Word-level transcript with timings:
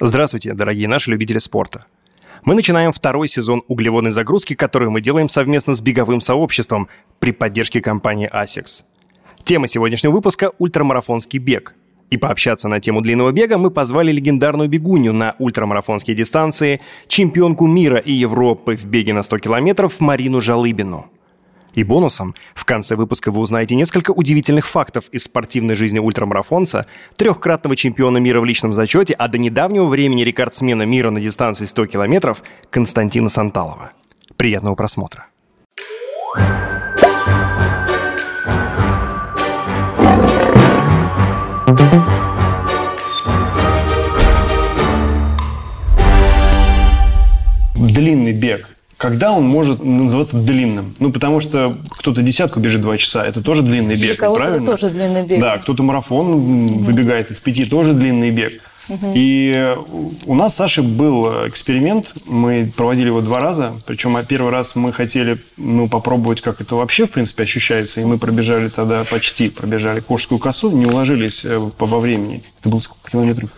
Здравствуйте, 0.00 0.54
дорогие 0.54 0.86
наши 0.86 1.10
любители 1.10 1.38
спорта. 1.38 1.86
Мы 2.44 2.54
начинаем 2.54 2.92
второй 2.92 3.26
сезон 3.26 3.64
углеводной 3.66 4.12
загрузки, 4.12 4.54
которую 4.54 4.92
мы 4.92 5.00
делаем 5.00 5.28
совместно 5.28 5.74
с 5.74 5.80
беговым 5.80 6.20
сообществом 6.20 6.86
при 7.18 7.32
поддержке 7.32 7.80
компании 7.80 8.30
ASICS. 8.32 8.84
Тема 9.42 9.66
сегодняшнего 9.66 10.12
выпуска– 10.12 10.52
ультрамарафонский 10.58 11.40
бег. 11.40 11.74
И 12.10 12.16
пообщаться 12.16 12.68
на 12.68 12.78
тему 12.78 13.00
длинного 13.00 13.32
бега 13.32 13.58
мы 13.58 13.72
позвали 13.72 14.12
легендарную 14.12 14.68
бегунью 14.68 15.12
на 15.12 15.34
ультрамарафонские 15.40 16.14
дистанции, 16.14 16.80
чемпионку 17.08 17.66
мира 17.66 17.98
и 17.98 18.12
Европы 18.12 18.76
в 18.76 18.84
беге 18.84 19.14
на 19.14 19.24
100 19.24 19.38
километров 19.38 19.98
Марину 19.98 20.40
Жалыбину– 20.40 21.10
и 21.78 21.84
бонусом 21.84 22.34
в 22.56 22.64
конце 22.64 22.96
выпуска 22.96 23.30
вы 23.30 23.40
узнаете 23.40 23.76
несколько 23.76 24.10
удивительных 24.10 24.66
фактов 24.66 25.08
из 25.12 25.24
спортивной 25.24 25.76
жизни 25.76 26.00
ультрамарафонца, 26.00 26.86
трехкратного 27.16 27.76
чемпиона 27.76 28.18
мира 28.18 28.40
в 28.40 28.44
личном 28.44 28.72
зачете, 28.72 29.14
а 29.14 29.28
до 29.28 29.38
недавнего 29.38 29.86
времени 29.86 30.22
рекордсмена 30.22 30.82
мира 30.82 31.10
на 31.10 31.20
дистанции 31.20 31.66
100 31.66 31.86
километров 31.86 32.42
Константина 32.70 33.28
Санталова. 33.28 33.92
Приятного 34.36 34.74
просмотра. 34.74 35.26
Длинный 47.76 48.32
бег 48.32 48.77
когда 48.98 49.32
он 49.32 49.44
может 49.44 49.82
называться 49.82 50.36
длинным? 50.36 50.94
Ну, 50.98 51.12
потому 51.12 51.40
что 51.40 51.76
кто-то 51.88 52.20
десятку 52.20 52.58
бежит 52.60 52.82
два 52.82 52.98
часа, 52.98 53.24
это 53.24 53.42
тоже 53.42 53.62
длинный 53.62 53.94
бег, 53.94 54.18
Для 54.18 54.30
правильно? 54.30 54.56
это 54.64 54.66
тоже 54.66 54.90
длинный 54.90 55.22
бег. 55.22 55.40
Да, 55.40 55.56
кто-то 55.58 55.82
марафон 55.84 56.66
выбегает 56.82 57.30
из 57.30 57.38
пяти, 57.38 57.64
тоже 57.64 57.94
длинный 57.94 58.30
бег. 58.30 58.60
Угу. 58.88 59.12
И 59.14 59.76
у 60.26 60.34
нас, 60.34 60.56
Саши, 60.56 60.82
был 60.82 61.46
эксперимент. 61.46 62.14
Мы 62.26 62.70
проводили 62.76 63.06
его 63.06 63.20
два 63.20 63.40
раза. 63.40 63.74
Причем 63.86 64.16
а 64.16 64.24
первый 64.24 64.50
раз 64.50 64.76
мы 64.76 64.92
хотели 64.92 65.38
ну, 65.56 65.88
попробовать, 65.88 66.40
как 66.40 66.60
это 66.60 66.74
вообще, 66.74 67.06
в 67.06 67.10
принципе, 67.10 67.42
ощущается. 67.42 68.00
И 68.00 68.04
мы 68.04 68.18
пробежали 68.18 68.68
тогда 68.68 69.04
почти, 69.04 69.50
пробежали 69.50 70.00
Куршскую 70.00 70.38
косу, 70.38 70.70
не 70.70 70.86
уложились 70.86 71.44
э, 71.44 71.58
во 71.58 71.98
времени. 71.98 72.42
Это 72.60 72.68
было 72.70 72.80
сколько 72.80 73.10
километров? 73.10 73.50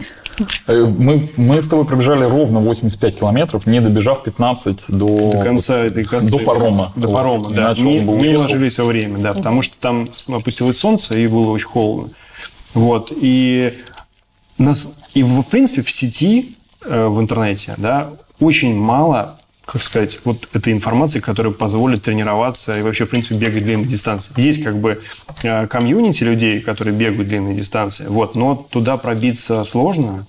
Э, 0.67 0.85
мы, 0.85 1.29
мы 1.37 1.61
с 1.61 1.69
тобой 1.69 1.85
пробежали 1.85 2.25
ровно 2.25 2.61
85 2.61 3.19
километров, 3.19 3.67
не 3.67 3.81
добежав 3.81 4.23
15 4.23 4.87
до, 4.89 5.33
до 5.33 5.43
конца 5.43 5.85
этой 5.85 6.05
косы. 6.05 6.31
До 6.31 6.39
парома. 6.39 6.93
До 6.97 7.09
парома, 7.09 7.51
да. 7.51 7.75
Не, 7.75 8.01
не 8.01 8.37
уложились 8.37 8.79
во 8.79 8.85
время, 8.85 9.19
да, 9.19 9.35
потому 9.35 9.63
что 9.63 9.77
там 9.79 10.09
опустилось 10.29 10.79
солнце 10.79 11.17
и 11.17 11.27
было 11.27 11.51
очень 11.51 11.69
холодно. 11.69 12.13
Вот. 12.75 13.13
И, 13.15 13.75
нас, 14.59 15.00
и 15.15 15.23
в 15.23 15.43
принципе, 15.43 15.83
в 15.83 15.91
сети, 15.91 16.57
э, 16.85 17.07
в 17.07 17.21
интернете, 17.21 17.75
да, 17.77 18.11
очень 18.39 18.75
мало 18.75 19.37
как 19.71 19.85
сказать, 19.85 20.19
вот 20.25 20.49
этой 20.53 20.73
информации, 20.73 21.21
которая 21.21 21.53
позволит 21.53 22.03
тренироваться 22.03 22.77
и 22.77 22.83
вообще, 22.83 23.07
в 23.07 23.11
принципе, 23.11 23.37
бегать 23.37 23.63
длинные 23.63 23.87
дистанции. 23.87 24.33
Есть 24.41 24.65
как 24.65 24.77
бы 24.81 25.01
э, 25.45 25.67
комьюнити 25.69 26.25
людей, 26.25 26.61
которые 26.61 26.93
бегают 26.93 27.29
длинные 27.29 27.55
дистанции, 27.55 28.07
вот, 28.09 28.35
но 28.35 28.57
туда 28.57 28.97
пробиться 28.97 29.63
сложно, 29.63 30.27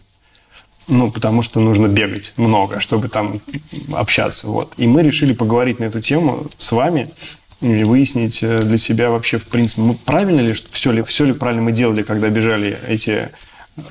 ну, 0.88 1.12
потому 1.12 1.42
что 1.42 1.60
нужно 1.60 1.88
бегать 1.88 2.34
много, 2.38 2.80
чтобы 2.80 3.08
там 3.08 3.42
общаться, 3.94 4.48
вот. 4.48 4.74
И 4.78 4.86
мы 4.86 5.02
решили 5.02 5.34
поговорить 5.34 5.80
на 5.80 5.86
эту 5.86 6.02
тему 6.02 6.46
с 6.60 6.72
вами 6.72 7.10
и 7.62 7.84
выяснить 7.84 8.44
э, 8.44 8.60
для 8.60 8.78
себя 8.78 9.10
вообще, 9.10 9.40
в 9.40 9.46
принципе, 9.46 9.82
мы 9.82 9.94
правильно 9.96 10.42
ли, 10.42 10.54
все 10.54 10.92
ли, 10.92 11.02
все 11.02 11.26
ли 11.26 11.34
правильно 11.34 11.64
мы 11.64 11.72
делали, 11.72 12.04
когда 12.04 12.30
бежали 12.30 12.78
эти 12.88 13.30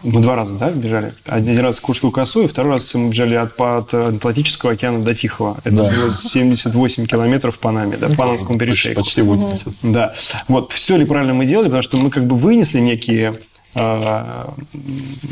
мы 0.03 0.21
два 0.21 0.37
раза, 0.37 0.55
да, 0.57 0.71
бежали? 0.71 1.13
Один 1.27 1.59
раз 1.61 1.81
Курскую 1.81 2.11
косу, 2.11 2.43
и 2.43 2.47
второй 2.47 2.73
раз 2.73 2.95
мы 2.95 3.11
бежали 3.11 3.35
от, 3.35 3.61
от 3.61 3.93
Атлантического 3.95 4.73
океана 4.73 5.01
до 5.01 5.15
Тихого. 5.15 5.59
Это 5.65 5.77
да. 5.77 5.91
было 5.91 6.15
78 6.15 7.07
километров 7.07 7.59
по 7.59 7.71
нами, 7.71 7.97
да, 7.97 8.09
по 8.09 8.17
Панамскому 8.17 8.59
перешейку. 8.59 9.03
Почти 9.03 9.23
80. 9.23 9.73
Да. 9.83 10.15
Вот, 10.49 10.73
все 10.73 10.97
ли 10.97 11.05
правильно 11.05 11.35
мы 11.35 11.47
делали, 11.47 11.67
потому 11.67 11.83
что 11.83 11.99
мы 11.99 12.11
как 12.11 12.27
бы 12.27 12.37
вынесли 12.37 12.81
некие 12.81 13.35
э, 13.75 14.45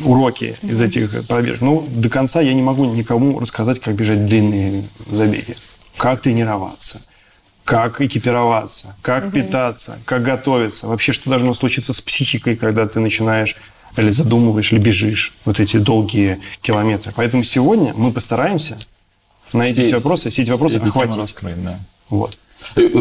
уроки 0.05 0.57
из 0.63 0.81
этих 0.81 1.27
пробежек. 1.27 1.61
Ну, 1.61 1.87
до 1.89 2.09
конца 2.09 2.41
я 2.41 2.55
не 2.55 2.63
могу 2.63 2.85
никому 2.87 3.39
рассказать, 3.41 3.81
как 3.81 3.95
бежать 3.95 4.27
длинные 4.27 4.85
забеги, 5.11 5.57
как 5.97 6.21
тренироваться 6.21 7.01
как 7.69 8.01
экипироваться, 8.01 8.97
как 9.03 9.25
угу. 9.25 9.33
питаться, 9.33 9.99
как 10.07 10.23
готовиться, 10.23 10.89
вообще 10.89 11.13
что 11.13 11.29
должно 11.29 11.53
случиться 11.53 11.93
с 11.93 12.01
психикой, 12.01 12.57
когда 12.57 12.89
ты 12.89 12.99
начинаешь 12.99 13.57
или 13.97 14.11
задумываешь, 14.11 14.73
или 14.73 14.79
бежишь 14.79 15.35
вот 15.45 15.61
эти 15.61 15.79
долгие 15.79 16.39
километры. 16.63 17.13
Поэтому 17.15 17.43
сегодня 17.43 17.93
мы 17.95 18.13
постараемся 18.13 18.79
на 19.53 19.63
эти 19.63 19.83
все 19.83 19.95
вопросы, 19.95 20.31
все 20.31 20.43
эти 20.43 20.51
вопросы 20.51 20.79
все 20.79 20.89
охватить. 20.89 21.17
Раскрыть, 21.17 21.63
да. 21.63 21.79
Вот. 22.11 22.39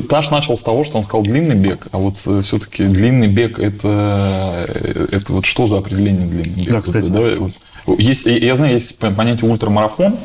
Таш 0.09 0.29
начал 0.29 0.57
с 0.57 0.63
того, 0.63 0.83
что 0.83 0.97
он 0.97 1.03
сказал 1.03 1.23
длинный 1.23 1.55
бег, 1.55 1.87
а 1.91 1.97
вот 1.97 2.15
э, 2.25 2.41
все-таки 2.41 2.85
длинный 2.85 3.27
бег 3.27 3.59
это, 3.59 4.65
э, 4.67 5.07
это 5.11 5.33
вот 5.33 5.45
что 5.45 5.67
за 5.67 5.79
определение 5.79 6.27
длинный 6.27 6.63
бег? 6.63 6.73
Да, 6.73 6.81
кстати. 6.81 7.09
Вот, 7.09 7.53
вот, 7.85 7.99
есть, 7.99 8.25
я 8.25 8.55
знаю, 8.55 8.73
есть 8.73 8.97
понятие 8.97 9.49
ультрамарафон, 9.49 10.17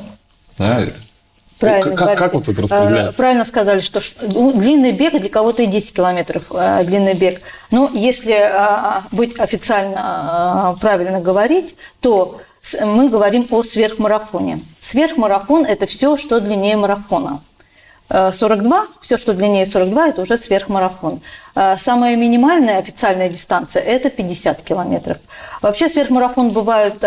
да, 0.58 0.86
Правильно, 1.62 1.96
как, 1.96 2.18
как 2.18 2.34
вот 2.34 2.48
это 2.48 2.62
распределяется? 2.62 3.16
Правильно 3.16 3.44
сказали, 3.44 3.80
что 3.80 4.00
ну, 4.20 4.52
длинный 4.52 4.92
бег 4.92 5.18
для 5.20 5.30
кого-то 5.30 5.62
и 5.62 5.66
10 5.66 5.94
километров 5.94 6.44
э, 6.50 6.84
длинный 6.84 7.14
бег. 7.14 7.40
Но 7.70 7.90
если 7.92 8.34
э, 8.34 9.00
быть 9.12 9.38
официально 9.38 10.76
правильно 10.80 11.20
говорить, 11.20 11.76
то 12.00 12.40
мы 12.84 13.08
говорим 13.08 13.46
о 13.50 13.62
сверхмарафоне. 13.62 14.60
Сверхмарафон– 14.80 15.64
это 15.66 15.86
все, 15.86 16.16
что 16.16 16.40
длиннее 16.40 16.76
марафона. 16.76 17.40
42, 18.12 18.86
все, 19.00 19.16
что 19.16 19.32
длиннее 19.32 19.64
42, 19.64 20.08
это 20.08 20.22
уже 20.22 20.36
сверхмарафон. 20.36 21.20
Самая 21.76 22.16
минимальная 22.16 22.78
официальная 22.78 23.28
дистанция– 23.28 23.82
это 23.82 24.10
50 24.10 24.60
километров. 24.62 25.18
Вообще 25.62 25.88
сверхмарафон 25.88 26.50
бывают 26.50 27.02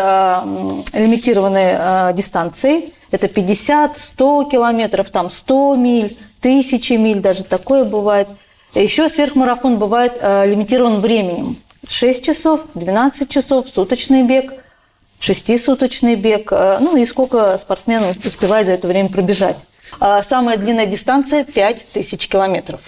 лимитированные 0.95 2.13
дистанции– 2.13 2.93
это 3.15 3.27
50, 3.27 3.97
100 3.97 4.43
километров, 4.45 5.09
там 5.09 5.29
100 5.29 5.75
миль, 5.75 6.17
тысячи 6.41 6.93
миль, 6.93 7.19
даже 7.19 7.43
такое 7.43 7.85
бывает. 7.85 8.27
Еще 8.73 9.07
сверхмарафон 9.07 9.77
бывает 9.77 10.17
э, 10.19 10.45
лимитирован 10.47 10.99
временем. 10.99 11.57
6 11.87 12.25
часов, 12.25 12.61
12 12.73 13.29
часов, 13.29 13.69
суточный 13.69 14.23
бег, 14.23 14.53
шестисуточный 15.19 16.15
бег. 16.15 16.51
Э, 16.51 16.77
ну 16.79 16.95
и 16.95 17.05
сколько 17.05 17.57
спортсмен 17.57 18.15
успевает 18.25 18.67
за 18.67 18.73
это 18.73 18.87
время 18.87 19.09
пробежать. 19.09 19.65
А 19.99 20.21
самая 20.23 20.57
длинная 20.57 20.85
дистанция– 20.85 21.43
5000 21.45 22.27
километров. 22.27 22.79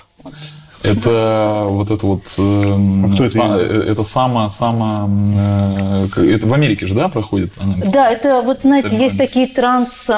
Это 0.84 1.66
вот 1.70 1.90
это 1.92 2.06
вот... 2.06 2.24
Э, 2.38 2.42
а 2.42 3.14
кто 3.14 3.24
это? 3.24 3.34
Са, 3.34 3.42
это 3.92 4.04
само... 4.04 4.50
Э, 5.38 6.08
это 6.18 6.48
в 6.48 6.54
Америке 6.54 6.86
же, 6.86 6.94
да, 6.94 7.10
проходит? 7.10 7.52
Да, 7.86 8.10
это 8.10 8.42
вот, 8.42 8.62
знаете, 8.62 8.96
есть 8.96 9.18
такие 9.18 9.48
транс... 9.48 10.10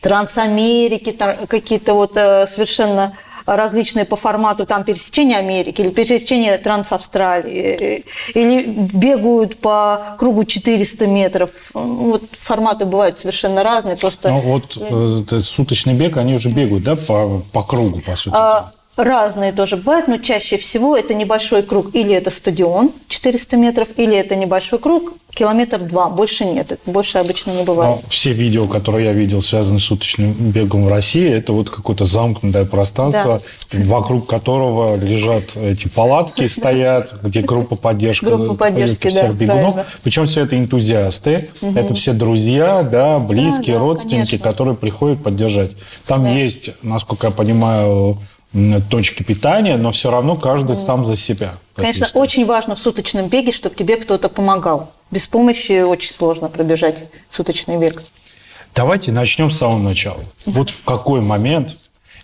Трансамерики, 0.00 1.16
какие-то 1.48 1.94
вот 1.94 2.12
э, 2.14 2.46
совершенно 2.46 3.14
различные 3.56 4.04
по 4.04 4.16
формату, 4.16 4.66
там 4.66 4.84
пересечение 4.84 5.38
Америки 5.38 5.80
или 5.80 5.90
пересечение 5.90 6.58
Трансавстралии, 6.58 7.76
э, 7.80 8.02
или 8.34 8.64
бегают 8.66 9.58
по 9.58 10.16
кругу 10.18 10.44
400 10.44 11.06
метров. 11.06 11.50
Вот 11.74 12.22
форматы 12.32 12.84
бывают 12.84 13.18
совершенно 13.18 13.62
разные. 13.62 13.96
Просто... 13.96 14.30
Ну 14.30 14.40
вот 14.40 14.76
э, 14.78 15.40
суточный 15.42 15.94
бег, 15.94 16.16
они 16.16 16.34
уже 16.34 16.50
бегают, 16.50 16.84
да, 16.84 16.96
по, 16.96 17.42
по 17.52 17.62
кругу, 17.62 18.00
по 18.00 18.16
сути? 18.16 18.34
А, 18.36 18.72
Разные 18.98 19.52
тоже 19.52 19.76
бывают, 19.76 20.08
но 20.08 20.18
чаще 20.18 20.56
всего 20.56 20.96
это 20.96 21.14
небольшой 21.14 21.62
круг. 21.62 21.94
Или 21.94 22.12
это 22.12 22.30
стадион 22.32 22.90
400 23.08 23.56
метров, 23.56 23.88
или 23.96 24.16
это 24.16 24.34
небольшой 24.34 24.80
круг, 24.80 25.12
километр 25.38 25.78
два. 25.78 26.08
Больше 26.08 26.44
нет, 26.44 26.80
больше 26.84 27.18
обычно 27.18 27.52
не 27.52 27.62
бывает. 27.62 28.00
Но 28.02 28.08
все 28.08 28.32
видео, 28.32 28.66
которые 28.66 29.06
я 29.06 29.12
видел, 29.12 29.40
связанные 29.40 29.78
с 29.78 29.88
уточным 29.90 30.32
бегом 30.32 30.84
в 30.84 30.88
России, 30.88 31.30
это 31.30 31.52
вот 31.52 31.70
какое-то 31.70 32.06
замкнутое 32.06 32.64
пространство, 32.64 33.40
да. 33.72 33.78
вокруг 33.84 34.26
которого 34.26 34.96
лежат 34.96 35.56
эти 35.56 35.86
палатки, 35.88 36.46
стоят, 36.58 37.14
где 37.22 37.42
группа 37.42 37.76
поддержки, 37.76 38.24
группа 38.24 38.54
поддержки 38.54 39.08
всех 39.08 39.34
бегунов. 39.34 39.86
Причем 40.02 40.26
все 40.26 40.42
это 40.44 40.58
энтузиасты, 40.58 41.48
это 41.62 41.94
все 41.94 42.12
друзья, 42.12 42.82
да, 42.82 43.18
близкие, 43.20 43.76
родственники, 43.76 44.38
которые 44.38 44.76
приходят 44.76 45.22
поддержать. 45.22 45.72
Там 46.06 46.26
есть, 46.26 46.70
насколько 46.82 47.28
я 47.28 47.30
понимаю, 47.30 48.18
точки 48.90 49.22
питания, 49.22 49.76
но 49.76 49.92
все 49.92 50.10
равно 50.10 50.36
каждый 50.36 50.76
сам 50.76 51.04
за 51.04 51.16
себя. 51.16 51.54
Конечно, 51.74 52.06
очень 52.14 52.46
важно 52.46 52.74
в 52.74 52.78
суточном 52.78 53.28
беге, 53.28 53.52
чтобы 53.52 53.74
тебе 53.74 53.96
кто-то 53.96 54.28
помогал. 54.28 54.90
Без 55.10 55.26
помощи 55.26 55.82
очень 55.82 56.12
сложно 56.12 56.48
пробежать 56.48 57.04
суточный 57.30 57.76
бег. 57.78 58.02
Давайте 58.74 59.12
начнем 59.12 59.50
с 59.50 59.58
самого 59.58 59.78
начала. 59.78 60.20
Вот 60.46 60.70
в 60.70 60.84
какой 60.84 61.20
момент 61.20 61.76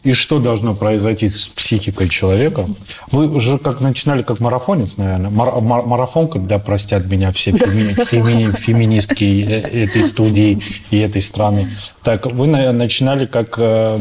И 0.05 0.12
что 0.12 0.38
должно 0.38 0.75
произойти 0.75 1.31
с 1.31 1.47
психикой 1.47 2.11
человека? 2.11 2.67
Вы 3.11 3.26
уже 3.26 3.56
как 3.56 3.81
начинали 3.81 4.23
как 4.23 4.38
марафонец, 4.38 4.99
наверное. 4.99 5.31
Мар- 5.31 5.61
мар- 5.62 5.87
марафонка, 5.87 6.38
да, 6.38 6.59
простят 6.59 7.06
меня 7.06 7.31
все 7.32 7.53
феми- 7.53 7.94
феми- 8.05 8.55
феминистки 8.55 9.25
э, 9.49 9.85
этой 9.85 10.05
студии 10.05 10.61
и 10.91 10.99
этой 10.99 11.23
страны. 11.23 11.71
Так, 12.03 12.26
вы 12.26 12.47
начинали 12.47 13.25
как 13.25 13.55
э, 13.56 13.99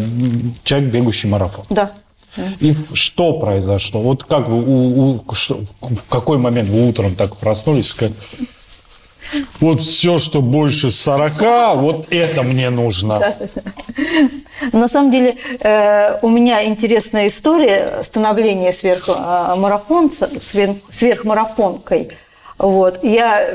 человек, 0.65 0.89
бегущий 0.91 1.29
марафон. 1.29 1.63
Да. 1.69 1.91
И 2.59 2.75
что 2.93 3.33
произошло? 3.33 4.01
Вот 4.01 4.23
как 4.23 4.47
вы, 4.47 4.63
у, 4.63 5.23
у, 5.27 5.33
что, 5.33 5.61
в 5.81 6.09
какой 6.09 6.37
момент 6.37 6.69
вы 6.69 6.87
утром 6.87 7.15
так 7.15 7.35
проснулись 7.37 7.87
и 7.87 7.89
сказали, 7.89 8.15
вот 9.59 9.81
все, 9.81 10.19
что 10.19 10.41
больше 10.41 10.91
40, 10.91 11.77
вот 11.77 12.07
это 12.09 12.43
мне 12.43 12.69
нужно. 12.69 13.35
На 14.71 14.87
самом 14.87 15.11
деле 15.11 15.37
э, 15.59 16.19
у 16.21 16.29
меня 16.29 16.65
интересная 16.65 17.27
история 17.27 17.99
становления 18.03 18.73
сверхмарафонца, 18.73 20.29
сверх, 20.41 20.77
сверхмарафонкой. 20.89 22.09
Вот. 22.57 23.03
Я 23.03 23.47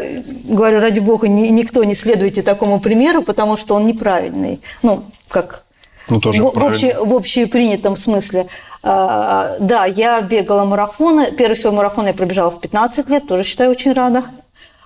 говорю, 0.45 0.81
ради 0.81 0.99
бога, 0.99 1.29
ни, 1.29 1.49
никто 1.49 1.85
не 1.85 1.95
следуйте 1.95 2.43
такому 2.43 2.81
примеру, 2.81 3.23
потому 3.23 3.57
что 3.57 3.75
он 3.75 3.87
неправильный. 3.87 4.61
Ну, 4.83 5.05
как 5.29 5.65
ну, 6.11 6.21
тоже 6.21 6.43
в, 6.43 6.53
в, 6.53 6.65
обще, 6.65 6.97
в 6.99 7.15
общепринятом 7.15 7.97
смысле. 7.97 8.47
А, 8.83 9.57
да, 9.61 9.85
я 9.85 10.21
бегала 10.21 10.65
марафоны. 10.65 11.33
Первый 11.33 11.57
свой 11.57 11.73
марафон 11.73 12.07
я 12.07 12.15
пробежала 12.15 12.51
в 12.51 12.61
15 12.61 13.09
лет, 13.11 13.27
тоже 13.27 13.45
считаю 13.45 13.71
очень 13.71 13.93
рада. 13.93 14.25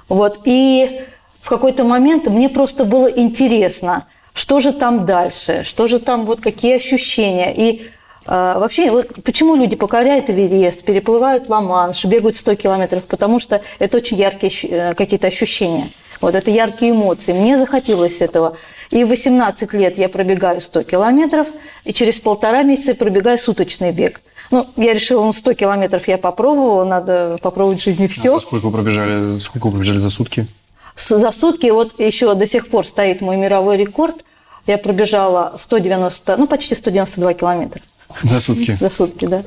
Вот. 0.09 0.41
И 0.45 1.03
в 1.41 1.49
какой-то 1.49 1.85
момент 1.85 2.27
мне 2.27 2.49
просто 2.49 2.85
было 2.85 3.09
интересно, 3.09 4.07
что 4.35 4.61
же 4.61 4.73
там 4.73 5.05
дальше, 5.05 5.63
что 5.65 5.87
же 5.87 5.99
там, 5.99 6.25
вот 6.25 6.41
какие 6.41 6.77
ощущения. 6.77 7.53
И 7.55 7.83
э, 8.27 8.55
вообще, 8.59 8.91
вот 8.91 9.09
почему 9.25 9.57
люди 9.57 9.77
покоряют 9.77 10.31
Эверест, 10.31 10.85
переплывают 10.85 11.49
Ла-Манш, 11.49 12.05
бегают 12.05 12.37
100 12.37 12.55
километров, 12.55 13.05
потому 13.05 13.39
что 13.39 13.61
это 13.79 13.97
очень 13.97 14.17
яркие 14.17 14.53
э, 14.63 14.95
какие-то 14.95 15.27
ощущения. 15.27 15.91
Вот 16.23 16.37
это 16.37 16.51
яркие 16.51 16.93
эмоции. 16.93 17.33
Мне 17.33 17.59
захотелось 17.59 18.21
этого. 18.23 18.57
И 18.91 19.05
в 19.05 19.09
18 19.09 19.73
лет 19.75 19.99
я 19.99 20.09
пробегаю 20.09 20.61
100 20.61 20.85
километров, 20.85 21.49
и 21.85 21.93
через 21.93 22.21
полтора 22.21 22.63
месяца 22.63 22.95
пробегаю 22.95 23.39
суточный 23.39 23.93
бег. 23.93 24.21
Ну, 24.53 24.67
я 24.77 24.95
решила, 24.95 25.25
ну, 25.25 25.33
100 25.33 25.55
километров 25.55 26.07
я 26.09 26.19
попробовала, 26.19 26.85
надо 26.85 27.39
попробовать 27.43 27.81
в 27.81 27.85
жизни 27.85 28.07
все. 28.07 28.37
А 28.37 28.41
сколько 28.41 28.67
вы 28.67 28.73
пробежали, 28.73 29.39
сколько 29.39 29.67
вы 29.67 29.73
пробежали 29.73 29.99
за 29.99 30.11
сутки? 30.11 30.47
За 30.95 31.33
сутки, 31.33 31.67
вот 31.71 31.99
еще 31.99 32.35
до 32.35 32.47
сих 32.47 32.69
пор 32.69 32.87
стоит 32.87 33.21
мой 33.21 33.37
мировой 33.37 33.77
рекорд. 33.77 34.25
Я 34.67 34.79
пробежала 34.79 35.55
190, 35.59 36.37
ну, 36.37 36.47
почти 36.47 36.75
192 36.75 37.35
километра. 37.35 37.83
За 38.23 38.41
сутки? 38.41 38.77
За 38.79 38.91
сутки, 38.91 39.25
да. 39.25 39.43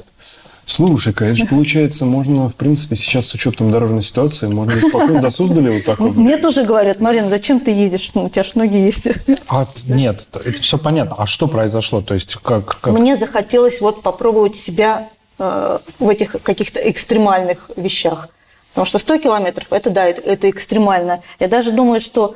Слушай, 0.65 1.13
конечно, 1.13 1.45
получается, 1.45 2.05
можно, 2.05 2.49
в 2.49 2.55
принципе, 2.55 2.95
сейчас 2.95 3.27
с 3.27 3.33
учетом 3.35 3.71
дорожной 3.71 4.01
ситуации, 4.01 4.47
можно 4.47 4.71
спокойно 4.71 5.21
до 5.21 5.29
Суздали 5.29 5.69
вот 5.69 5.85
так 5.85 5.99
вот. 5.99 6.17
Мне 6.17 6.37
тоже 6.37 6.63
говорят, 6.63 6.99
Марина, 6.99 7.29
зачем 7.29 7.59
ты 7.59 7.71
ездишь? 7.71 8.11
Ну, 8.15 8.25
у 8.25 8.29
тебя 8.29 8.43
же 8.43 8.51
ноги 8.55 8.77
есть. 8.77 9.07
А, 9.47 9.67
нет, 9.87 10.27
это 10.33 10.61
все 10.61 10.77
понятно. 10.77 11.15
А 11.19 11.27
что 11.27 11.47
произошло? 11.47 12.01
То 12.01 12.15
есть 12.15 12.35
как, 12.37 12.79
как... 12.79 12.93
Мне 12.93 13.15
захотелось 13.15 13.79
вот 13.79 14.01
попробовать 14.01 14.55
себя 14.55 15.07
э, 15.37 15.79
в 15.99 16.09
этих 16.09 16.35
каких-то 16.41 16.79
экстремальных 16.89 17.69
вещах. 17.75 18.29
Потому 18.69 18.87
что 18.87 18.97
100 18.97 19.19
километров, 19.19 19.67
это 19.71 19.89
да, 19.89 20.05
это, 20.05 20.21
это 20.21 20.49
экстремально. 20.49 21.21
Я 21.39 21.47
даже 21.47 21.71
думаю, 21.71 22.01
что 22.01 22.35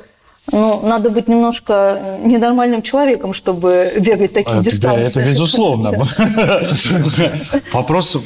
ну, 0.52 0.80
надо 0.82 1.10
быть 1.10 1.28
немножко 1.28 2.18
ненормальным 2.24 2.82
человеком, 2.82 3.34
чтобы 3.34 3.92
бегать 4.00 4.32
такие 4.32 4.60
это, 4.60 4.70
дистанции. 4.70 5.02
Да, 5.02 5.08
это 5.08 5.28
безусловно. 5.28 5.90
Вопрос 7.72 8.16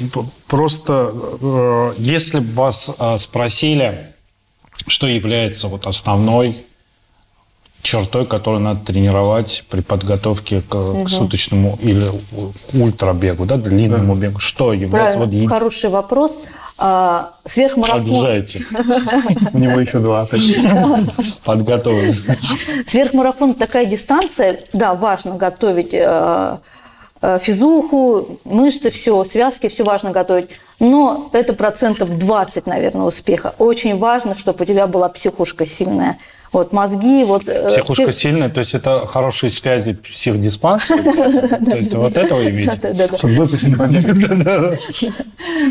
просто, 0.46 1.12
э, 1.40 1.92
если 1.98 2.38
бы 2.38 2.52
вас 2.52 2.90
э, 2.98 3.18
спросили, 3.18 3.98
что 4.86 5.06
является 5.06 5.68
вот 5.68 5.86
основной 5.86 6.64
чертой, 7.82 8.24
которую 8.24 8.62
надо 8.62 8.84
тренировать 8.86 9.64
при 9.68 9.82
подготовке 9.82 10.62
к, 10.62 10.74
угу. 10.74 11.04
к 11.04 11.10
суточному 11.10 11.78
или 11.82 12.06
ультрабегу, 12.72 13.44
да, 13.44 13.58
длинному 13.58 14.14
бегу, 14.14 14.40
что 14.40 14.72
является 14.72 15.18
Правильно. 15.18 15.42
вот 15.42 15.48
хороший 15.50 15.90
вопрос. 15.90 16.40
А, 16.76 17.34
сверхмарафон. 17.44 18.00
Обижаете. 18.00 18.64
У 19.52 19.58
него 19.58 19.78
еще 19.78 20.00
два. 20.00 20.26
Подготовлен. 21.44 22.16
Сверхмарафон 22.86 23.54
такая 23.54 23.86
дистанция, 23.86 24.60
да, 24.72 24.94
важно 24.94 25.36
готовить 25.36 25.94
э, 25.94 26.56
физуху, 27.40 28.38
мышцы, 28.44 28.90
все, 28.90 29.22
связки, 29.24 29.68
все 29.68 29.84
важно 29.84 30.10
готовить. 30.10 30.50
Но 30.80 31.30
это 31.32 31.54
процентов 31.54 32.18
20, 32.18 32.66
наверное, 32.66 33.06
успеха. 33.06 33.54
Очень 33.58 33.96
важно, 33.96 34.34
чтобы 34.34 34.62
у 34.62 34.66
тебя 34.66 34.86
была 34.86 35.08
психушка 35.08 35.66
сильная. 35.66 36.18
Вот 36.54 36.72
мозги, 36.72 37.24
вот... 37.24 37.48
Э, 37.48 37.72
Психушка 37.72 38.12
все... 38.12 38.20
сильная, 38.20 38.48
то 38.48 38.60
есть 38.60 38.74
это 38.74 39.06
хорошие 39.06 39.50
связи 39.50 39.94
психдиспансера? 39.94 41.02
То 41.64 41.76
есть 41.76 41.92
вот 41.94 42.16
этого 42.16 42.48
имеете? 42.48 42.74
Да. 44.44 44.76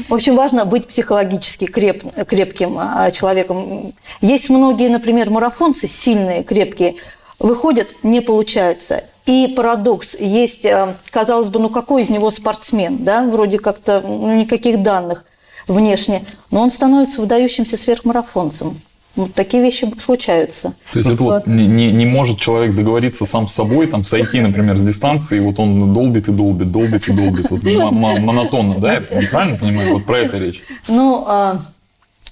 В 0.09 0.13
общем, 0.13 0.35
важно 0.35 0.65
быть 0.65 0.87
психологически 0.87 1.65
крепким 1.65 2.77
а, 2.77 3.11
человеком. 3.11 3.93
Есть 4.19 4.49
многие, 4.49 4.89
например, 4.89 5.29
марафонцы 5.29 5.87
сильные, 5.87 6.43
крепкие, 6.43 6.95
выходят, 7.39 7.87
не 8.03 8.21
получается. 8.21 9.03
И 9.25 9.53
парадокс 9.55 10.15
есть, 10.19 10.65
э, 10.65 10.95
казалось 11.09 11.49
бы, 11.49 11.59
ну 11.59 11.69
какой 11.69 12.01
из 12.01 12.09
него 12.09 12.29
спортсмен, 12.29 13.03
да, 13.03 13.23
вроде 13.23 13.57
как-то 13.57 14.01
ну, 14.01 14.35
никаких 14.35 14.81
данных 14.81 15.25
внешне, 15.67 16.25
но 16.51 16.61
он 16.61 16.71
становится 16.71 17.21
выдающимся 17.21 17.77
сверхмарафонцем. 17.77 18.81
Вот 19.15 19.33
такие 19.35 19.61
вещи 19.61 19.93
случаются. 20.01 20.73
То 20.91 20.99
есть 20.99 21.11
это 21.11 21.23
вот 21.23 21.45
не, 21.45 21.91
не 21.91 22.05
может 22.05 22.39
человек 22.39 22.75
договориться 22.75 23.27
сам 23.27 23.47
с 23.47 23.53
собой, 23.53 23.85
там, 23.85 24.03
сойти, 24.03 24.41
например, 24.41 24.77
с 24.77 24.81
дистанции, 24.81 25.37
и 25.37 25.39
вот 25.39 25.59
он 25.59 25.93
долбит 25.93 26.27
и 26.27 26.31
долбит, 26.31 26.71
долбит 26.71 27.07
и 27.07 27.13
долбит, 27.13 27.51
вот 27.51 27.61
монотонно, 27.61 28.79
да? 28.79 28.93
Я 28.93 29.01
правильно 29.29 29.57
понимаю? 29.57 29.93
Вот 29.93 30.05
про 30.05 30.17
это 30.17 30.37
речь. 30.39 30.63
Ну, 30.87 31.23
а, 31.27 31.61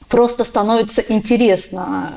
просто 0.10 0.44
становится 0.44 1.04
интересно, 1.08 2.10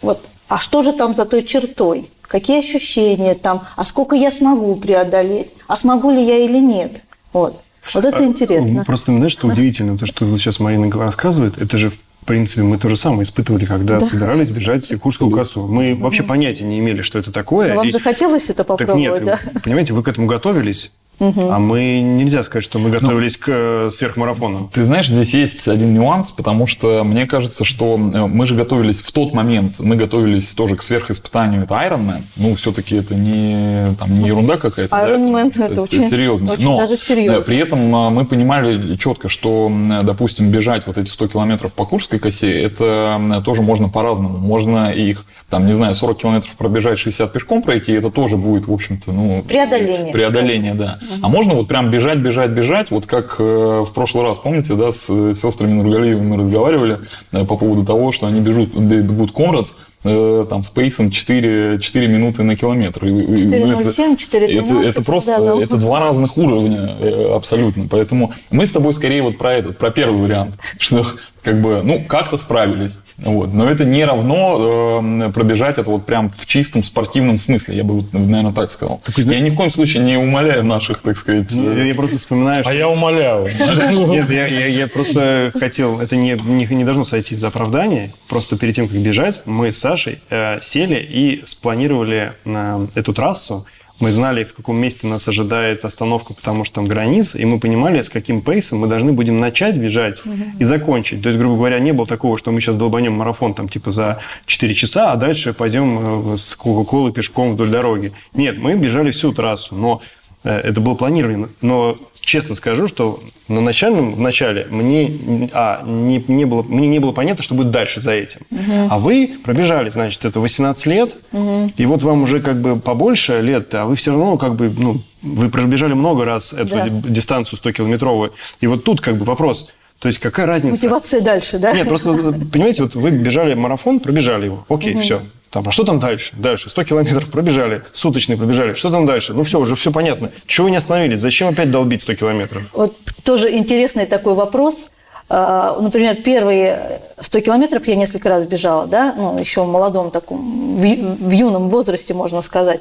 вот, 0.00 0.26
а 0.48 0.58
что 0.58 0.80
же 0.80 0.92
там 0.92 1.14
за 1.14 1.26
той 1.26 1.42
чертой? 1.42 2.08
Какие 2.28 2.58
ощущения 2.58 3.34
там? 3.34 3.62
А 3.76 3.84
сколько 3.84 4.14
я 4.14 4.30
смогу 4.30 4.76
преодолеть? 4.76 5.52
А 5.66 5.76
смогу 5.76 6.10
ли 6.10 6.22
я 6.22 6.38
или 6.38 6.58
нет? 6.58 7.00
Вот. 7.32 7.60
Вот 7.94 8.04
это 8.04 8.18
а, 8.18 8.24
интересно. 8.24 8.84
Просто, 8.84 9.12
знаешь, 9.16 9.32
что 9.32 9.48
удивительно, 9.48 9.96
то, 9.96 10.04
что 10.04 10.36
сейчас 10.36 10.60
Марина 10.60 10.90
рассказывает, 10.90 11.58
это 11.58 11.78
же 11.78 11.90
в 11.90 12.26
принципе, 12.26 12.60
мы 12.60 12.76
то 12.76 12.90
же 12.90 12.96
самое 12.96 13.22
испытывали, 13.22 13.64
когда 13.64 13.98
да. 13.98 14.04
собирались 14.04 14.50
бежать 14.50 14.92
Курскую 15.00 15.30
косу. 15.30 15.66
Мы 15.66 15.94
вообще 15.94 16.22
понятия 16.22 16.64
не 16.64 16.78
имели, 16.78 17.00
что 17.00 17.18
это 17.18 17.32
такое. 17.32 17.70
Но 17.70 17.76
вам 17.76 17.86
и... 17.86 17.90
же 17.90 18.00
хотелось 18.00 18.50
это 18.50 18.64
попробовать, 18.64 19.24
так 19.24 19.44
нет, 19.44 19.50
да? 19.54 19.60
Понимаете, 19.64 19.94
вы 19.94 20.02
к 20.02 20.08
этому 20.08 20.26
готовились, 20.26 20.92
Угу. 21.20 21.50
А 21.50 21.58
мы 21.58 22.00
нельзя 22.00 22.42
сказать, 22.42 22.64
что 22.64 22.78
мы 22.78 22.90
готовились 22.90 23.38
ну, 23.38 23.44
к 23.44 23.48
э, 23.48 23.90
сверхмарафону. 23.92 24.70
Ты 24.72 24.84
знаешь, 24.84 25.08
здесь 25.08 25.34
есть 25.34 25.66
один 25.66 25.92
нюанс, 25.92 26.30
потому 26.30 26.66
что 26.66 27.02
мне 27.02 27.26
кажется, 27.26 27.64
что 27.64 27.96
э, 27.96 28.26
мы 28.26 28.46
же 28.46 28.54
готовились 28.54 29.02
в 29.02 29.10
тот 29.10 29.32
момент, 29.32 29.80
мы 29.80 29.96
готовились 29.96 30.52
тоже 30.54 30.76
к 30.76 30.82
сверхиспытанию, 30.82 31.64
это 31.64 31.74
Ironman. 31.74 32.22
Ну, 32.36 32.54
все-таки 32.54 32.96
это 32.96 33.16
не, 33.16 33.94
там, 33.98 34.16
не 34.16 34.28
ерунда 34.28 34.58
какая-то. 34.58 34.94
Ironman 34.94 35.52
да? 35.56 35.64
это, 35.64 35.72
это 35.72 35.82
очень 35.82 36.08
серьезно. 36.08 36.52
Очень 36.52 36.64
Но 36.64 36.76
даже 36.76 36.96
серьезно. 36.96 37.42
При 37.42 37.58
этом 37.58 37.80
мы 37.80 38.24
понимали 38.24 38.96
четко, 38.96 39.28
что, 39.28 39.72
допустим, 40.02 40.50
бежать 40.50 40.86
вот 40.86 40.98
эти 40.98 41.08
100 41.08 41.28
километров 41.28 41.72
по 41.72 41.84
Курской 41.84 42.18
косе, 42.18 42.62
это 42.62 43.42
тоже 43.44 43.62
можно 43.62 43.88
по-разному. 43.88 44.38
Можно 44.38 44.92
их, 44.92 45.24
там, 45.50 45.66
не 45.66 45.72
знаю, 45.72 45.94
40 45.94 46.18
километров 46.18 46.54
пробежать, 46.56 46.98
60 46.98 47.32
пешком 47.32 47.62
пройти, 47.62 47.92
это 47.92 48.10
тоже 48.10 48.36
будет, 48.36 48.68
в 48.68 48.72
общем-то, 48.72 49.12
ну... 49.12 49.42
Преодоление. 49.48 50.12
Преодоление, 50.12 50.74
скажем. 50.74 50.98
да. 51.00 51.07
А 51.22 51.28
можно 51.28 51.54
вот 51.54 51.68
прям 51.68 51.90
бежать, 51.90 52.18
бежать, 52.18 52.50
бежать, 52.50 52.90
вот 52.90 53.06
как 53.06 53.36
э, 53.38 53.84
в 53.86 53.92
прошлый 53.92 54.24
раз, 54.24 54.38
помните, 54.38 54.74
да, 54.74 54.92
с 54.92 55.06
сестрами 55.34 55.72
Нургалиевым 55.72 56.28
мы 56.28 56.36
разговаривали 56.36 56.98
э, 57.32 57.44
по 57.44 57.56
поводу 57.56 57.84
того, 57.84 58.12
что 58.12 58.26
они 58.26 58.40
бежут, 58.40 58.74
бегут 58.74 59.32
Комрадс, 59.32 59.72
Э, 59.72 59.87
там 60.02 60.62
с 60.62 60.70
пейсом 60.70 61.10
4, 61.10 61.78
4 61.80 62.06
минуты 62.06 62.42
на 62.42 62.56
километр. 62.56 63.04
4.07, 63.04 64.16
4.12. 64.16 64.46
Это, 64.46 64.80
это 64.80 65.02
просто 65.02 65.38
да, 65.38 65.62
это 65.62 65.76
два 65.76 66.00
разных 66.00 66.36
уровня 66.36 66.94
э, 67.00 67.34
абсолютно. 67.34 67.86
Поэтому 67.88 68.32
мы 68.50 68.66
с 68.66 68.72
тобой 68.72 68.94
скорее 68.94 69.22
вот 69.22 69.38
про 69.38 69.54
этот, 69.54 69.78
про 69.78 69.90
первый 69.90 70.22
вариант, 70.22 70.54
что 70.78 71.04
как 71.42 71.62
бы, 71.62 71.82
ну, 71.82 72.04
как-то 72.06 72.36
справились. 72.36 73.00
Вот. 73.16 73.52
Но 73.54 73.68
это 73.68 73.84
не 73.84 74.04
равно 74.04 75.00
э, 75.00 75.30
пробежать 75.32 75.78
это 75.78 75.90
вот 75.90 76.04
прям 76.04 76.30
в 76.30 76.46
чистом 76.46 76.82
спортивном 76.82 77.38
смысле, 77.38 77.76
я 77.76 77.84
бы, 77.84 77.94
вот, 77.94 78.12
наверное, 78.12 78.52
так 78.52 78.70
сказал. 78.70 79.00
Так, 79.04 79.16
я 79.18 79.40
ни 79.40 79.50
в 79.50 79.54
коем 79.54 79.70
случае 79.70 80.04
не 80.04 80.18
умоляю 80.18 80.64
наших, 80.64 81.00
так 81.00 81.16
сказать... 81.16 81.50
Ну, 81.52 81.72
я, 81.72 81.84
я 81.84 81.94
просто 81.94 82.18
вспоминаю, 82.18 82.64
что... 82.64 82.70
А 82.70 82.74
я 82.74 82.88
умоляю. 82.88 83.46
Нет, 84.08 84.30
я, 84.30 84.46
я, 84.46 84.66
я 84.66 84.86
просто 84.88 85.50
хотел... 85.58 86.00
Это 86.00 86.16
не, 86.16 86.36
не, 86.44 86.66
не 86.66 86.84
должно 86.84 87.04
сойти 87.04 87.34
за 87.34 87.48
оправдание. 87.48 88.12
Просто 88.28 88.56
перед 88.58 88.74
тем, 88.74 88.86
как 88.86 88.98
бежать, 88.98 89.42
мы 89.46 89.72
с 89.72 89.84
Сашей 89.88 90.18
э, 90.28 90.58
сели 90.60 91.00
и 91.00 91.42
спланировали 91.46 92.32
э, 92.44 92.86
эту 92.94 93.14
трассу 93.14 93.64
Мы 94.00 94.12
знали, 94.12 94.44
в 94.44 94.52
каком 94.54 94.78
месте 94.78 95.06
нас 95.06 95.26
ожидает 95.28 95.84
остановка, 95.84 96.34
потому 96.34 96.64
что 96.64 96.76
там 96.76 96.86
граница, 96.86 97.38
и 97.38 97.44
мы 97.46 97.58
понимали, 97.58 98.02
с 98.02 98.10
каким 98.10 98.42
пейсом 98.42 98.80
мы 98.80 98.86
должны 98.86 99.12
будем 99.12 99.40
начать 99.40 99.76
бежать 99.76 100.24
угу. 100.26 100.44
и 100.60 100.64
закончить. 100.64 101.22
То 101.22 101.30
есть, 101.30 101.38
грубо 101.38 101.56
говоря, 101.56 101.78
не 101.78 101.92
было 101.92 102.06
такого, 102.06 102.36
что 102.38 102.52
мы 102.52 102.60
сейчас 102.60 102.76
долбанем 102.76 103.14
марафон 103.14 103.54
там 103.54 103.68
типа 103.68 103.90
за 103.90 104.18
4 104.46 104.74
часа, 104.74 105.12
а 105.12 105.16
дальше 105.16 105.52
пойдем 105.54 106.34
э, 106.34 106.36
с 106.36 106.54
Кока-Колой 106.54 107.12
пешком 107.12 107.52
вдоль 107.52 107.70
дороги. 107.70 108.12
Нет, 108.34 108.58
мы 108.58 108.74
бежали 108.74 109.10
всю 109.10 109.32
трассу, 109.32 109.74
но 109.74 110.02
это 110.42 110.80
было 110.80 110.94
планирование. 110.94 111.48
Но 111.62 111.96
честно 112.28 112.54
скажу, 112.54 112.88
что 112.88 113.20
на 113.48 113.60
начальном, 113.60 114.14
в 114.14 114.20
начале 114.20 114.66
мне, 114.70 115.10
а, 115.52 115.82
не, 115.84 116.22
не 116.28 116.44
было, 116.44 116.62
мне 116.62 116.86
не 116.86 116.98
было 116.98 117.12
понятно, 117.12 117.42
что 117.42 117.54
будет 117.54 117.70
дальше 117.70 118.00
за 118.00 118.12
этим. 118.12 118.42
Угу. 118.50 118.88
А 118.90 118.98
вы 118.98 119.38
пробежали, 119.42 119.88
значит, 119.88 120.24
это 120.24 120.38
18 120.38 120.86
лет, 120.86 121.16
угу. 121.32 121.72
и 121.76 121.86
вот 121.86 122.02
вам 122.02 122.22
уже 122.22 122.40
как 122.40 122.60
бы 122.60 122.76
побольше 122.76 123.40
лет, 123.40 123.74
а 123.74 123.86
вы 123.86 123.96
все 123.96 124.10
равно 124.10 124.36
как 124.36 124.56
бы, 124.56 124.70
ну, 124.76 125.00
вы 125.22 125.48
пробежали 125.48 125.94
много 125.94 126.24
раз 126.24 126.52
эту 126.52 126.74
да. 126.74 126.88
дистанцию 126.88 127.58
100-километровую. 127.62 128.32
И 128.60 128.66
вот 128.66 128.84
тут 128.84 129.00
как 129.00 129.16
бы 129.16 129.24
вопрос, 129.24 129.70
то 129.98 130.06
есть 130.06 130.18
какая 130.18 130.46
разница? 130.46 130.76
Мотивация 130.76 131.20
дальше, 131.20 131.58
да? 131.58 131.72
Нет, 131.72 131.88
просто, 131.88 132.12
понимаете, 132.52 132.82
вот 132.82 132.94
вы 132.94 133.10
бежали 133.10 133.54
марафон, 133.54 134.00
пробежали 134.00 134.46
его. 134.46 134.64
Окей, 134.68 134.94
угу. 134.94 135.02
все. 135.02 135.22
Там, 135.50 135.66
а 135.66 135.72
что 135.72 135.84
там 135.84 135.98
дальше? 135.98 136.34
Дальше. 136.36 136.68
100 136.68 136.84
километров 136.84 137.30
пробежали, 137.30 137.82
суточные 137.92 138.36
пробежали. 138.36 138.74
Что 138.74 138.90
там 138.90 139.06
дальше? 139.06 139.32
Ну 139.32 139.44
все, 139.44 139.58
уже 139.58 139.76
все 139.76 139.90
понятно. 139.90 140.30
Чего 140.46 140.66
вы 140.66 140.70
не 140.70 140.76
остановились? 140.76 141.20
Зачем 141.20 141.48
опять 141.48 141.70
долбить 141.70 142.02
100 142.02 142.14
километров? 142.16 142.62
Вот 142.72 142.94
тоже 143.24 143.50
интересный 143.56 144.06
такой 144.06 144.34
вопрос. 144.34 144.90
А, 145.30 145.78
например, 145.80 146.16
первые 146.16 147.00
100 147.18 147.40
километров 147.40 147.86
я 147.86 147.94
несколько 147.94 148.28
раз 148.28 148.46
бежала, 148.46 148.86
да, 148.86 149.14
ну, 149.14 149.38
еще 149.38 149.62
в 149.62 149.68
молодом 149.68 150.10
таком, 150.10 150.76
в 150.76 151.30
юном 151.30 151.68
возрасте, 151.68 152.14
можно 152.14 152.40
сказать. 152.40 152.80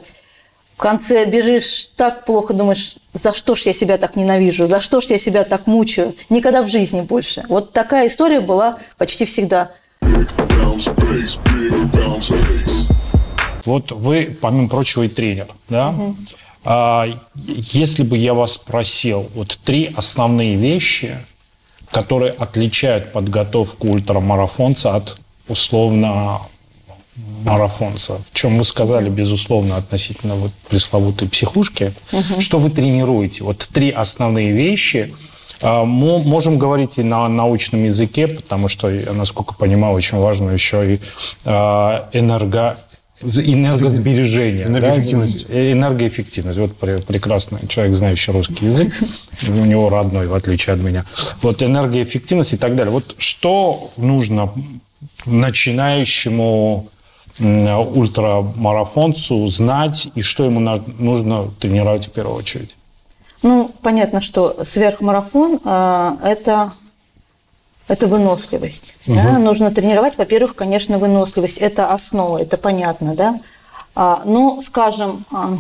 В 0.76 0.80
конце 0.80 1.26
бежишь 1.26 1.90
так 1.96 2.24
плохо, 2.24 2.54
думаешь, 2.54 2.98
за 3.14 3.34
что 3.34 3.56
ж 3.56 3.64
я 3.64 3.74
себя 3.74 3.98
так 3.98 4.16
ненавижу, 4.16 4.68
за 4.68 4.80
что 4.80 5.00
ж 5.02 5.06
я 5.06 5.20
себя 5.20 5.44
так 5.44 5.68
мучаю, 5.68 6.16
никогда 6.30 6.62
в 6.62 6.68
жизни 6.68 7.02
больше. 7.02 7.44
Вот 7.50 7.74
такая 7.74 8.08
история 8.08 8.40
была 8.40 8.78
почти 8.98 9.26
всегда. 9.26 9.72
Вот 13.66 13.92
вы, 13.92 14.38
помимо 14.40 14.70
прочего, 14.70 15.04
и 15.04 15.08
тренер, 15.10 15.48
да? 15.68 15.90
Угу. 15.90 16.16
А, 16.64 17.08
если 17.36 18.04
бы 18.04 18.18
я 18.18 18.34
вас 18.34 18.54
спросил, 18.54 19.30
вот 19.34 19.60
три 19.64 19.92
основные 19.96 20.56
вещи, 20.56 21.18
которые 21.92 22.32
отличают 22.32 23.12
подготовку 23.12 23.88
ультрамарафонца 23.88 24.96
от 24.96 25.20
условно 25.48 26.42
марафонца, 27.44 28.20
в 28.30 28.34
чем 28.34 28.58
вы 28.58 28.64
сказали, 28.64 29.10
безусловно, 29.10 29.78
относительно 29.78 30.36
вот 30.36 30.52
пресловутой 30.70 31.30
психушки, 31.30 31.94
угу. 32.12 32.42
что 32.42 32.60
вы 32.60 32.70
тренируете? 32.70 33.44
Вот 33.44 33.68
три 33.72 33.90
основные 33.90 34.52
вещи. 34.52 35.14
А, 35.62 35.86
мы 35.86 36.20
можем 36.20 36.58
говорить 36.58 36.98
и 36.98 37.04
на 37.04 37.28
научном 37.28 37.86
языке, 37.86 38.28
потому 38.28 38.68
что, 38.68 38.90
насколько 39.14 39.54
понимаю, 39.54 39.96
очень 39.96 40.18
важно 40.18 40.52
еще 40.52 40.96
и 40.96 41.00
а, 41.46 42.10
энерго 42.14 42.78
энергосбережение. 43.22 44.68
Энергоэффективность. 44.68 45.48
Да? 45.48 45.72
Энергоэффективность. 45.72 46.60
Вот 46.60 46.78
прекрасный 46.78 47.68
человек, 47.68 47.96
знающий 47.96 48.32
русский 48.32 48.66
язык. 48.66 48.94
У 49.48 49.66
него 49.66 49.90
родной, 49.90 50.28
в 50.28 50.36
отличие 50.36 50.76
от 50.76 50.82
меня. 50.82 51.04
Вот 51.42 51.64
энергоэффективность 51.64 52.54
и 52.54 52.58
так 52.58 52.76
далее. 52.76 52.92
Вот 52.92 53.16
что 53.18 53.90
нужно 53.98 54.52
начинающему 55.26 56.88
ультрамарафонцу 57.40 59.48
знать 59.48 60.10
и 60.16 60.22
что 60.22 60.46
ему 60.46 60.60
нужно 60.60 61.50
тренировать 61.60 62.08
в 62.08 62.12
первую 62.12 62.38
очередь? 62.38 62.76
Ну, 63.44 63.70
понятно, 63.82 64.22
что 64.22 64.64
сверхмарафон 64.64 65.60
э, 65.64 66.12
это 66.24 66.74
это 67.88 68.08
выносливость. 68.08 68.98
Угу. 69.08 69.16
Да? 69.16 69.40
Нужно 69.40 69.72
тренировать, 69.72 70.18
во-первых, 70.18 70.56
конечно, 70.56 70.98
выносливость. 70.98 71.60
Это 71.60 71.90
основа, 71.92 72.40
это 72.40 72.58
понятно, 72.58 73.16
да. 73.16 73.40
А, 73.96 74.24
но, 74.26 74.60
скажем, 74.62 75.26
а, 75.32 75.58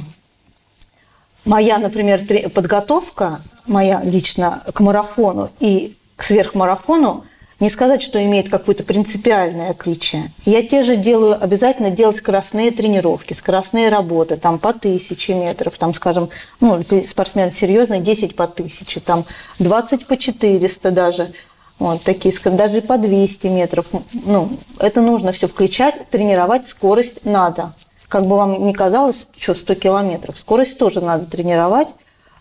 моя, 1.46 1.77
например, 1.77 2.22
подготовка, 2.50 3.39
моя 3.65 4.01
лично 4.03 4.62
к 4.74 4.79
марафону 4.81 5.50
и 5.60 5.96
к 6.17 6.24
сверхмарафону– 6.24 7.24
не 7.59 7.69
сказать, 7.69 8.01
что 8.01 8.23
имеет 8.23 8.49
какое-то 8.49 8.83
принципиальное 8.83 9.71
отличие. 9.71 10.31
Я 10.45 10.65
те 10.65 10.83
же 10.83 10.95
делаю, 10.95 11.41
обязательно 11.41 11.89
делать 11.89 12.17
скоростные 12.17 12.71
тренировки, 12.71 13.33
скоростные 13.33 13.89
работы, 13.89 14.37
там 14.37 14.59
по 14.59 14.73
тысяче 14.73 15.33
метров, 15.33 15.77
там, 15.77 15.93
скажем, 15.93 16.29
ну, 16.59 16.81
спортсмен 16.83 17.51
серьезный, 17.51 17.99
10 17.99 18.35
по 18.35 18.47
тысяче, 18.47 18.99
там 18.99 19.23
20 19.59 20.05
по 20.05 20.17
400 20.17 20.91
даже, 20.91 21.31
вот 21.79 22.03
такие, 22.03 22.33
даже 22.45 22.81
по 22.81 22.97
200 22.97 23.47
метров. 23.47 23.87
Ну, 24.13 24.49
это 24.79 25.01
нужно 25.01 25.31
все 25.31 25.47
включать, 25.47 26.09
тренировать 26.09 26.67
скорость 26.67 27.25
надо. 27.25 27.73
Как 28.07 28.25
бы 28.25 28.37
вам 28.37 28.65
ни 28.65 28.71
казалось, 28.71 29.27
что 29.35 29.53
100 29.53 29.75
километров, 29.75 30.39
скорость 30.39 30.77
тоже 30.77 31.01
надо 31.01 31.25
тренировать, 31.25 31.89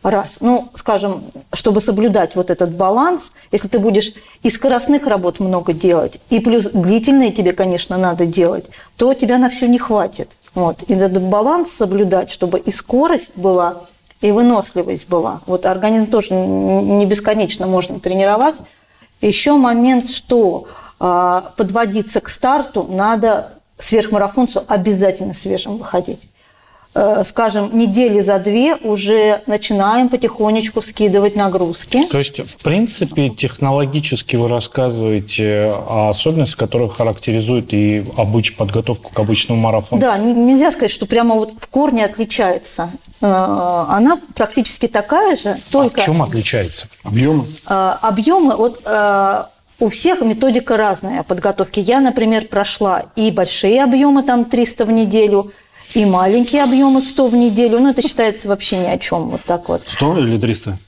раз. 0.03 0.39
Ну, 0.41 0.69
скажем, 0.75 1.25
чтобы 1.53 1.81
соблюдать 1.81 2.37
вот 2.37 2.51
этот 2.51 2.71
баланс, 2.71 3.33
если 3.53 3.69
ты 3.69 3.79
будешь 3.79 4.13
и 4.43 4.51
скоростных 4.51 5.07
работ 5.07 5.41
много 5.41 5.73
делать, 5.73 6.21
и 6.31 6.41
плюс 6.41 6.69
длительные 6.73 7.33
тебе, 7.33 7.53
конечно, 7.53 7.97
надо 7.97 8.27
делать, 8.27 8.67
то 8.97 9.15
тебя 9.15 9.39
на 9.39 9.49
все 9.49 9.69
не 9.69 9.79
хватит. 9.79 10.31
Вот. 10.55 10.83
И 10.89 10.95
этот 10.95 11.23
баланс 11.23 11.71
соблюдать, 11.71 12.31
чтобы 12.31 12.59
и 12.59 12.71
скорость 12.71 13.33
была, 13.37 13.83
и 14.21 14.31
выносливость 14.31 15.09
была. 15.09 15.41
Вот 15.47 15.67
организм 15.67 16.07
тоже 16.07 16.35
не 16.35 17.05
бесконечно 17.05 17.67
можно 17.67 18.01
тренировать. 18.01 18.57
Еще 19.21 19.53
момент, 19.53 20.09
что 20.09 20.67
э, 20.99 21.43
подводиться 21.57 22.21
к 22.21 22.29
старту 22.29 22.87
надо 22.89 23.53
сверхмарафонцу 23.79 24.65
обязательно 24.67 25.35
свежим 25.35 25.79
выходить. 25.79 26.21
Э, 26.99 27.25
скажем, 27.25 27.77
недели 27.77 28.21
за 28.21 28.39
две 28.39 28.75
уже 28.77 29.43
начинаем 29.47 30.09
потихонечку 30.09 30.81
скидывать 30.81 31.37
нагрузки. 31.37 32.07
То 32.07 32.17
есть, 32.17 32.39
в 32.39 32.57
принципе, 32.63 33.29
технологически 33.29 34.37
вы 34.37 34.49
рассказываете 34.49 35.75
о 35.89 36.09
особенностях, 36.09 36.59
которые 36.59 36.89
характеризуют 36.89 37.75
и 37.75 38.07
обыч, 38.17 38.57
подготовку 38.57 39.13
к 39.13 39.19
обычному 39.19 39.61
марафону. 39.61 40.01
Да, 40.01 40.17
нельзя 40.17 40.71
сказать, 40.71 40.91
что 40.91 41.05
прямо 41.05 41.35
вот 41.35 41.53
в 41.61 41.67
корне 41.67 42.03
отличается. 42.03 42.89
Э, 43.21 43.27
она 43.27 44.19
практически 44.35 44.89
такая 44.89 45.37
же, 45.37 45.59
только... 45.71 46.01
А 46.01 46.05
в 46.05 46.07
чем 46.07 46.23
отличается? 46.23 46.89
Объемы? 47.03 47.45
Э, 47.69 47.97
объемы, 48.01 48.57
вот 48.57 48.81
у 49.79 49.91
всех 49.91 50.23
методика 50.23 50.79
разная 50.79 51.23
подготовки. 51.23 51.81
Я, 51.81 52.01
например, 52.01 52.47
прошла 52.47 53.03
и 53.17 53.31
большие 53.31 53.85
объемы, 53.85 54.23
там 54.23 54.47
300 54.47 54.87
в 54.87 54.91
неделю– 54.91 55.51
и 55.95 56.05
маленькие 56.05 56.63
объемы 56.63 57.01
100 57.03 57.27
в 57.29 57.35
неделю. 57.35 57.81
Ну, 57.81 57.91
это 57.91 58.03
считается 58.03 58.49
вообще 58.49 58.79
ни 58.79 58.87
о 58.87 58.99
чем. 58.99 59.31
Вот 59.31 59.43
так 59.45 59.69
вот. 59.69 59.83
100 59.87 60.19
или 60.19 60.39
300? 60.39 60.79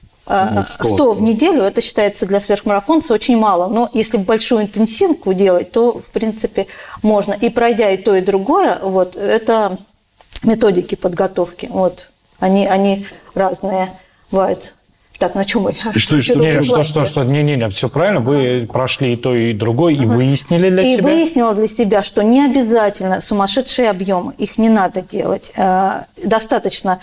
100 0.66 1.12
в 1.14 1.22
неделю, 1.22 1.62
это 1.62 1.80
считается 1.80 2.26
для 2.26 2.38
сверхмарафонца 2.40 3.14
очень 3.14 3.38
мало. 3.38 3.68
Но 3.68 3.88
если 3.94 4.18
большую 4.18 4.62
интенсивку 4.62 5.32
делать, 5.32 5.72
то, 5.72 5.98
в 5.98 6.10
принципе, 6.10 6.66
можно. 7.02 7.32
И 7.32 7.48
пройдя 7.48 7.90
и 7.90 7.96
то, 7.96 8.14
и 8.14 8.20
другое, 8.20 8.78
вот, 8.82 9.16
это 9.16 9.78
методики 10.42 10.94
подготовки. 10.96 11.68
Вот, 11.70 12.10
они, 12.38 12.66
они 12.66 13.06
разные 13.34 13.90
бывают. 14.30 14.74
Так, 15.18 15.34
на 15.34 15.44
чем 15.44 15.62
мы? 15.62 15.76
И 15.94 15.98
что, 15.98 16.22
что, 16.22 16.34
не, 16.36 16.62
что, 16.62 16.84
что, 16.84 17.04
что, 17.04 17.24
не, 17.24 17.42
не, 17.42 17.56
не, 17.56 17.68
все 17.70 17.88
правильно, 17.88 18.20
вы 18.20 18.68
прошли 18.72 19.14
и 19.14 19.16
то, 19.16 19.34
и 19.34 19.52
другое, 19.52 19.94
и 19.94 20.06
выяснили 20.06 20.70
для 20.70 20.82
и 20.82 20.96
себя? 20.96 20.98
И 20.98 21.02
выяснила 21.02 21.54
для 21.54 21.66
себя, 21.66 22.02
что 22.04 22.22
не 22.22 22.44
обязательно 22.44 23.20
сумасшедшие 23.20 23.90
объемы, 23.90 24.34
их 24.38 24.58
не 24.58 24.68
надо 24.68 25.02
делать. 25.02 25.52
Э, 25.56 26.02
достаточно 26.22 27.00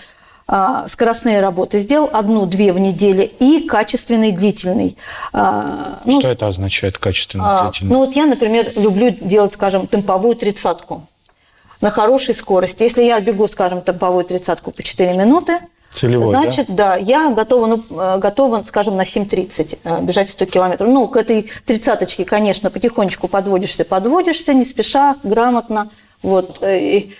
э, 0.48 0.84
скоростные 0.86 1.40
работы 1.40 1.78
сделал, 1.78 2.08
одну-две 2.10 2.72
в 2.72 2.78
неделю, 2.78 3.28
и 3.38 3.66
качественный 3.68 4.32
длительный. 4.32 4.96
Э, 5.34 5.64
ну, 6.06 6.20
что 6.20 6.30
это 6.30 6.46
означает 6.46 6.96
качественный 6.96 7.64
длительный? 7.64 7.92
Ну, 7.92 7.98
вот 7.98 8.16
я, 8.16 8.24
например, 8.24 8.72
люблю 8.76 9.10
делать, 9.10 9.52
скажем, 9.52 9.86
темповую 9.86 10.36
тридцатку 10.36 11.02
на 11.82 11.90
хорошей 11.90 12.34
скорости. 12.34 12.82
Если 12.82 13.02
я 13.02 13.20
бегу, 13.20 13.46
скажем, 13.46 13.82
темповую 13.82 14.24
тридцатку 14.24 14.70
по 14.70 14.82
4 14.82 15.12
минуты, 15.18 15.58
Целевой, 15.92 16.28
Значит, 16.28 16.66
да? 16.68 16.94
да, 16.94 16.96
я 16.96 17.30
готова, 17.30 17.66
ну, 17.66 17.82
э, 17.88 18.18
готова, 18.18 18.62
скажем, 18.62 18.96
на 18.96 19.02
7.30 19.02 19.78
э, 19.82 20.02
бежать 20.02 20.28
100 20.28 20.46
километров. 20.46 20.88
Ну, 20.88 21.08
к 21.08 21.16
этой 21.16 21.50
тридцаточке, 21.64 22.24
конечно, 22.24 22.70
потихонечку 22.70 23.28
подводишься, 23.28 23.84
подводишься, 23.84 24.52
не 24.52 24.64
спеша, 24.64 25.16
грамотно. 25.22 25.88
Вот. 26.22 26.58
Э, 26.62 26.78
и, 26.78 27.14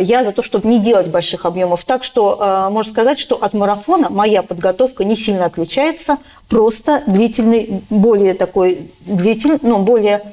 я 0.00 0.24
за 0.24 0.32
то, 0.32 0.42
чтобы 0.42 0.66
не 0.66 0.80
делать 0.80 1.08
больших 1.08 1.44
объемов. 1.44 1.84
Так 1.84 2.02
что 2.02 2.68
можно 2.72 2.92
сказать, 2.92 3.20
что 3.20 3.36
от 3.36 3.52
марафона 3.52 4.10
моя 4.10 4.42
подготовка 4.42 5.04
не 5.04 5.14
сильно 5.14 5.44
отличается, 5.44 6.16
просто 6.48 7.04
длительный, 7.06 7.84
более 7.88 8.34
такой 8.34 8.90
длительный, 9.02 9.58
ну, 9.62 9.78
более 9.78 10.32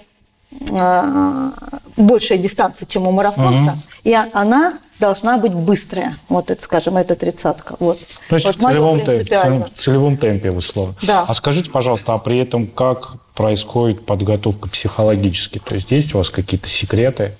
большая 1.97 2.37
дистанция, 2.37 2.85
чем 2.85 3.07
у 3.07 3.11
марафонца. 3.11 3.71
Угу. 3.73 3.79
И 4.03 4.17
она 4.33 4.77
должна 4.99 5.37
быть 5.37 5.53
быстрая. 5.53 6.15
Вот 6.29 6.49
это, 6.49 6.61
скажем, 6.63 6.97
это 6.97 7.15
тридцатка. 7.15 7.75
Вот. 7.79 7.99
То 8.29 8.35
есть 8.35 8.47
вот 8.47 8.55
в, 8.55 8.59
целевом 8.59 8.99
темпе, 9.01 9.63
в 9.65 9.69
целевом 9.73 10.17
темпе 10.17 10.51
условно. 10.51 10.95
Да. 11.01 11.25
А 11.27 11.33
скажите, 11.33 11.69
пожалуйста, 11.69 12.13
а 12.13 12.17
при 12.17 12.39
этом 12.39 12.67
как 12.67 13.15
происходит 13.35 14.05
подготовка 14.05 14.69
психологически? 14.69 15.59
То 15.59 15.75
есть 15.75 15.91
есть 15.91 16.15
у 16.15 16.17
вас 16.17 16.29
какие-то 16.29 16.67
секреты? 16.67 17.33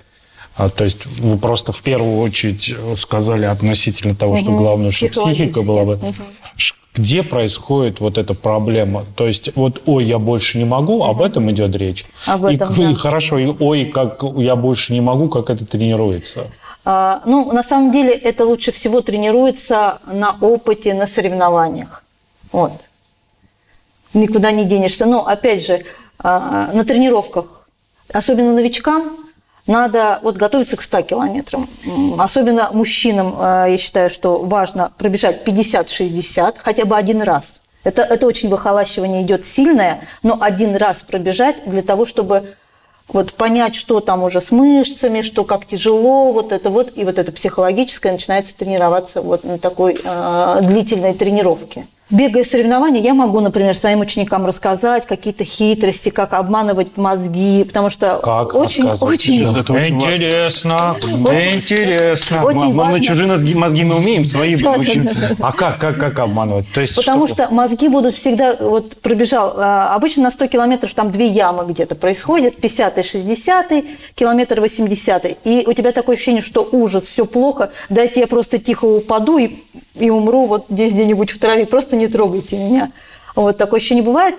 А, 0.55 0.69
то 0.69 0.83
есть 0.83 1.05
вы 1.19 1.37
просто 1.37 1.71
в 1.71 1.81
первую 1.81 2.19
очередь 2.19 2.75
сказали 2.97 3.45
относительно 3.45 4.15
того, 4.15 4.37
что 4.37 4.49
Мгм. 4.49 4.57
главное, 4.57 4.91
чтобы 4.91 5.11
психика 5.11 5.61
была 5.61 5.83
бы. 5.85 5.99
Ш- 5.99 6.13
Где 6.97 7.21
происходит 7.21 7.99
вот 7.99 8.17
эта 8.17 8.33
проблема? 8.33 9.05
То 9.15 9.27
есть 9.27 9.55
вот 9.55 9.83
ой, 9.85 10.03
я 10.05 10.17
больше 10.17 10.57
не 10.57 10.65
могу, 10.65 11.03
об 11.03 11.21
этом 11.21 11.49
идет 11.51 11.75
речь. 11.75 12.05
Об 12.25 12.45
этом, 12.45 12.73
к- 12.73 12.79
и 12.79 12.85
да. 12.87 12.93
хорошо, 12.95 13.37
и 13.37 13.53
ой, 13.59 13.85
как 13.85 14.23
я 14.37 14.55
больше 14.55 14.93
не 14.93 15.01
могу, 15.01 15.29
как 15.29 15.49
это 15.51 15.65
тренируется? 15.65 16.47
А, 16.85 17.21
ну, 17.25 17.51
на 17.51 17.63
самом 17.63 17.91
деле, 17.91 18.13
это 18.13 18.45
лучше 18.45 18.71
всего 18.71 19.01
тренируется 19.01 19.99
на 20.11 20.35
опыте, 20.41 20.93
на 20.93 21.05
соревнованиях. 21.05 22.03
Вот. 22.51 22.71
Никуда 24.13 24.51
не 24.51 24.63
денешься. 24.65 25.05
Но, 25.05 25.27
опять 25.27 25.65
же, 25.65 25.83
а, 26.17 26.71
на 26.73 26.83
тренировках, 26.83 27.67
особенно 28.11 28.53
новичкам, 28.53 29.17
надо 29.67 30.19
вот 30.23 30.37
готовиться 30.37 30.77
к 30.77 30.81
100 30.81 31.01
километрам. 31.03 31.69
Особенно 32.17 32.69
мужчинам, 32.73 33.35
а, 33.37 33.67
я 33.67 33.77
считаю, 33.77 34.09
что 34.09 34.39
важно 34.39 34.91
пробежать 34.97 35.43
50-60 35.45 36.55
хотя 36.57 36.85
бы 36.85 36.95
один 36.95 37.21
раз. 37.21 37.61
Это, 37.83 38.01
это 38.01 38.27
очень 38.27 38.49
выхолащивание 38.49 39.21
идет 39.21 39.45
сильное, 39.45 40.01
но 40.23 40.37
один 40.41 40.75
раз 40.75 41.03
пробежать 41.03 41.61
для 41.65 41.81
того, 41.81 42.05
чтобы 42.05 42.55
вот 43.07 43.33
понять, 43.33 43.75
что 43.75 43.99
там 44.01 44.23
уже 44.23 44.41
с 44.41 44.51
мышцами, 44.51 45.21
что 45.21 45.45
как 45.45 45.65
тяжело, 45.65 46.33
вот 46.33 46.51
это 46.51 46.69
вот, 46.69 46.91
и 46.95 47.05
вот 47.05 47.17
это 47.17 47.31
психологическое 47.31 48.11
начинается 48.11 48.57
тренироваться 48.57 49.21
вот 49.21 49.43
на 49.43 49.57
такой 49.57 49.97
э, 50.03 50.59
длительной 50.63 51.13
тренировке. 51.13 51.87
Бегая 52.09 52.45
соревнования, 52.45 53.01
я 53.01 53.13
могу, 53.13 53.41
например, 53.41 53.75
своим 53.75 53.99
ученикам 53.99 54.45
рассказать 54.45 55.05
какие-то 55.05 55.43
хитрости, 55.43 56.07
как 56.09 56.33
обманывать 56.33 56.95
мозги, 56.95 57.65
потому 57.65 57.89
что 57.89 58.21
Как? 58.23 58.55
очень, 58.55 58.85
очень, 58.87 59.43
Это 59.43 59.73
очень 59.73 59.95
важно. 59.95 60.15
Интересно, 60.15 60.95
интересно. 61.55 62.45
Очень 62.45 62.59
Мы 62.67 62.73
на 62.75 62.91
важно. 62.91 63.01
чужие 63.01 63.27
мозги, 63.27 63.53
мозги 63.55 63.83
мы 63.83 63.95
умеем, 63.97 64.23
свои 64.23 64.55
Да, 64.55 64.75
будем 64.77 64.85
да, 64.85 64.89
учиться. 64.91 65.19
да, 65.19 65.27
да. 65.37 65.47
А 65.47 65.51
как, 65.51 65.79
как, 65.79 65.97
как 65.99 66.19
обманывать? 66.19 66.65
То 66.73 66.79
есть 66.79 66.95
Потому 66.95 67.27
что- 67.27 67.43
что 67.45 67.53
мозги 67.53 67.89
будут 67.89 68.13
всегда, 68.15 68.55
вот 68.57 68.95
пробежал, 69.01 69.53
а, 69.57 69.93
обычно 69.93 70.23
на 70.23 70.31
100 70.31 70.47
километров 70.47 70.93
там 70.93 71.11
две 71.11 71.27
ямы 71.27 71.65
где-то 71.67 71.95
происходят, 71.95 72.55
50 72.55 73.03
60 73.03 73.83
километр 74.15 74.61
80 74.61 75.37
и 75.43 75.65
у 75.67 75.73
тебя 75.73 75.91
такое 75.91 76.15
ощущение, 76.15 76.41
что 76.41 76.67
ужас, 76.71 77.03
все 77.03 77.25
плохо, 77.25 77.69
дайте 77.89 78.21
я 78.21 78.27
просто 78.27 78.59
тихо 78.59 78.85
упаду 78.85 79.37
и, 79.39 79.55
и 79.99 80.09
умру 80.09 80.45
вот 80.45 80.65
здесь 80.69 80.93
где-нибудь 80.93 81.31
в 81.31 81.39
траве, 81.39 81.65
просто 81.65 81.95
не 81.95 82.07
трогайте 82.07 82.57
меня. 82.57 82.91
Вот 83.35 83.57
такое 83.57 83.79
ощущение 83.79 84.03
бывает. 84.03 84.35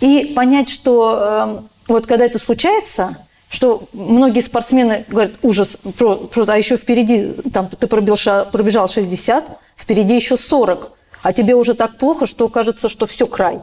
И 0.00 0.32
понять, 0.36 0.68
что 0.68 1.18
э, 1.20 1.58
вот 1.88 2.06
когда 2.06 2.24
это 2.24 2.38
случается, 2.38 3.16
что 3.48 3.84
многие 3.92 4.40
спортсмены 4.40 5.04
говорят, 5.08 5.32
ужас, 5.42 5.78
про- 5.96 6.16
просто, 6.16 6.52
а 6.52 6.56
еще 6.56 6.76
впереди, 6.76 7.32
там, 7.52 7.68
ты 7.68 7.86
пробежал, 7.86 8.46
пробежал 8.46 8.88
60, 8.88 9.58
впереди 9.76 10.14
еще 10.14 10.36
40, 10.36 10.92
а 11.22 11.32
тебе 11.32 11.54
уже 11.54 11.74
так 11.74 11.96
плохо, 11.98 12.26
что 12.26 12.48
кажется, 12.48 12.88
что 12.88 13.06
все 13.06 13.26
край. 13.26 13.58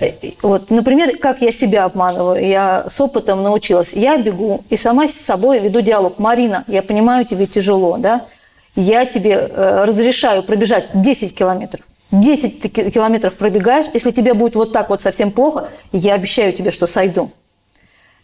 Э, 0.00 0.10
Вот, 0.42 0.70
например, 0.70 1.18
как 1.18 1.40
я 1.40 1.52
себя 1.52 1.84
обманываю, 1.84 2.44
я 2.44 2.86
с 2.88 3.00
опытом 3.00 3.42
научилась. 3.42 3.92
Я 3.92 4.16
бегу 4.16 4.64
и 4.70 4.76
сама 4.76 5.06
с 5.06 5.12
собой 5.12 5.60
веду 5.60 5.80
диалог. 5.82 6.18
Марина, 6.18 6.64
я 6.66 6.82
понимаю, 6.82 7.24
тебе 7.26 7.46
тяжело, 7.46 7.96
да? 7.98 8.26
Я 8.76 9.04
тебе 9.06 9.32
э, 9.32 9.84
разрешаю 9.84 10.42
пробежать 10.42 10.90
10 10.94 11.34
километров. 11.34 11.84
10 12.10 12.60
ты 12.60 12.68
ки- 12.68 12.90
километров 12.90 13.36
пробегаешь, 13.36 13.86
если 13.94 14.10
тебе 14.10 14.34
будет 14.34 14.56
вот 14.56 14.72
так 14.72 14.88
вот 14.90 15.00
совсем 15.00 15.30
плохо, 15.30 15.68
я 15.92 16.14
обещаю 16.14 16.52
тебе, 16.52 16.70
что 16.70 16.86
сойду. 16.86 17.30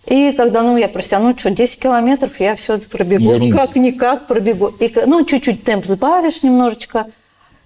И 0.06 0.32
когда, 0.32 0.62
ну, 0.62 0.76
я 0.76 0.88
прося, 0.88 1.18
ну, 1.18 1.36
что, 1.38 1.50
10 1.50 1.78
километров, 1.78 2.40
я 2.40 2.56
все 2.56 2.78
пробегу. 2.78 3.34
Ерунда. 3.34 3.56
Как-никак 3.66 4.26
пробегу. 4.26 4.68
И, 4.80 4.92
ну, 5.06 5.24
чуть-чуть 5.24 5.62
темп 5.62 5.84
сбавишь 5.84 6.42
немножечко. 6.42 7.06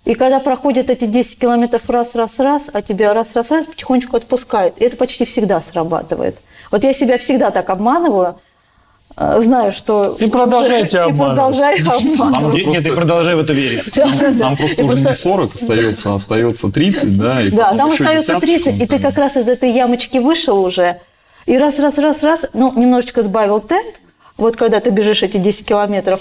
И 0.04 0.14
когда 0.14 0.40
проходят 0.40 0.90
эти 0.90 1.06
10 1.06 1.38
километров 1.38 1.88
раз, 1.88 2.14
раз, 2.14 2.38
раз, 2.40 2.68
а 2.72 2.82
тебя 2.82 3.14
раз, 3.14 3.34
раз, 3.36 3.50
раз 3.50 3.66
потихонечку 3.66 4.16
отпускает. 4.16 4.76
И 4.78 4.84
это 4.84 4.96
почти 4.96 5.24
всегда 5.24 5.60
срабатывает. 5.60 6.36
Вот 6.70 6.84
я 6.84 6.92
себя 6.92 7.16
всегда 7.18 7.50
так 7.50 7.70
обманываю, 7.70 8.38
знаю, 9.16 9.70
что... 9.72 10.16
И 10.18 10.26
продолжайте 10.26 10.96
И 10.98 11.00
обманывать. 11.00 11.36
продолжаю 11.36 11.90
обманывать. 11.90 12.66
Нет, 12.66 12.82
ты 12.82 12.92
продолжай 12.92 13.34
в 13.36 13.38
это 13.40 13.52
верить. 13.52 13.90
Да, 13.94 14.54
просто 14.56 14.82
И 14.82 14.84
уже 14.84 14.86
просто- 14.86 15.08
не 15.10 15.14
40 15.14 15.54
остается, 15.54 16.14
остается 16.14 16.70
30, 16.70 17.16
да? 17.16 17.40
И 17.42 17.50
Да, 17.50 17.70
еще 17.72 17.86
остается 17.86 18.34
десяточку, 18.40 18.64
30, 18.70 18.82
и 18.82 18.86
ты 18.86 18.98
как 18.98 19.16
раз 19.18 19.36
из 19.36 19.48
этой 19.48 19.70
ямочки 19.70 20.18
вышел 20.18 20.58
уже, 20.64 20.98
и 21.46 21.56
раз, 21.58 21.78
раз, 21.78 21.98
раз, 21.98 22.22
раз, 22.22 22.48
ну, 22.54 22.72
немножечко 22.74 23.22
сбавил 23.22 23.60
темп, 23.60 23.94
вот 24.36 24.56
когда 24.56 24.80
ты 24.80 24.90
бежишь 24.90 25.22
эти 25.22 25.36
10 25.36 25.64
километров, 25.66 26.20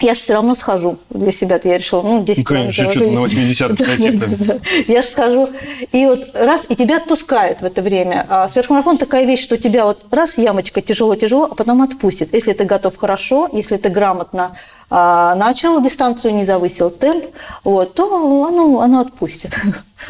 я 0.00 0.14
же 0.14 0.20
все 0.20 0.34
равно 0.34 0.54
схожу 0.54 0.98
для 1.10 1.30
себя, 1.32 1.60
я 1.62 1.78
решила, 1.78 2.02
ну, 2.02 2.22
10 2.24 2.38
Ну, 2.38 2.44
конечно, 2.44 2.84
километров. 2.84 3.02
что-то 3.02 3.14
на 3.14 3.20
80 3.20 3.74
Да, 3.78 3.84
сойти 3.84 4.10
да, 4.10 4.26
да, 4.26 4.44
да. 4.54 4.58
Я 4.86 5.02
же 5.02 5.08
схожу, 5.08 5.48
и 5.92 6.06
вот 6.06 6.30
раз, 6.34 6.66
и 6.68 6.74
тебя 6.74 6.96
отпускает 6.96 7.60
в 7.60 7.64
это 7.64 7.82
время. 7.82 8.26
А 8.28 8.48
сверхмарафон 8.48 8.98
такая 8.98 9.24
вещь, 9.26 9.40
что 9.42 9.56
тебя 9.56 9.84
вот 9.84 10.06
раз 10.10 10.38
ямочка 10.38 10.80
тяжело-тяжело, 10.80 11.48
а 11.50 11.54
потом 11.54 11.82
отпустит. 11.82 12.32
Если 12.32 12.52
ты 12.52 12.64
готов 12.64 12.96
хорошо, 12.96 13.48
если 13.52 13.76
ты 13.76 13.88
грамотно 13.88 14.52
начал 14.90 15.80
дистанцию, 15.82 16.34
не 16.34 16.44
завысил 16.44 16.90
темп, 16.90 17.24
вот, 17.64 17.94
то 17.94 18.46
оно, 18.48 18.80
оно 18.80 19.00
отпустит. 19.00 19.56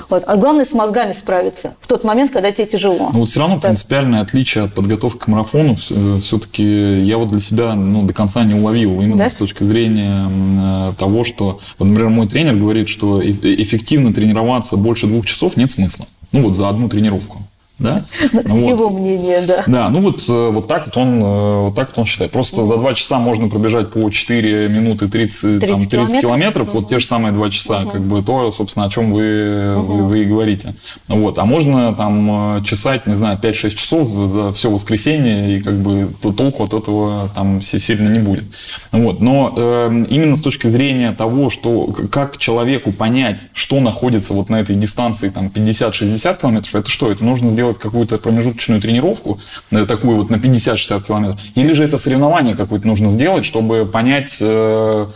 Вот. 0.08 0.22
А 0.28 0.36
главное 0.36 0.64
с 0.64 0.72
мозгами 0.72 1.10
справиться 1.10 1.74
в 1.80 1.88
тот 1.88 2.04
момент, 2.04 2.30
когда 2.30 2.52
тебе 2.52 2.64
тяжело. 2.66 3.10
Ну 3.12 3.18
вот 3.18 3.28
все 3.28 3.40
равно 3.40 3.56
Так. 3.56 3.64
принципиальное 3.64 4.20
отличие 4.20 4.62
от 4.62 4.72
подготовки 4.72 5.18
к 5.18 5.26
марафону 5.26 5.74
все-таки 5.74 7.00
я 7.02 7.18
вот 7.18 7.30
для 7.30 7.40
себя 7.40 7.74
ну, 7.74 8.04
до 8.04 8.12
конца 8.12 8.44
не 8.44 8.54
уловил. 8.54 9.00
Именно 9.00 9.16
Да? 9.24 9.28
с 9.28 9.34
точки 9.34 9.64
зрения 9.64 10.28
э, 10.30 10.92
того, 10.96 11.24
что, 11.24 11.58
вот, 11.78 11.86
например, 11.86 12.08
мой 12.10 12.28
тренер 12.28 12.54
говорит, 12.54 12.88
что 12.88 13.20
э- 13.20 13.32
эффективно 13.42 14.14
тренироваться 14.14 14.76
больше 14.76 15.08
двух 15.08 15.26
часов 15.26 15.56
нет 15.56 15.72
смысла. 15.72 16.06
Ну 16.30 16.44
вот 16.44 16.54
за 16.56 16.68
одну 16.68 16.88
тренировку. 16.88 17.38
Да? 17.80 18.04
С 18.44 18.52
вот. 18.52 18.68
его 18.68 18.90
мнения, 18.90 19.42
да. 19.46 19.64
Да, 19.66 19.88
ну 19.88 20.02
вот, 20.02 20.22
э, 20.28 20.50
вот 20.50 20.68
так 20.68 20.86
вот 20.86 20.96
он, 20.96 21.22
э, 21.22 21.60
вот 21.62 21.74
так 21.74 21.88
вот 21.88 21.98
он 22.00 22.04
считает. 22.04 22.30
Просто 22.30 22.62
за 22.62 22.76
два 22.76 22.92
часа 22.92 23.18
можно 23.18 23.48
пробежать 23.48 23.90
по 23.90 24.08
4 24.10 24.68
минуты 24.68 25.08
30, 25.08 25.60
30 25.60 25.68
там, 25.68 25.78
30 25.78 25.90
километров? 25.90 26.20
километров, 26.20 26.74
вот 26.74 26.88
те 26.88 26.98
же 26.98 27.06
самые 27.06 27.32
два 27.32 27.50
часа, 27.50 27.86
как 27.86 28.02
бы 28.02 28.22
то, 28.22 28.52
собственно, 28.52 28.84
о 28.84 28.90
чем 28.90 29.12
вы, 29.12 29.74
вы, 29.76 30.02
вы 30.04 30.22
и 30.22 30.24
говорите. 30.24 30.74
Вот. 31.08 31.38
А 31.38 31.46
можно 31.46 31.94
там 31.94 32.58
э, 32.58 32.62
чесать, 32.64 33.06
не 33.06 33.14
знаю, 33.14 33.38
5-6 33.42 33.70
часов 33.70 34.08
за 34.08 34.52
все 34.52 34.70
воскресенье, 34.70 35.56
и 35.56 35.62
как 35.62 35.74
бы 35.74 36.10
то 36.20 36.32
толку 36.32 36.64
от 36.64 36.74
этого 36.74 37.30
там 37.34 37.62
си- 37.62 37.78
сильно 37.78 38.08
не 38.08 38.18
будет. 38.18 38.44
Вот. 38.92 39.20
Но 39.20 39.54
э, 39.56 40.04
именно 40.10 40.36
с 40.36 40.42
точки 40.42 40.66
зрения 40.66 41.12
того, 41.12 41.48
что 41.48 41.86
как 42.12 42.36
человеку 42.36 42.92
понять, 42.92 43.48
что 43.54 43.80
находится 43.80 44.34
вот 44.34 44.50
на 44.50 44.60
этой 44.60 44.76
дистанции 44.76 45.30
там 45.30 45.46
50-60 45.46 46.40
километров, 46.40 46.74
это 46.74 46.90
что? 46.90 47.10
Это 47.10 47.24
нужно 47.24 47.48
сделать 47.48 47.69
какую-то 47.78 48.18
промежуточную 48.18 48.80
тренировку, 48.80 49.38
э, 49.70 49.87
такую 49.87 50.16
вот 50.16 50.30
на 50.30 50.37
50-60 50.37 51.06
километров, 51.06 51.40
или 51.54 51.72
же 51.72 51.85
это 51.85 51.98
соревнование 51.98 52.56
какое-то 52.56 52.87
нужно 52.87 53.09
сделать, 53.09 53.44
чтобы 53.44 53.87
понять, 53.87 54.38
э, 54.40 55.06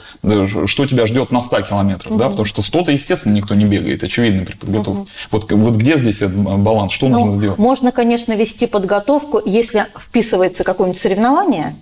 что 0.67 0.87
тебя 0.87 1.07
ждет 1.07 1.31
на 1.31 1.41
100 1.43 1.63
километрах, 1.63 2.17
да, 2.17 2.29
потому 2.29 2.45
что 2.45 2.63
100-то, 2.63 2.93
естественно, 2.93 3.33
никто 3.35 3.55
не 3.55 3.65
бегает, 3.65 4.03
очевидно, 4.05 4.45
при 4.45 4.55
подготовке. 4.57 5.11
Вот, 5.31 5.45
к- 5.47 5.53
вот 5.53 5.77
где 5.77 5.97
здесь 5.97 6.23
этот 6.23 6.37
баланс, 6.37 6.93
что 6.93 7.09
Ну, 7.09 7.19
нужно 7.19 7.33
сделать? 7.41 7.59
Можно, 7.59 7.93
конечно, 7.93 8.33
вести 8.35 8.67
подготовку, 8.67 9.41
если 9.45 9.87
вписывается 9.99 10.65
какое-нибудь 10.65 11.01
соревнование, 11.01 11.75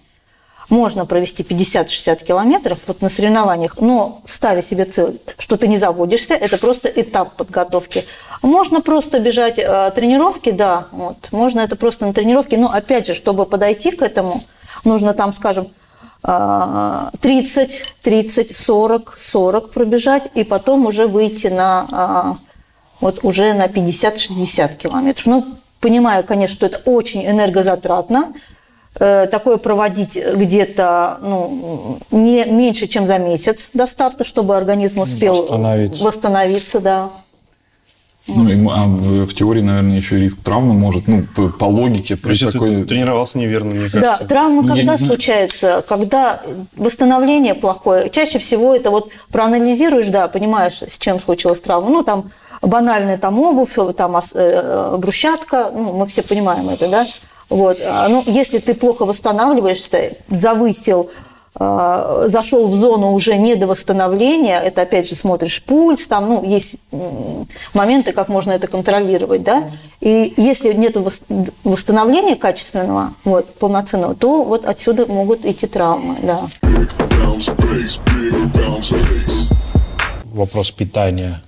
можно 0.72 1.04
провести 1.04 1.42
50-60 1.42 2.24
километров 2.24 2.78
вот 2.86 3.02
на 3.02 3.10
соревнованиях, 3.10 3.78
но 3.78 4.22
ставя 4.24 4.62
себе 4.62 4.86
цель, 4.86 5.20
что 5.38 5.58
ты 5.58 5.68
не 5.68 5.76
заводишься, 5.76 6.32
это 6.32 6.56
просто 6.56 6.88
этап 6.88 7.36
подготовки. 7.36 8.06
Можно 8.40 8.80
просто 8.80 9.20
бежать 9.20 9.58
э, 9.58 9.92
тренировки, 9.94 10.50
да, 10.50 10.86
вот, 10.90 11.28
можно 11.30 11.60
это 11.60 11.76
просто 11.76 12.06
на 12.06 12.14
тренировке, 12.14 12.56
но 12.56 12.72
опять 12.72 13.06
же, 13.06 13.14
чтобы 13.14 13.44
подойти 13.44 13.90
к 13.90 14.00
этому, 14.00 14.40
нужно 14.82 15.12
там, 15.12 15.34
скажем, 15.34 15.68
э, 16.24 17.08
30, 17.20 17.82
30, 18.00 18.56
40, 18.56 19.14
40 19.14 19.70
пробежать, 19.70 20.30
и 20.34 20.42
потом 20.42 20.86
уже 20.86 21.06
выйти 21.06 21.48
на 21.48 22.38
э, 22.40 22.52
вот 23.02 23.24
уже 23.24 23.52
на 23.52 23.66
50-60 23.66 24.76
километров. 24.76 25.26
Ну, 25.26 25.46
понимаю, 25.80 26.24
конечно, 26.24 26.54
что 26.54 26.64
это 26.64 26.80
очень 26.86 27.26
энергозатратно, 27.26 28.32
такое 28.98 29.56
проводить 29.56 30.16
где-то 30.16 31.18
ну, 31.22 31.98
не 32.10 32.44
меньше, 32.44 32.86
чем 32.86 33.06
за 33.06 33.18
месяц 33.18 33.70
до 33.74 33.86
старта, 33.86 34.24
чтобы 34.24 34.56
организм 34.56 35.00
успел 35.00 35.34
Восстановиться. 35.36 36.04
восстановиться, 36.04 36.80
да. 36.80 37.10
Ну, 38.28 38.48
и, 38.48 38.54
а 38.70 38.84
в, 38.86 39.26
в 39.26 39.34
теории, 39.34 39.62
наверное, 39.62 39.96
еще 39.96 40.16
и 40.16 40.20
риск 40.20 40.38
травмы 40.44 40.74
может, 40.74 41.08
ну, 41.08 41.24
по, 41.34 41.48
по 41.48 41.64
логике. 41.64 42.14
То 42.14 42.30
есть 42.30 42.52
такой... 42.52 42.76
ты 42.76 42.84
тренировался 42.84 43.36
неверно, 43.38 43.70
мне 43.74 43.88
Да, 43.88 44.00
кажется. 44.00 44.28
травмы 44.28 44.62
Ну, 44.62 44.68
когда 44.68 44.96
случаются? 44.96 45.84
Когда 45.88 46.40
восстановление 46.76 47.54
плохое. 47.54 48.10
Чаще 48.10 48.38
всего 48.38 48.76
это 48.76 48.92
вот 48.92 49.10
проанализируешь, 49.32 50.06
да, 50.06 50.28
понимаешь, 50.28 50.82
с 50.86 50.98
чем 50.98 51.20
случилась 51.20 51.60
травма. 51.60 51.90
Ну, 51.90 52.04
там 52.04 52.30
банальная 52.60 53.18
там 53.18 53.40
обувь, 53.40 53.74
там 53.96 54.14
ос- 54.14 54.32
э, 54.34 54.96
брусчатка, 54.98 55.72
ну, 55.74 55.92
мы 55.94 56.06
все 56.06 56.22
понимаем 56.22 56.68
это, 56.68 56.88
да. 56.88 57.06
Вот. 57.52 57.78
А, 57.86 58.08
Ну, 58.08 58.24
если 58.26 58.58
ты 58.58 58.74
плохо 58.74 59.04
восстанавливаешься, 59.04 60.12
завысил 60.28 61.10
э, 61.60 62.24
зашел 62.26 62.66
в 62.66 62.74
зону 62.74 63.12
уже 63.12 63.36
не 63.36 63.56
до 63.56 63.66
восстановления, 63.66 64.58
это 64.58 64.82
опять 64.82 65.06
же 65.06 65.14
смотришь 65.14 65.62
пульс, 65.62 66.06
там, 66.06 66.28
ну, 66.28 66.44
есть 66.44 66.76
моменты, 67.74 68.12
как 68.12 68.28
можно 68.28 68.52
это 68.52 68.68
контролировать, 68.68 69.42
да, 69.42 69.64
и 70.00 70.32
если 70.38 70.72
нет 70.72 70.96
восстановления 71.64 72.36
качественного, 72.36 73.12
вот, 73.24 73.52
полноценного, 73.54 74.14
то 74.14 74.44
вот 74.44 74.64
отсюда 74.64 75.04
могут 75.04 75.44
идти 75.44 75.66
травмы, 75.66 76.16
да. 76.22 76.40
вопрос 80.32 80.70
питания. 80.70 81.42